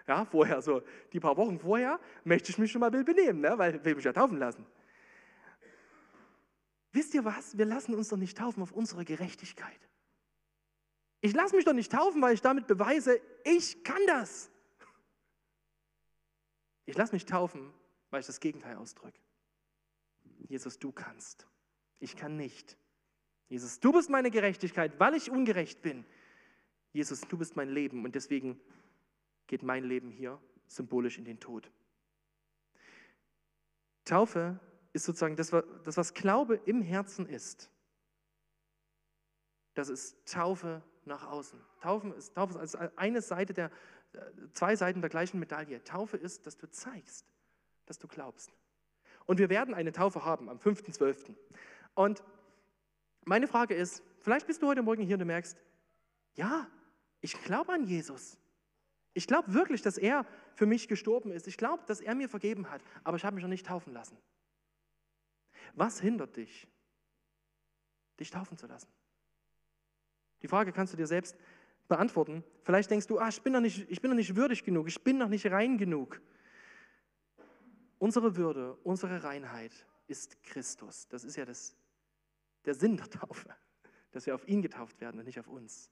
Ja, 0.07 0.27
vorher, 0.27 0.61
so 0.61 0.83
die 1.13 1.21
paar 1.21 1.37
Wochen 1.37 1.59
vorher, 1.59 1.99
möchte 2.25 2.51
ich 2.51 2.59
mich 2.59 2.71
schon 2.71 2.81
mal 2.81 2.93
will 2.93 3.05
benehmen, 3.05 3.41
ne? 3.41 3.57
weil 3.57 3.77
ich 3.77 3.85
will 3.85 3.95
mich 3.95 4.05
ja 4.05 4.13
taufen 4.13 4.39
lassen. 4.39 4.67
Wisst 6.93 7.15
ihr 7.15 7.25
was? 7.25 7.57
Wir 7.57 7.65
lassen 7.65 7.95
uns 7.95 8.11
doch 8.11 8.19
nicht 8.19 8.37
taufen 8.37 8.63
auf 8.63 8.71
unsere 8.71 9.05
Gerechtigkeit. 9.05 9.89
Ich 11.23 11.33
lasse 11.33 11.57
mich 11.57 11.65
doch 11.65 11.73
nicht 11.73 11.91
taufen, 11.91 12.21
weil 12.21 12.35
ich 12.35 12.43
damit 12.43 12.67
beweise, 12.67 13.19
ich 13.45 13.83
kann 13.83 14.01
das. 14.07 14.51
Ich 16.85 16.97
lasse 16.97 17.15
mich 17.15 17.25
taufen, 17.25 17.73
weil 18.11 18.21
ich 18.21 18.27
das 18.27 18.41
Gegenteil 18.41 18.77
ausdrücke. 18.77 19.24
Jesus, 20.49 20.79
du 20.79 20.93
kannst. 20.93 21.47
Ich 22.01 22.17
kann 22.17 22.37
nicht. 22.37 22.77
Jesus, 23.49 23.81
du 23.81 23.93
bist 23.93 24.11
meine 24.11 24.31
Gerechtigkeit, 24.31 24.99
weil 24.99 25.15
ich 25.15 25.31
ungerecht 25.31 25.83
bin. 25.83 26.05
Jesus, 26.93 27.23
du 27.23 27.39
bist 27.39 27.57
mein 27.57 27.69
Leben 27.69 28.05
und 28.05 28.15
deswegen 28.15 28.61
geht 29.47 29.63
mein 29.63 29.85
Leben 29.85 30.11
hier 30.11 30.41
symbolisch 30.67 31.19
in 31.19 31.25
den 31.25 31.41
Tod. 31.41 31.71
Taufe 34.05 34.59
ist 34.93 35.05
sozusagen 35.05 35.37
das, 35.37 35.53
was 35.53 36.15
Glaube 36.15 36.61
im 36.67 36.83
Herzen 36.83 37.27
ist. 37.27 37.71
Das 39.75 39.89
ist 39.89 40.27
Taufe 40.27 40.83
nach 41.05 41.27
außen. 41.27 41.61
Taufe 41.81 42.09
ist, 42.11 42.35
Taufe 42.35 42.59
ist 42.61 42.77
eine 42.77 43.23
Seite 43.23 43.55
der, 43.55 43.71
zwei 44.53 44.77
Seiten 44.77 45.01
der 45.01 45.11
gleichen 45.11 45.41
Medaille. 45.41 45.83
Taufe 45.83 46.17
ist, 46.17 46.47
dass 46.47 46.57
du 46.57 46.71
zeigst, 46.71 47.27
dass 47.87 47.99
du 47.99 48.07
glaubst. 48.07 48.53
Und 49.27 49.39
wir 49.39 49.49
werden 49.49 49.75
eine 49.75 49.93
Taufe 49.93 50.25
haben 50.25 50.49
am 50.49 50.59
5.12. 50.59 51.35
Und 51.95 52.22
meine 53.25 53.49
Frage 53.49 53.75
ist, 53.75 54.03
vielleicht 54.20 54.47
bist 54.47 54.62
du 54.62 54.66
heute 54.66 54.83
Morgen 54.83 55.03
hier 55.03 55.14
und 55.14 55.20
du 55.20 55.25
merkst, 55.25 55.57
ja, 56.35 56.68
ich 57.20 57.33
glaube 57.43 57.72
an 57.72 57.85
Jesus. 57.85 58.39
Ich 59.14 59.27
glaube 59.27 59.55
wirklich, 59.55 59.81
dass 59.81 59.97
er 59.97 60.27
für 60.55 60.66
mich 60.66 60.89
gestorben 60.89 61.31
ist. 61.31 61.47
Ich 61.47 61.57
glaube, 61.57 61.85
dass 61.87 62.01
er 62.01 62.14
mir 62.14 62.29
vergeben 62.29 62.70
hat, 62.70 62.83
aber 63.05 63.16
ich 63.16 63.25
habe 63.25 63.35
mich 63.37 63.43
noch 63.43 63.49
nicht 63.49 63.66
taufen 63.66 63.93
lassen. 63.93 64.18
Was 65.75 66.01
hindert 66.01 66.37
dich, 66.37 66.66
dich 68.20 68.31
taufen 68.31 68.59
zu 68.59 68.66
lassen? 68.66 68.89
Die 70.43 70.49
Frage 70.49 70.72
kannst 70.72 70.93
du 70.93 70.97
dir 70.97 71.07
selbst 71.07 71.37
beantworten. 71.89 72.45
Vielleicht 72.62 72.91
denkst 72.91 73.07
du, 73.07 73.18
ah, 73.18 73.29
ich, 73.29 73.41
bin 73.43 73.53
noch 73.53 73.61
nicht, 73.61 73.91
ich 73.91 74.01
bin 74.01 74.11
noch 74.11 74.16
nicht 74.16 74.37
würdig 74.37 74.64
genug, 74.64 74.89
ich 74.89 75.03
bin 75.03 75.16
noch 75.16 75.29
nicht 75.29 75.47
rein 75.47 75.79
genug. 75.79 76.20
Unsere 78.05 78.37
Würde, 78.37 78.75
unsere 78.83 79.25
Reinheit 79.25 79.73
ist 80.09 80.43
Christus. 80.43 81.09
Das 81.09 81.25
ist 81.25 81.37
ja 81.37 81.47
das, 81.47 81.75
der 82.67 82.75
Sinn 82.75 82.99
der 82.99 83.09
Taufe, 83.09 83.49
dass 84.11 84.27
wir 84.27 84.35
auf 84.35 84.47
ihn 84.47 84.61
getauft 84.61 85.01
werden 85.01 85.19
und 85.19 85.25
nicht 85.25 85.41
auf 85.41 85.49
uns. 85.49 85.91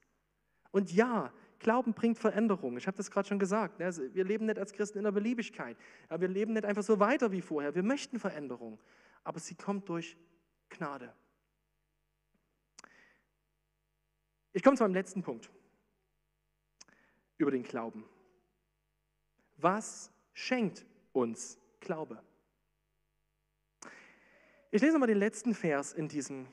Und 0.73 0.93
ja, 0.93 1.33
Glauben 1.59 1.95
bringt 1.95 2.19
Veränderung. 2.19 2.77
Ich 2.77 2.87
habe 2.87 2.99
das 2.99 3.11
gerade 3.11 3.27
schon 3.27 3.39
gesagt. 3.39 3.79
Ne? 3.79 3.87
Also 3.87 4.15
wir 4.15 4.25
leben 4.25 4.45
nicht 4.45 4.59
als 4.59 4.75
Christen 4.75 4.99
in 4.99 5.05
der 5.05 5.13
Beliebigkeit. 5.13 5.79
wir 6.11 6.29
leben 6.29 6.53
nicht 6.53 6.67
einfach 6.67 6.83
so 6.83 7.01
weiter 7.01 7.33
wie 7.33 7.41
vorher. 7.41 7.75
Wir 7.75 7.83
möchten 7.83 8.19
Veränderung. 8.19 8.79
Aber 9.25 9.41
sie 9.41 9.55
kommt 9.55 9.89
durch 9.89 10.19
Gnade. 10.69 11.15
Ich 14.53 14.63
komme 14.63 14.77
zu 14.77 14.85
meinem 14.85 14.93
letzten 14.93 15.23
Punkt 15.23 15.51
über 17.39 17.51
den 17.51 17.63
Glauben. 17.63 18.05
Was 19.57 20.13
schenkt 20.35 20.85
uns 21.15 21.59
Glaube? 21.83 22.23
Ich 24.71 24.81
lese 24.81 24.99
mal 24.99 25.07
den 25.07 25.19
letzten 25.19 25.55
Vers 25.55 25.93
in, 25.93 26.09
diesem, 26.09 26.47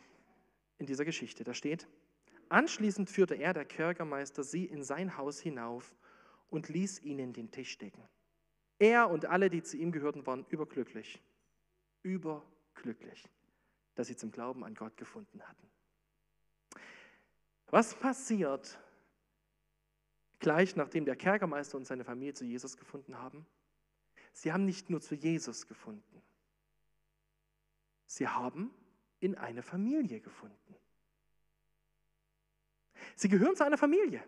in 0.77 0.85
dieser 0.85 1.05
Geschichte. 1.05 1.45
Da 1.45 1.53
steht, 1.53 1.87
anschließend 2.49 3.09
führte 3.09 3.35
er, 3.35 3.53
der 3.53 3.63
Kerkermeister, 3.63 4.43
sie 4.43 4.65
in 4.65 4.83
sein 4.83 5.15
Haus 5.15 5.39
hinauf 5.39 5.95
und 6.49 6.67
ließ 6.67 7.01
ihnen 7.03 7.31
den 7.31 7.51
Tisch 7.51 7.77
decken. 7.77 8.03
Er 8.77 9.09
und 9.09 9.25
alle, 9.25 9.49
die 9.49 9.63
zu 9.63 9.77
ihm 9.77 9.91
gehörten, 9.91 10.25
waren 10.25 10.45
überglücklich, 10.49 11.21
überglücklich, 12.03 13.29
dass 13.95 14.07
sie 14.07 14.17
zum 14.17 14.31
Glauben 14.31 14.65
an 14.65 14.75
Gott 14.75 14.97
gefunden 14.97 15.41
hatten. 15.47 15.69
Was 17.67 17.93
passiert 17.93 18.79
gleich 20.39 20.75
nachdem 20.75 21.05
der 21.05 21.15
Kerkermeister 21.15 21.77
und 21.77 21.85
seine 21.85 22.03
Familie 22.03 22.33
zu 22.33 22.45
Jesus 22.45 22.77
gefunden 22.77 23.17
haben? 23.17 23.45
Sie 24.39 24.53
haben 24.53 24.63
nicht 24.63 24.89
nur 24.89 25.01
zu 25.01 25.15
Jesus 25.15 25.67
gefunden, 25.67 26.23
sie 28.05 28.25
haben 28.25 28.73
in 29.19 29.35
eine 29.35 29.61
Familie 29.61 30.21
gefunden. 30.21 30.75
Sie 33.17 33.27
gehören 33.27 33.57
zu 33.57 33.65
einer 33.65 33.77
Familie. 33.77 34.23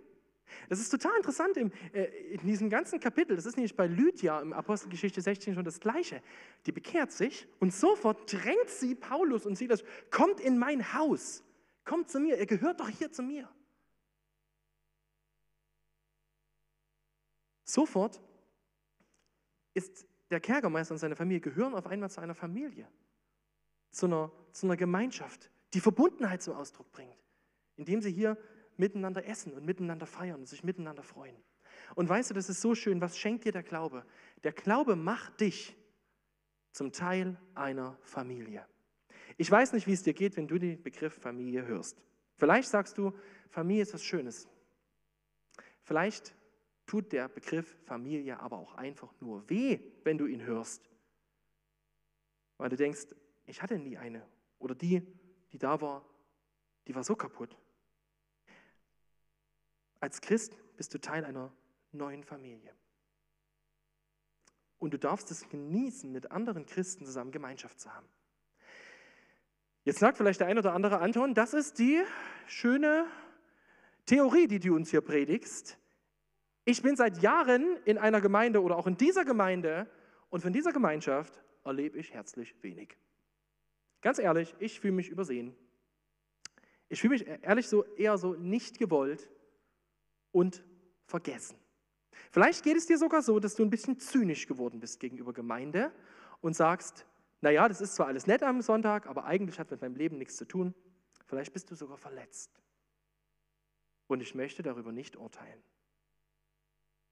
Das 0.68 0.82
ist 0.82 0.90
total 0.90 1.16
interessant 1.16 1.56
in, 1.56 1.72
äh, 1.94 2.04
in 2.34 2.46
diesem 2.46 2.70
ganzen 2.70 3.00
Kapitel. 3.00 3.38
Das 3.38 3.46
ist 3.46 3.56
nämlich 3.56 3.78
bei 3.78 3.88
Lydia 3.88 4.42
im 4.42 4.52
Apostelgeschichte 4.52 5.22
16 5.22 5.54
schon 5.54 5.64
das 5.64 5.80
Gleiche. 5.80 6.22
Die 6.66 6.74
bekehrt 6.74 7.14
sich 7.14 7.48
und 7.62 7.74
sofort 7.74 8.34
drängt 8.34 8.68
sie 8.68 8.96
Paulus 8.96 9.46
und 9.46 9.56
Silas, 9.56 9.82
kommt 10.10 10.42
in 10.42 10.58
mein 10.58 10.94
Haus. 10.94 11.42
Kommt 11.86 12.10
zu 12.10 12.20
mir, 12.20 12.38
ihr 12.38 12.48
gehört 12.48 12.82
doch 12.82 12.90
hier 12.90 13.14
zu 13.14 13.24
mir. 13.24 13.50
Sofort 17.64 18.22
ist 19.74 20.08
der 20.30 20.40
Kerkermeister 20.40 20.94
und 20.94 21.00
seine 21.00 21.16
Familie 21.16 21.42
gehören 21.42 21.74
auf 21.74 21.88
einmal 21.88 22.10
zu 22.10 22.22
einer 22.22 22.36
Familie, 22.36 22.88
zu 23.92 24.06
einer, 24.06 24.32
zu 24.52 24.66
einer 24.66 24.78
Gemeinschaft, 24.78 25.52
die 25.74 25.80
Verbundenheit 25.80 26.42
zum 26.42 26.56
Ausdruck 26.56 26.92
bringt, 26.92 27.16
indem 27.76 28.02
sie 28.02 28.12
hier 28.12 28.38
miteinander 28.78 29.26
essen 29.26 29.54
und 29.54 29.66
miteinander 29.66 30.06
feiern 30.06 30.40
und 30.40 30.48
sich 30.48 30.64
miteinander 30.64 31.04
freuen. 31.04 31.36
Und 31.96 32.08
weißt 32.08 32.30
du, 32.30 32.34
das 32.34 32.50
ist 32.50 32.62
so 32.62 32.76
schön, 32.76 33.02
was 33.02 33.18
schenkt 33.18 33.46
dir 33.46 33.52
der 33.52 33.64
Glaube? 33.64 34.06
Der 34.44 34.54
Glaube 34.54 34.96
macht 34.96 35.42
dich 35.42 35.76
zum 36.72 36.92
Teil 36.92 37.38
einer 37.54 37.98
Familie. 38.04 38.66
Ich 39.38 39.50
weiß 39.50 39.74
nicht, 39.74 39.88
wie 39.88 39.94
es 39.94 40.04
dir 40.04 40.14
geht, 40.14 40.38
wenn 40.38 40.48
du 40.48 40.58
den 40.58 40.82
Begriff 40.82 41.14
Familie 41.14 41.66
hörst. 41.66 42.02
Vielleicht 42.38 42.70
sagst 42.70 42.98
du, 42.98 43.14
Familie 43.50 43.84
ist 43.84 43.94
was 43.94 44.04
Schönes. 44.04 44.48
Vielleicht 45.84 46.34
tut 46.86 47.12
der 47.12 47.30
Begriff 47.30 47.78
Familie 47.86 48.40
aber 48.40 48.58
auch 48.58 48.76
einfach 48.76 49.14
nur 49.20 49.50
weh, 49.50 49.80
wenn 50.04 50.18
du 50.18 50.26
ihn 50.26 50.42
hörst. 50.42 50.90
Weil 52.58 52.70
du 52.70 52.76
denkst, 52.76 53.08
ich 53.46 53.62
hatte 53.62 53.78
nie 53.80 53.98
eine. 53.98 54.26
Oder 54.60 54.76
die, 54.76 55.02
die 55.52 55.58
da 55.58 55.82
war, 55.82 56.06
die 56.88 56.96
war 56.96 57.04
so 57.04 57.16
kaputt. 57.16 57.58
Als 60.00 60.22
Christ 60.22 60.58
bist 60.78 60.94
du 60.94 61.00
Teil 61.00 61.26
einer 61.26 61.54
neuen 61.92 62.24
Familie. 62.24 62.74
Und 64.80 64.94
du 64.94 64.98
darfst 64.98 65.30
es 65.30 65.48
genießen, 65.48 66.12
mit 66.12 66.32
anderen 66.32 66.66
Christen 66.66 67.06
zusammen 67.06 67.32
Gemeinschaft 67.32 67.80
zu 67.80 67.94
haben. 67.94 68.08
Jetzt 69.84 70.00
sagt 70.00 70.18
vielleicht 70.18 70.40
der 70.40 70.48
ein 70.48 70.58
oder 70.58 70.74
andere 70.74 71.00
Anton, 71.00 71.34
das 71.34 71.54
ist 71.54 71.80
die 71.80 72.02
schöne 72.48 73.06
Theorie, 74.06 74.48
die 74.48 74.60
du 74.60 74.76
uns 74.76 74.90
hier 74.90 75.02
predigst. 75.02 75.78
Ich 76.66 76.82
bin 76.84 76.96
seit 76.96 77.22
Jahren 77.22 77.78
in 77.86 77.98
einer 77.98 78.22
Gemeinde 78.22 78.62
oder 78.62 78.78
auch 78.78 78.88
in 78.88 78.98
dieser 78.98 79.26
Gemeinde 79.26 79.90
und 80.30 80.42
von 80.42 80.54
dieser 80.54 80.72
Gemeinschaft 80.72 81.42
erlebe 81.64 81.98
ich 81.98 82.14
herzlich 82.14 82.56
wenig. 82.62 82.98
Ganz 84.02 84.20
ehrlich, 84.20 84.56
ich 84.60 84.80
fühle 84.80 84.94
mich 84.94 85.10
übersehen. 85.10 85.56
Ich 86.90 87.02
fühle 87.02 87.14
mich 87.14 87.28
ehrlich 87.28 87.68
so 87.68 87.84
eher 87.96 88.18
so 88.18 88.34
nicht 88.34 88.78
gewollt 88.78 89.30
und 90.32 90.64
vergessen. 91.06 91.58
Vielleicht 92.32 92.64
geht 92.64 92.78
es 92.78 92.86
dir 92.86 92.98
sogar 92.98 93.22
so, 93.22 93.40
dass 93.40 93.56
du 93.56 93.64
ein 93.64 93.70
bisschen 93.70 94.00
zynisch 94.00 94.48
geworden 94.48 94.80
bist 94.80 95.00
gegenüber 95.00 95.34
Gemeinde 95.34 95.92
und 96.42 96.56
sagst, 96.56 97.06
naja, 97.42 97.68
das 97.68 97.82
ist 97.82 97.96
zwar 97.96 98.08
alles 98.08 98.28
nett 98.28 98.44
am 98.44 98.62
Sonntag, 98.62 99.08
aber 99.08 99.26
eigentlich 99.26 99.60
hat 99.60 99.72
mit 99.72 99.82
meinem 99.82 99.96
Leben 99.96 100.18
nichts 100.18 100.38
zu 100.38 100.46
tun. 100.46 100.76
Vielleicht 101.26 101.54
bist 101.54 101.72
du 101.72 101.76
sogar 101.76 101.98
verletzt. 101.98 102.62
Und 104.08 104.22
ich 104.22 104.36
möchte 104.36 104.62
darüber 104.62 104.92
nicht 104.92 105.16
urteilen. 105.16 105.64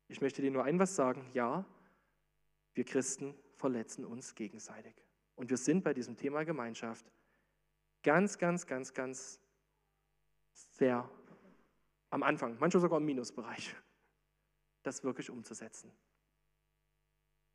Ich 0.10 0.22
möchte 0.22 0.41
dir 0.41 0.51
nur 0.51 0.66
ein 0.66 0.78
was 0.80 0.95
sagen. 0.95 1.26
Ja, 1.34 1.66
wir 2.74 2.84
Christen 2.84 3.34
verletzen 3.55 4.05
uns 4.05 4.36
gegenseitig. 4.36 4.95
Und 5.36 5.49
wir 5.49 5.57
sind 5.57 5.84
bei 5.84 5.93
diesem 5.93 6.18
Thema 6.18 6.43
Gemeinschaft 6.43 7.10
ganz, 8.03 8.38
ganz, 8.38 8.68
ganz, 8.68 8.93
ganz 8.93 9.39
sehr 10.51 11.10
am 12.10 12.24
Anfang, 12.24 12.57
manchmal 12.60 12.82
sogar 12.82 12.99
im 12.99 13.05
Minusbereich, 13.05 13.76
das 14.84 15.03
wirklich 15.03 15.30
umzusetzen. 15.30 15.91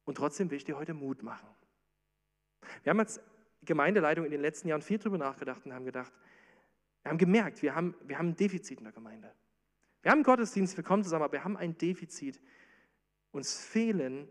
Und 0.05 0.17
trotzdem 0.17 0.51
will 0.51 0.57
ich 0.57 0.65
dir 0.65 0.77
heute 0.77 0.95
Mut 0.95 1.23
machen. 1.23 1.49
Wir 2.83 2.91
haben 2.91 3.01
als 3.01 3.21
Gemeindeleitung 3.63 4.25
in 4.25 4.31
den 4.31 4.41
letzten 4.41 4.69
Jahren 4.69 4.83
viel 4.83 4.99
darüber 4.99 5.19
nachgedacht 5.19 5.65
und 5.67 5.73
haben 5.73 5.85
gedacht, 5.85 6.13
wir 7.03 7.11
haben 7.11 7.19
gemerkt, 7.19 7.63
wir 7.63 7.75
haben, 7.75 7.95
wir 8.05 8.19
haben 8.19 8.29
ein 8.29 8.37
Defizit 8.37 8.79
in 8.79 8.85
der 8.85 8.93
Gemeinde. 8.93 9.35
Wir 10.05 10.11
haben 10.11 10.23
Gottesdienst, 10.23 10.77
wir 10.77 10.85
kommen 10.85 11.03
zusammen, 11.03 11.25
aber 11.25 11.33
wir 11.33 11.45
haben 11.45 11.57
ein 11.57 11.79
Defizit. 11.79 12.39
Uns 13.33 13.59
fehlen 13.59 14.29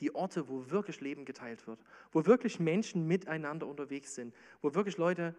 die 0.00 0.14
Orte, 0.14 0.50
wo 0.50 0.70
wirklich 0.70 1.00
Leben 1.00 1.24
geteilt 1.24 1.66
wird, 1.66 1.82
wo 2.12 2.26
wirklich 2.26 2.60
Menschen 2.60 3.06
miteinander 3.06 3.66
unterwegs 3.66 4.14
sind, 4.14 4.34
wo 4.60 4.74
wirklich 4.74 4.98
Leute 4.98 5.34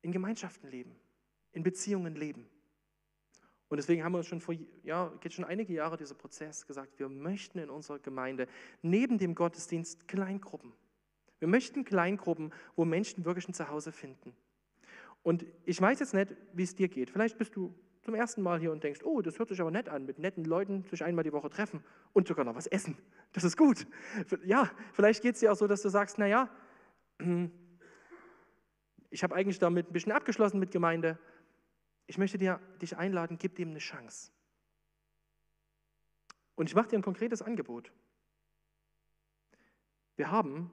in 0.00 0.12
Gemeinschaften 0.12 0.70
leben, 0.70 0.96
in 1.52 1.62
Beziehungen 1.62 2.16
leben. 2.16 2.48
Und 3.68 3.76
deswegen 3.76 4.02
haben 4.02 4.12
wir 4.12 4.18
uns 4.18 4.28
schon 4.28 4.40
vor, 4.40 4.54
ja, 4.82 5.12
geht 5.20 5.34
schon 5.34 5.44
einige 5.44 5.74
Jahre 5.74 5.98
dieser 5.98 6.14
Prozess 6.14 6.66
gesagt, 6.66 6.98
wir 6.98 7.10
möchten 7.10 7.58
in 7.58 7.68
unserer 7.68 7.98
Gemeinde 7.98 8.48
neben 8.80 9.18
dem 9.18 9.34
Gottesdienst 9.34 10.08
Kleingruppen. 10.08 10.72
Wir 11.38 11.48
möchten 11.48 11.84
Kleingruppen, 11.84 12.50
wo 12.76 12.86
Menschen 12.86 13.26
wirklich 13.26 13.46
ein 13.46 13.52
Zuhause 13.52 13.92
finden. 13.92 14.34
Und 15.22 15.44
ich 15.66 15.78
weiß 15.78 16.00
jetzt 16.00 16.14
nicht, 16.14 16.34
wie 16.54 16.62
es 16.62 16.74
dir 16.74 16.88
geht. 16.88 17.10
Vielleicht 17.10 17.36
bist 17.36 17.56
du 17.56 17.74
zum 18.06 18.14
ersten 18.14 18.40
Mal 18.40 18.60
hier 18.60 18.70
und 18.70 18.84
denkst, 18.84 19.00
oh, 19.02 19.20
das 19.20 19.40
hört 19.40 19.48
sich 19.48 19.60
aber 19.60 19.72
nett 19.72 19.88
an, 19.88 20.06
mit 20.06 20.20
netten 20.20 20.44
Leuten 20.44 20.84
sich 20.84 21.02
einmal 21.02 21.24
die 21.24 21.32
Woche 21.32 21.50
treffen 21.50 21.82
und 22.12 22.28
sogar 22.28 22.44
noch 22.44 22.54
was 22.54 22.68
essen. 22.68 22.96
Das 23.32 23.42
ist 23.42 23.56
gut. 23.56 23.84
Ja, 24.44 24.70
vielleicht 24.92 25.22
geht 25.22 25.34
es 25.34 25.40
dir 25.40 25.50
auch 25.50 25.56
so, 25.56 25.66
dass 25.66 25.82
du 25.82 25.88
sagst, 25.88 26.16
naja, 26.16 26.48
ich 29.10 29.24
habe 29.24 29.34
eigentlich 29.34 29.58
damit 29.58 29.90
ein 29.90 29.92
bisschen 29.92 30.12
abgeschlossen 30.12 30.60
mit 30.60 30.70
Gemeinde. 30.70 31.18
Ich 32.06 32.16
möchte 32.16 32.38
dir, 32.38 32.60
dich 32.80 32.96
einladen, 32.96 33.38
gib 33.38 33.56
dem 33.56 33.70
eine 33.70 33.80
Chance. 33.80 34.30
Und 36.54 36.68
ich 36.68 36.76
mache 36.76 36.86
dir 36.86 36.98
ein 36.98 37.02
konkretes 37.02 37.42
Angebot. 37.42 37.90
Wir 40.14 40.30
haben 40.30 40.72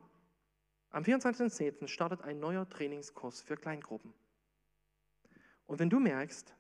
am 0.91 1.01
24.10. 1.01 1.87
startet 1.87 2.21
ein 2.21 2.39
neuer 2.39 2.69
Trainingskurs 2.69 3.41
für 3.41 3.57
Kleingruppen. 3.57 4.13
Und 5.65 5.79
wenn 5.79 5.89
du 5.89 5.99
merkst, 5.99 6.55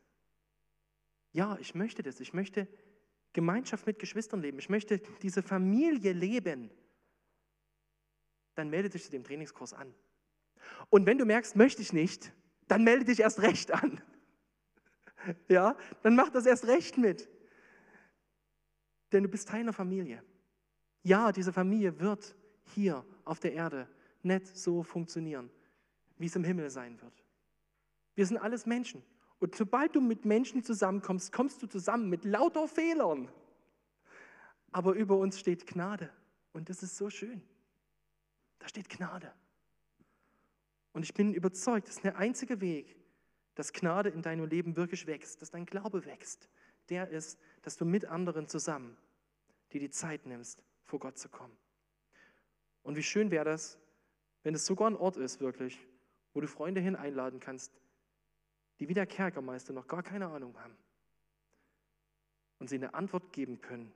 ja, 1.33 1.57
ich 1.59 1.75
möchte 1.75 2.03
das, 2.03 2.19
ich 2.19 2.33
möchte 2.33 2.67
Gemeinschaft 3.33 3.85
mit 3.87 3.99
Geschwistern 3.99 4.41
leben, 4.41 4.59
ich 4.59 4.69
möchte 4.69 4.99
diese 5.21 5.41
Familie 5.41 6.13
leben, 6.13 6.69
dann 8.55 8.69
melde 8.69 8.89
dich 8.89 9.03
zu 9.03 9.11
dem 9.11 9.23
Trainingskurs 9.23 9.73
an. 9.73 9.93
Und 10.89 11.05
wenn 11.07 11.17
du 11.17 11.25
merkst, 11.25 11.55
möchte 11.55 11.81
ich 11.81 11.91
nicht, 11.91 12.31
dann 12.67 12.83
melde 12.83 13.05
dich 13.05 13.19
erst 13.19 13.41
recht 13.41 13.71
an. 13.71 14.01
Ja, 15.47 15.77
dann 16.01 16.17
mach 16.17 16.31
das 16.31 16.45
erst 16.45 16.67
recht 16.67 16.97
mit. 16.97 17.29
Denn 19.13 19.23
du 19.23 19.29
bist 19.29 19.47
Teil 19.47 19.61
einer 19.61 19.71
Familie. 19.71 20.21
Ja, 21.01 21.31
diese 21.31 21.53
Familie 21.53 21.97
wird 21.97 22.35
hier 22.73 23.05
auf 23.23 23.39
der 23.39 23.53
Erde 23.53 23.87
nicht 24.21 24.47
so 24.47 24.83
funktionieren, 24.83 25.49
wie 26.17 26.25
es 26.25 26.35
im 26.35 26.43
Himmel 26.43 26.69
sein 26.69 27.01
wird. 27.01 27.23
Wir 28.15 28.25
sind 28.25 28.37
alles 28.37 28.65
Menschen. 28.65 29.01
Und 29.43 29.55
sobald 29.55 29.93
du 29.93 29.99
mit 29.99 30.23
Menschen 30.23 30.63
zusammenkommst, 30.63 31.33
kommst 31.33 31.61
du 31.61 31.67
zusammen 31.67 32.09
mit 32.09 32.23
lauter 32.23 32.65
Fehlern. 32.65 33.29
Aber 34.71 34.93
über 34.93 35.17
uns 35.17 35.37
steht 35.37 35.67
Gnade. 35.67 36.09
Und 36.53 36.69
das 36.69 36.81
ist 36.81 36.95
so 36.95 37.09
schön. 37.09 37.41
Da 38.59 38.69
steht 38.69 38.87
Gnade. 38.87 39.33
Und 40.93 41.03
ich 41.03 41.13
bin 41.13 41.33
überzeugt, 41.33 41.89
das 41.89 41.97
ist 41.97 42.05
der 42.05 42.15
einzige 42.15 42.61
Weg, 42.61 42.95
dass 43.55 43.73
Gnade 43.73 44.07
in 44.07 44.21
deinem 44.21 44.45
Leben 44.45 44.77
wirklich 44.77 45.07
wächst, 45.07 45.41
dass 45.41 45.51
dein 45.51 45.65
Glaube 45.65 46.05
wächst. 46.05 46.49
Der 46.87 47.09
ist, 47.09 47.37
dass 47.63 47.75
du 47.75 47.83
mit 47.83 48.05
anderen 48.05 48.47
zusammen 48.47 48.95
dir 49.73 49.81
die 49.81 49.89
Zeit 49.89 50.25
nimmst, 50.25 50.63
vor 50.85 50.99
Gott 50.99 51.17
zu 51.17 51.27
kommen. 51.27 51.57
Und 52.81 52.95
wie 52.95 53.03
schön 53.03 53.29
wäre 53.29 53.43
das, 53.43 53.77
wenn 54.43 54.55
es 54.55 54.65
sogar 54.65 54.89
ein 54.89 54.95
Ort 54.95 55.17
ist, 55.17 55.41
wirklich, 55.41 55.85
wo 56.33 56.39
du 56.39 56.47
Freunde 56.47 56.79
hin 56.79 56.95
einladen 56.95 57.41
kannst, 57.41 57.73
die 58.79 58.89
wie 58.89 58.93
der 58.93 59.05
Kerkermeister 59.05 59.73
noch 59.73 59.87
gar 59.87 60.03
keine 60.03 60.27
Ahnung 60.27 60.57
haben 60.59 60.77
und 62.59 62.69
sie 62.69 62.75
eine 62.75 62.93
Antwort 62.93 63.33
geben 63.33 63.61
können 63.61 63.93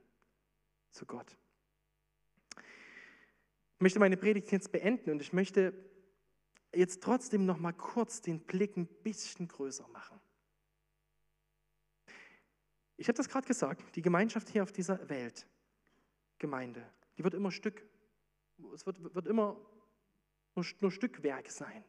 zu 0.90 1.06
Gott. 1.06 1.36
Ich 2.56 3.80
möchte 3.80 3.98
meine 3.98 4.16
Predigt 4.16 4.50
jetzt 4.50 4.72
beenden 4.72 5.10
und 5.10 5.20
ich 5.20 5.32
möchte 5.32 5.72
jetzt 6.74 7.02
trotzdem 7.02 7.46
noch 7.46 7.58
mal 7.58 7.72
kurz 7.72 8.20
den 8.20 8.40
Blick 8.40 8.76
ein 8.76 8.86
bisschen 8.86 9.48
größer 9.48 9.86
machen. 9.88 10.20
Ich 12.96 13.06
habe 13.08 13.16
das 13.16 13.28
gerade 13.28 13.46
gesagt, 13.46 13.94
die 13.94 14.02
Gemeinschaft 14.02 14.48
hier 14.48 14.64
auf 14.64 14.72
dieser 14.72 15.08
Welt, 15.08 15.46
Gemeinde, 16.38 16.84
die 17.16 17.24
wird 17.24 17.34
immer 17.34 17.52
Stück, 17.52 17.88
es 18.74 18.84
wird, 18.84 19.14
wird 19.14 19.26
immer 19.26 19.56
nur, 20.56 20.64
nur 20.80 20.90
Stückwerk 20.90 21.50
sein. 21.50 21.84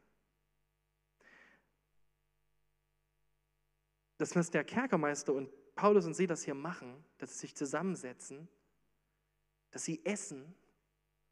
Das, 4.19 4.35
was 4.35 4.51
der 4.51 4.65
Kerkermeister 4.65 5.33
und 5.33 5.49
Paulus 5.75 6.05
und 6.05 6.13
sie 6.13 6.27
das 6.27 6.43
hier 6.43 6.53
machen, 6.53 7.03
dass 7.19 7.31
sie 7.31 7.39
sich 7.39 7.55
zusammensetzen, 7.55 8.49
dass 9.71 9.85
sie 9.85 10.05
essen 10.05 10.53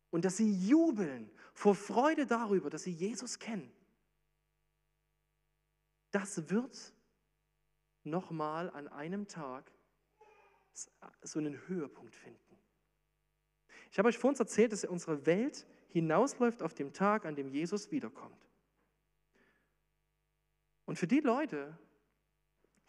und 0.09 0.23
dass 0.23 0.37
sie 0.37 0.51
jubeln 0.51 1.29
vor 1.53 1.75
Freude 1.75 2.25
darüber, 2.25 2.69
dass 2.69 2.83
sie 2.83 2.93
Jesus 2.93 3.39
kennen, 3.39 3.69
das 6.11 6.49
wird 6.49 6.93
nochmal 8.05 8.69
an 8.69 8.87
einem 8.87 9.27
Tag 9.27 9.69
so 11.23 11.39
einen 11.39 11.67
Höhepunkt 11.67 12.15
finden. 12.15 12.57
Ich 13.91 13.99
habe 13.99 14.07
euch 14.07 14.17
vor 14.17 14.29
uns 14.29 14.39
erzählt, 14.39 14.71
dass 14.71 14.85
unsere 14.85 15.25
Welt 15.25 15.67
hinausläuft 15.89 16.61
auf 16.61 16.73
den 16.73 16.93
Tag, 16.93 17.25
an 17.25 17.35
dem 17.35 17.49
Jesus 17.49 17.91
wiederkommt. 17.91 18.49
Und 20.85 20.97
für 20.97 21.07
die 21.07 21.19
Leute, 21.19 21.77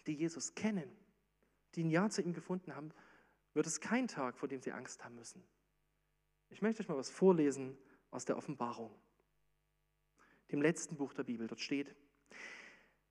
die 0.08 0.14
Jesus 0.14 0.54
kennen, 0.54 0.90
die 1.74 1.84
ein 1.84 1.90
Ja 1.90 2.08
zu 2.08 2.22
ihm 2.22 2.32
gefunden 2.32 2.74
haben, 2.74 2.90
wird 3.54 3.66
es 3.66 3.80
kein 3.80 4.08
Tag, 4.08 4.38
vor 4.38 4.48
dem 4.48 4.60
sie 4.60 4.72
Angst 4.72 5.04
haben 5.04 5.14
müssen. 5.14 5.42
Ich 6.50 6.62
möchte 6.62 6.82
euch 6.82 6.88
mal 6.88 6.96
was 6.96 7.10
vorlesen 7.10 7.76
aus 8.10 8.24
der 8.24 8.36
Offenbarung, 8.36 8.90
dem 10.50 10.62
letzten 10.62 10.96
Buch 10.96 11.12
der 11.12 11.24
Bibel. 11.24 11.46
Dort 11.46 11.60
steht, 11.60 11.94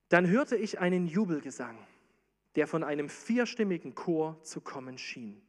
dann 0.10 0.28
hörte 0.28 0.56
ich 0.56 0.80
einen 0.80 1.06
Jubelgesang, 1.08 1.78
der 2.56 2.66
von 2.68 2.84
einem 2.84 3.10
vierstimmigen 3.10 3.94
Chor 3.94 4.42
zu 4.42 4.62
kommen 4.62 4.98
schien. 4.98 5.42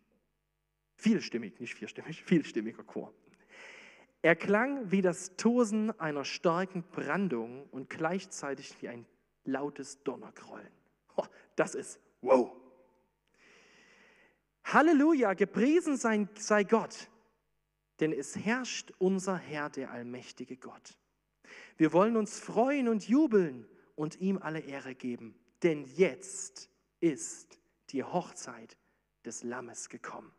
Vielstimmig, 0.96 1.58
nicht 1.60 1.74
vierstimmig, 1.74 2.22
vielstimmiger 2.24 2.84
Chor. 2.84 3.14
Er 4.20 4.36
klang 4.36 4.90
wie 4.90 5.00
das 5.00 5.36
Tosen 5.36 5.98
einer 6.00 6.24
starken 6.24 6.82
Brandung 6.82 7.68
und 7.70 7.88
gleichzeitig 7.88 8.82
wie 8.82 8.88
ein 8.88 9.06
lautes 9.44 10.02
Donnergrollen. 10.02 10.77
Das 11.58 11.74
ist 11.74 11.98
wow. 12.20 12.54
Halleluja, 14.64 15.34
gepriesen 15.34 15.96
sei, 15.96 16.28
sei 16.38 16.62
Gott, 16.62 17.10
denn 18.00 18.12
es 18.12 18.36
herrscht 18.36 18.92
unser 18.98 19.36
Herr, 19.36 19.70
der 19.70 19.90
allmächtige 19.90 20.56
Gott. 20.56 20.96
Wir 21.76 21.92
wollen 21.92 22.16
uns 22.16 22.38
freuen 22.38 22.88
und 22.88 23.08
jubeln 23.08 23.66
und 23.96 24.20
ihm 24.20 24.38
alle 24.38 24.60
Ehre 24.60 24.94
geben, 24.94 25.34
denn 25.62 25.84
jetzt 25.84 26.70
ist 27.00 27.58
die 27.90 28.04
Hochzeit 28.04 28.76
des 29.24 29.42
Lammes 29.42 29.88
gekommen. 29.88 30.32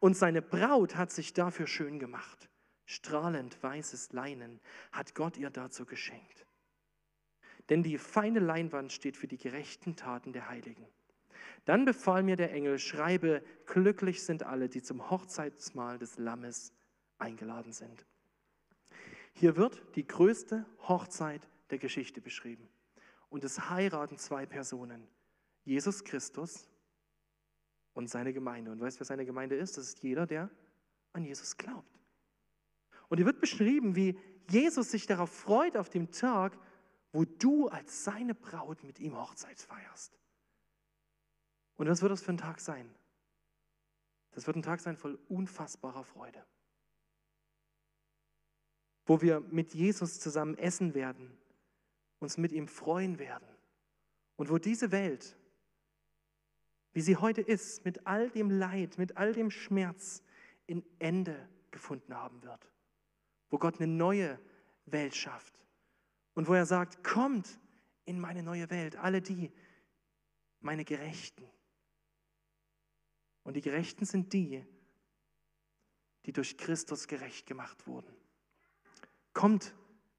Und 0.00 0.16
seine 0.16 0.42
Braut 0.42 0.96
hat 0.96 1.12
sich 1.12 1.32
dafür 1.32 1.66
schön 1.66 1.98
gemacht 1.98 2.50
strahlend 2.92 3.62
weißes 3.62 4.12
Leinen 4.12 4.60
hat 4.92 5.14
Gott 5.14 5.36
ihr 5.36 5.50
dazu 5.50 5.86
geschenkt. 5.86 6.46
Denn 7.68 7.82
die 7.82 7.98
feine 7.98 8.40
Leinwand 8.40 8.92
steht 8.92 9.16
für 9.16 9.28
die 9.28 9.38
gerechten 9.38 9.96
Taten 9.96 10.32
der 10.32 10.48
Heiligen. 10.48 10.86
Dann 11.64 11.84
befahl 11.84 12.22
mir 12.22 12.36
der 12.36 12.52
Engel, 12.52 12.78
schreibe, 12.78 13.42
glücklich 13.66 14.22
sind 14.24 14.42
alle, 14.42 14.68
die 14.68 14.82
zum 14.82 15.10
Hochzeitsmahl 15.10 15.98
des 15.98 16.18
Lammes 16.18 16.72
eingeladen 17.18 17.72
sind. 17.72 18.04
Hier 19.32 19.56
wird 19.56 19.82
die 19.94 20.06
größte 20.06 20.66
Hochzeit 20.88 21.48
der 21.70 21.78
Geschichte 21.78 22.20
beschrieben. 22.20 22.68
Und 23.30 23.44
es 23.44 23.70
heiraten 23.70 24.18
zwei 24.18 24.44
Personen, 24.44 25.06
Jesus 25.64 26.04
Christus 26.04 26.68
und 27.94 28.10
seine 28.10 28.32
Gemeinde. 28.32 28.72
Und 28.72 28.80
weißt 28.80 28.96
du, 28.96 29.00
wer 29.00 29.06
seine 29.06 29.24
Gemeinde 29.24 29.56
ist? 29.56 29.78
Das 29.78 29.84
ist 29.86 30.02
jeder, 30.02 30.26
der 30.26 30.50
an 31.12 31.24
Jesus 31.24 31.56
glaubt. 31.56 31.98
Und 33.08 33.18
hier 33.18 33.26
wird 33.26 33.40
beschrieben, 33.40 33.94
wie 33.94 34.18
Jesus 34.50 34.90
sich 34.90 35.06
darauf 35.06 35.30
freut, 35.30 35.76
auf 35.76 35.88
dem 35.88 36.10
Tag, 36.10 36.58
wo 37.12 37.24
du 37.24 37.68
als 37.68 38.04
seine 38.04 38.34
Braut 38.34 38.82
mit 38.84 38.98
ihm 38.98 39.16
Hochzeit 39.16 39.60
feierst. 39.60 40.18
Und 41.76 41.88
was 41.88 42.02
wird 42.02 42.12
das 42.12 42.22
für 42.22 42.32
ein 42.32 42.38
Tag 42.38 42.60
sein? 42.60 42.88
Das 44.32 44.46
wird 44.46 44.56
ein 44.56 44.62
Tag 44.62 44.80
sein 44.80 44.96
voll 44.96 45.18
unfassbarer 45.28 46.04
Freude. 46.04 46.44
Wo 49.04 49.20
wir 49.20 49.40
mit 49.40 49.74
Jesus 49.74 50.20
zusammen 50.20 50.56
essen 50.56 50.94
werden, 50.94 51.36
uns 52.18 52.38
mit 52.38 52.52
ihm 52.52 52.68
freuen 52.68 53.18
werden. 53.18 53.48
Und 54.36 54.48
wo 54.48 54.58
diese 54.58 54.90
Welt, 54.90 55.36
wie 56.92 57.02
sie 57.02 57.16
heute 57.16 57.42
ist, 57.42 57.84
mit 57.84 58.06
all 58.06 58.30
dem 58.30 58.50
Leid, 58.50 58.96
mit 58.96 59.16
all 59.16 59.32
dem 59.32 59.50
Schmerz, 59.50 60.22
in 60.66 60.84
Ende 60.98 61.48
gefunden 61.70 62.14
haben 62.14 62.42
wird. 62.42 62.70
Wo 63.50 63.58
Gott 63.58 63.80
eine 63.80 63.92
neue 63.92 64.38
Welt 64.86 65.14
schafft. 65.14 65.66
Und 66.34 66.48
wo 66.48 66.54
er 66.54 66.66
sagt, 66.66 67.04
kommt 67.04 67.58
in 68.04 68.18
meine 68.18 68.42
neue 68.42 68.70
Welt, 68.70 68.96
alle 68.96 69.20
die, 69.20 69.52
meine 70.60 70.84
Gerechten. 70.84 71.44
Und 73.44 73.54
die 73.54 73.60
Gerechten 73.60 74.04
sind 74.04 74.32
die, 74.32 74.64
die 76.24 76.32
durch 76.32 76.56
Christus 76.56 77.08
gerecht 77.08 77.46
gemacht 77.46 77.86
wurden. 77.86 78.14
Kommt 79.32 79.74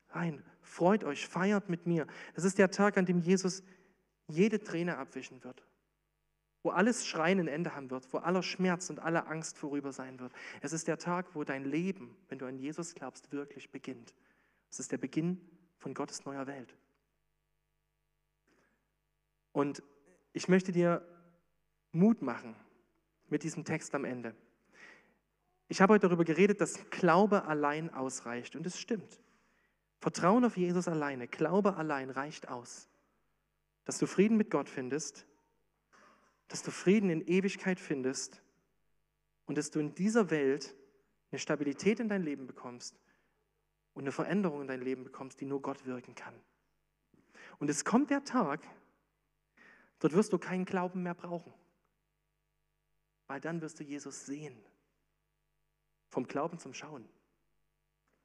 rein, 0.10 0.44
freut 0.62 1.04
euch, 1.04 1.28
feiert 1.28 1.70
mit 1.70 1.86
mir. 1.86 2.08
Es 2.34 2.44
ist 2.44 2.58
der 2.58 2.72
Tag, 2.72 2.98
an 2.98 3.06
dem 3.06 3.20
Jesus 3.20 3.64
jede 4.28 4.62
Träne 4.62 4.98
abwischen 4.98 5.44
wird, 5.44 5.66
wo 6.62 6.72
alles 6.72 7.06
Schreien 7.06 7.40
ein 7.40 7.48
Ende 7.48 7.76
haben 7.76 7.90
wird, 7.90 8.12
wo 8.12 8.18
aller 8.18 8.44
Schmerz 8.44 8.90
und 8.90 9.00
alle 9.00 9.28
Angst 9.28 9.58
vorüber 9.58 9.94
sein 9.94 10.20
wird. 10.20 10.34
Es 10.62 10.74
ist 10.74 10.88
der 10.88 10.98
Tag, 10.98 11.36
wo 11.36 11.44
dein 11.44 11.66
Leben, 11.66 12.16
wenn 12.30 12.40
du 12.40 12.46
an 12.46 12.58
Jesus 12.58 12.96
glaubst, 12.96 13.32
wirklich 13.32 13.72
beginnt. 13.72 14.14
Es 14.70 14.80
ist 14.80 14.92
der 14.92 14.98
Beginn 14.98 15.40
von 15.84 15.94
Gottes 15.94 16.24
neuer 16.24 16.48
Welt. 16.48 16.74
Und 19.52 19.84
ich 20.32 20.48
möchte 20.48 20.72
dir 20.72 21.06
Mut 21.92 22.22
machen 22.22 22.56
mit 23.28 23.44
diesem 23.44 23.66
Text 23.66 23.94
am 23.94 24.06
Ende. 24.06 24.34
Ich 25.68 25.82
habe 25.82 25.94
heute 25.94 26.08
darüber 26.08 26.24
geredet, 26.24 26.62
dass 26.62 26.90
Glaube 26.90 27.46
allein 27.46 27.94
ausreicht. 27.94 28.56
Und 28.56 28.66
es 28.66 28.80
stimmt. 28.80 29.20
Vertrauen 30.00 30.46
auf 30.46 30.56
Jesus 30.56 30.88
alleine, 30.88 31.28
Glaube 31.28 31.76
allein 31.76 32.10
reicht 32.10 32.48
aus. 32.48 32.88
Dass 33.84 33.98
du 33.98 34.08
Frieden 34.08 34.38
mit 34.38 34.50
Gott 34.50 34.70
findest, 34.70 35.28
dass 36.48 36.64
du 36.64 36.72
Frieden 36.72 37.10
in 37.10 37.28
Ewigkeit 37.28 37.80
findest 37.80 38.42
und 39.46 39.58
dass 39.58 39.70
du 39.70 39.80
in 39.80 39.94
dieser 39.96 40.30
Welt 40.30 40.76
eine 41.32 41.40
Stabilität 41.40 42.00
in 42.00 42.08
dein 42.08 42.24
Leben 42.24 42.48
bekommst 42.48 43.03
und 43.94 44.04
eine 44.04 44.12
Veränderung 44.12 44.62
in 44.62 44.68
dein 44.68 44.82
Leben 44.82 45.04
bekommst, 45.04 45.40
die 45.40 45.46
nur 45.46 45.62
Gott 45.62 45.86
wirken 45.86 46.16
kann. 46.16 46.34
Und 47.60 47.70
es 47.70 47.86
kommt 47.86 48.10
der 48.10 48.24
Tag, 48.24 48.62
dort 50.00 50.14
wirst 50.14 50.34
du 50.34 50.38
keinen 50.38 50.66
Glauben 50.66 51.04
mehr 51.04 51.14
brauchen, 51.14 51.54
weil 53.28 53.40
dann 53.40 53.62
wirst 53.62 53.80
du 53.80 53.84
Jesus 53.84 54.26
sehen. 54.26 54.58
Vom 56.10 56.28
Glauben 56.28 56.60
zum 56.60 56.74
Schauen. 56.74 57.08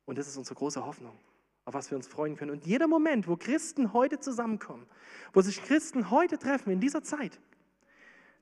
Und 0.05 0.19
das 0.19 0.29
ist 0.29 0.37
unsere 0.37 0.57
große 0.57 0.85
Hoffnung, 0.85 1.19
auf 1.64 1.75
was 1.75 1.91
wir 1.91 1.97
uns 1.97 2.07
freuen 2.07 2.37
können. 2.37 2.51
Und 2.51 2.66
jeder 2.66 2.87
Moment, 2.87 3.29
wo 3.29 3.37
Christen 3.37 3.93
heute 3.93 4.21
zusammenkommen, 4.21 4.87
wo 5.33 5.41
sich 5.41 5.62
Christen 5.62 6.11
heute 6.11 6.39
treffen, 6.39 6.71
in 6.71 6.81
dieser 6.81 7.03
Zeit, 7.03 7.39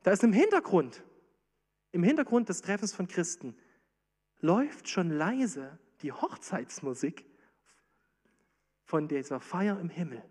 da 0.03 0.13
ist 0.13 0.23
im 0.23 0.33
Hintergrund, 0.33 1.03
im 1.93 2.03
Hintergrund 2.03 2.49
des 2.49 2.63
Treffens 2.63 2.95
von 2.95 3.09
Christen, 3.09 3.57
läuft 4.41 4.89
schon 4.89 5.11
leise 5.11 5.79
die 6.03 6.13
Hochzeitsmusik 6.13 7.25
von 8.85 9.09
dieser 9.09 9.41
Feier 9.41 9.79
im 9.81 9.89
Himmel. 9.89 10.23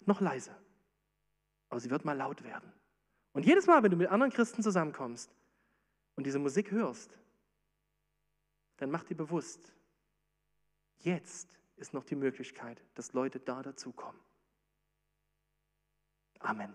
Noch 0.00 0.20
leise. 0.20 0.54
Aber 1.68 1.80
sie 1.80 1.90
wird 1.90 2.04
mal 2.04 2.16
laut 2.16 2.44
werden. 2.44 2.72
Und 3.32 3.44
jedes 3.44 3.66
Mal, 3.66 3.82
wenn 3.82 3.90
du 3.90 3.96
mit 3.96 4.08
anderen 4.08 4.32
Christen 4.32 4.62
zusammenkommst 4.62 5.34
und 6.14 6.24
diese 6.24 6.38
Musik 6.38 6.70
hörst, 6.70 7.18
dann 8.76 8.90
mach 8.90 9.04
dir 9.04 9.16
bewusst, 9.16 9.72
jetzt 10.98 11.58
ist 11.76 11.94
noch 11.94 12.04
die 12.04 12.16
Möglichkeit, 12.16 12.82
dass 12.94 13.12
Leute 13.12 13.40
da 13.40 13.62
dazukommen. 13.62 14.20
Amen. 16.40 16.74